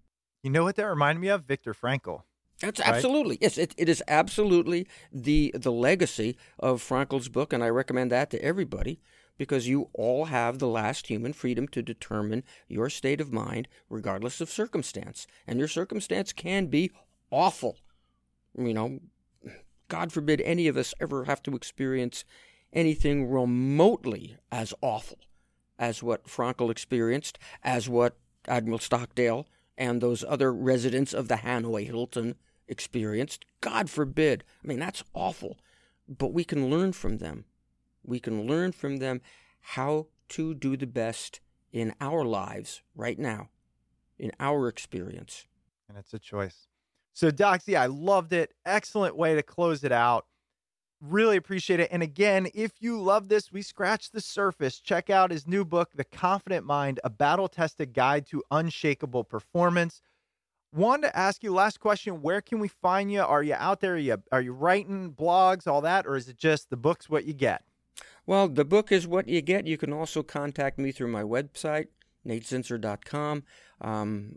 You 0.42 0.48
know 0.48 0.64
what 0.64 0.76
that 0.76 0.86
reminded 0.86 1.20
me 1.20 1.28
of? 1.28 1.44
Viktor 1.44 1.74
Frankl. 1.74 2.22
That's 2.62 2.80
right? 2.80 2.88
absolutely 2.88 3.36
yes. 3.42 3.58
It, 3.58 3.74
it 3.76 3.86
is 3.86 4.02
absolutely 4.08 4.88
the 5.12 5.54
the 5.54 5.70
legacy 5.72 6.38
of 6.58 6.82
Frankl's 6.82 7.28
book, 7.28 7.52
and 7.52 7.62
I 7.62 7.68
recommend 7.68 8.10
that 8.12 8.30
to 8.30 8.42
everybody 8.42 8.98
because 9.38 9.68
you 9.68 9.90
all 9.92 10.26
have 10.26 10.58
the 10.58 10.68
last 10.68 11.08
human 11.08 11.32
freedom 11.32 11.68
to 11.68 11.82
determine 11.82 12.44
your 12.68 12.88
state 12.90 13.20
of 13.20 13.32
mind, 13.32 13.68
regardless 13.88 14.40
of 14.40 14.50
circumstance, 14.50 15.26
and 15.46 15.58
your 15.58 15.68
circumstance 15.68 16.32
can 16.32 16.66
be 16.66 16.90
awful. 17.30 17.78
You 18.56 18.74
know, 18.74 19.00
God 19.88 20.12
forbid 20.12 20.40
any 20.40 20.68
of 20.68 20.76
us 20.76 20.94
ever 21.00 21.24
have 21.24 21.42
to 21.44 21.54
experience 21.54 22.24
anything 22.72 23.30
remotely 23.30 24.36
as 24.50 24.74
awful 24.80 25.18
as 25.78 26.02
what 26.02 26.26
Frankl 26.26 26.70
experienced, 26.70 27.38
as 27.62 27.88
what 27.88 28.16
Admiral 28.48 28.78
Stockdale 28.78 29.46
and 29.76 30.00
those 30.00 30.24
other 30.24 30.52
residents 30.52 31.12
of 31.12 31.28
the 31.28 31.36
Hanoi 31.36 31.86
Hilton 31.86 32.36
experienced. 32.68 33.44
God 33.60 33.90
forbid. 33.90 34.44
I 34.64 34.66
mean, 34.66 34.78
that's 34.78 35.04
awful. 35.14 35.58
But 36.08 36.32
we 36.32 36.44
can 36.44 36.70
learn 36.70 36.92
from 36.92 37.18
them. 37.18 37.44
We 38.06 38.20
can 38.20 38.46
learn 38.46 38.72
from 38.72 38.98
them 38.98 39.20
how 39.60 40.06
to 40.30 40.54
do 40.54 40.76
the 40.76 40.86
best 40.86 41.40
in 41.72 41.94
our 42.00 42.24
lives 42.24 42.82
right 42.94 43.18
now, 43.18 43.50
in 44.18 44.32
our 44.40 44.68
experience. 44.68 45.46
And 45.88 45.98
it's 45.98 46.14
a 46.14 46.18
choice. 46.18 46.68
So, 47.12 47.30
Doxy, 47.30 47.76
I 47.76 47.86
loved 47.86 48.32
it. 48.32 48.52
Excellent 48.64 49.16
way 49.16 49.34
to 49.34 49.42
close 49.42 49.84
it 49.84 49.92
out. 49.92 50.26
Really 51.00 51.36
appreciate 51.36 51.80
it. 51.80 51.88
And 51.92 52.02
again, 52.02 52.48
if 52.54 52.72
you 52.80 53.00
love 53.00 53.28
this, 53.28 53.52
we 53.52 53.62
scratched 53.62 54.12
the 54.12 54.20
surface. 54.20 54.80
Check 54.80 55.10
out 55.10 55.30
his 55.30 55.46
new 55.46 55.64
book, 55.64 55.90
The 55.94 56.04
Confident 56.04 56.64
Mind, 56.64 57.00
a 57.04 57.10
battle 57.10 57.48
tested 57.48 57.92
guide 57.92 58.26
to 58.28 58.42
unshakable 58.50 59.24
performance. 59.24 60.00
Wanted 60.72 61.08
to 61.08 61.16
ask 61.16 61.42
you 61.42 61.52
last 61.52 61.80
question: 61.80 62.22
Where 62.22 62.40
can 62.40 62.58
we 62.58 62.68
find 62.68 63.12
you? 63.12 63.22
Are 63.22 63.42
you 63.42 63.54
out 63.54 63.80
there? 63.80 63.94
Are 63.94 63.98
you 63.98 64.22
are 64.32 64.40
you 64.40 64.52
writing 64.52 65.12
blogs, 65.12 65.66
all 65.66 65.82
that, 65.82 66.06
or 66.06 66.16
is 66.16 66.28
it 66.28 66.36
just 66.38 66.70
the 66.70 66.76
book's 66.76 67.08
what 67.08 67.24
you 67.24 67.34
get? 67.34 67.62
Well, 68.26 68.48
the 68.48 68.64
book 68.64 68.90
is 68.90 69.06
what 69.06 69.28
you 69.28 69.40
get. 69.40 69.66
You 69.66 69.78
can 69.78 69.92
also 69.92 70.22
contact 70.22 70.78
me 70.78 70.90
through 70.90 71.08
my 71.08 71.22
website, 71.22 71.86
natezinsser.com. 72.26 73.44
Um, 73.80 74.36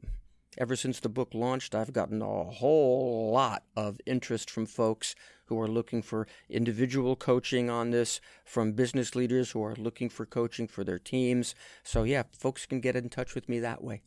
ever 0.60 0.76
since 0.76 1.00
the 1.00 1.10
book 1.10 1.34
launched, 1.34 1.74
I've 1.74 1.92
gotten 1.92 2.22
a 2.22 2.44
whole 2.44 3.32
lot 3.34 3.64
of 3.76 4.00
interest 4.06 4.52
from 4.52 4.68
folks 4.68 5.16
who 5.46 5.60
are 5.60 5.68
looking 5.68 6.04
for 6.04 6.28
individual 6.50 7.16
coaching 7.16 7.72
on 7.72 7.90
this, 7.90 8.22
from 8.46 8.74
business 8.74 9.16
leaders 9.16 9.52
who 9.52 9.64
are 9.64 9.76
looking 9.76 10.10
for 10.10 10.26
coaching 10.28 10.68
for 10.68 10.84
their 10.84 11.00
teams. 11.00 11.56
So, 11.84 12.04
yeah, 12.04 12.24
folks 12.32 12.68
can 12.68 12.82
get 12.82 12.96
in 12.96 13.10
touch 13.10 13.34
with 13.34 13.50
me 13.50 13.60
that 13.60 13.84
way. 13.84 14.04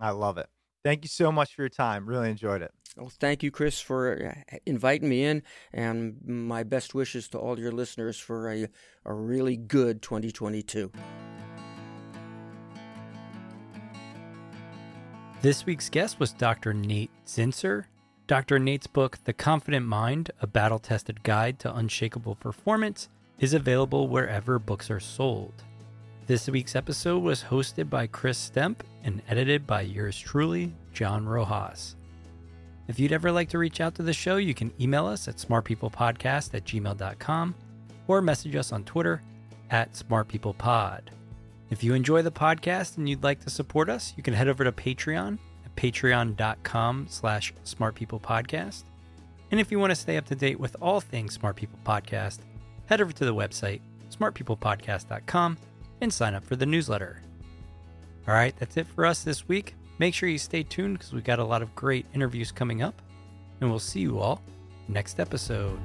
I 0.00 0.10
love 0.10 0.38
it. 0.38 0.48
Thank 0.82 1.04
you 1.04 1.08
so 1.08 1.30
much 1.30 1.54
for 1.54 1.62
your 1.62 1.68
time. 1.68 2.08
Really 2.08 2.30
enjoyed 2.30 2.62
it. 2.62 2.72
Well, 2.96 3.12
thank 3.20 3.42
you, 3.42 3.50
Chris, 3.50 3.78
for 3.78 4.34
uh, 4.34 4.56
inviting 4.64 5.10
me 5.10 5.22
in, 5.22 5.42
and 5.70 6.16
my 6.24 6.62
best 6.62 6.94
wishes 6.94 7.28
to 7.28 7.38
all 7.38 7.58
your 7.58 7.70
listeners 7.70 8.18
for 8.18 8.50
a, 8.50 8.68
a 9.04 9.12
really 9.12 9.56
good 9.56 10.00
2022. 10.00 10.90
This 15.42 15.66
week's 15.66 15.90
guest 15.90 16.18
was 16.18 16.32
Dr. 16.32 16.72
Nate 16.72 17.10
Zinsser. 17.26 17.84
Dr. 18.26 18.58
Nate's 18.58 18.86
book, 18.86 19.18
The 19.24 19.34
Confident 19.34 19.86
Mind 19.86 20.30
A 20.40 20.46
Battle 20.46 20.78
Tested 20.78 21.22
Guide 21.22 21.58
to 21.60 21.76
Unshakable 21.76 22.36
Performance, 22.36 23.10
is 23.38 23.52
available 23.52 24.08
wherever 24.08 24.58
books 24.58 24.90
are 24.90 25.00
sold. 25.00 25.52
This 26.26 26.48
week's 26.48 26.74
episode 26.74 27.22
was 27.22 27.44
hosted 27.44 27.90
by 27.90 28.06
Chris 28.06 28.38
Stemp 28.38 28.82
and 29.04 29.20
edited 29.28 29.66
by 29.66 29.82
yours 29.82 30.18
truly, 30.18 30.74
John 30.94 31.26
Rojas. 31.26 31.94
If 32.88 32.98
you'd 32.98 33.12
ever 33.12 33.32
like 33.32 33.48
to 33.50 33.58
reach 33.58 33.80
out 33.80 33.94
to 33.96 34.02
the 34.02 34.12
show, 34.12 34.36
you 34.36 34.54
can 34.54 34.72
email 34.80 35.06
us 35.06 35.26
at 35.28 35.36
smartpeoplepodcast 35.36 36.54
at 36.54 36.64
gmail.com 36.64 37.54
or 38.06 38.22
message 38.22 38.54
us 38.54 38.72
on 38.72 38.84
Twitter 38.84 39.22
at 39.70 39.92
smartpeoplepod. 39.92 41.00
If 41.70 41.82
you 41.82 41.94
enjoy 41.94 42.22
the 42.22 42.30
podcast 42.30 42.96
and 42.96 43.08
you'd 43.08 43.24
like 43.24 43.40
to 43.40 43.50
support 43.50 43.88
us, 43.88 44.14
you 44.16 44.22
can 44.22 44.34
head 44.34 44.48
over 44.48 44.62
to 44.62 44.70
Patreon 44.70 45.38
at 45.64 45.76
patreon.com 45.76 47.06
slash 47.10 47.52
smartpeoplepodcast. 47.64 48.84
And 49.50 49.60
if 49.60 49.70
you 49.70 49.78
want 49.78 49.90
to 49.90 49.96
stay 49.96 50.16
up 50.16 50.26
to 50.26 50.34
date 50.34 50.58
with 50.58 50.76
all 50.80 51.00
things 51.00 51.34
Smart 51.34 51.56
People 51.56 51.78
Podcast, 51.84 52.38
head 52.86 53.00
over 53.00 53.12
to 53.12 53.24
the 53.24 53.34
website, 53.34 53.80
smartpeoplepodcast.com, 54.10 55.58
and 56.00 56.12
sign 56.12 56.34
up 56.34 56.44
for 56.44 56.56
the 56.56 56.66
newsletter. 56.66 57.20
All 58.28 58.34
right, 58.34 58.56
that's 58.56 58.76
it 58.76 58.86
for 58.86 59.06
us 59.06 59.22
this 59.22 59.48
week. 59.48 59.74
Make 59.98 60.14
sure 60.14 60.28
you 60.28 60.38
stay 60.38 60.62
tuned 60.62 60.98
because 60.98 61.12
we 61.12 61.22
got 61.22 61.38
a 61.38 61.44
lot 61.44 61.62
of 61.62 61.74
great 61.74 62.06
interviews 62.14 62.52
coming 62.52 62.82
up, 62.82 63.00
and 63.60 63.70
we'll 63.70 63.78
see 63.78 64.00
you 64.00 64.18
all 64.18 64.42
next 64.88 65.18
episode. 65.18 65.78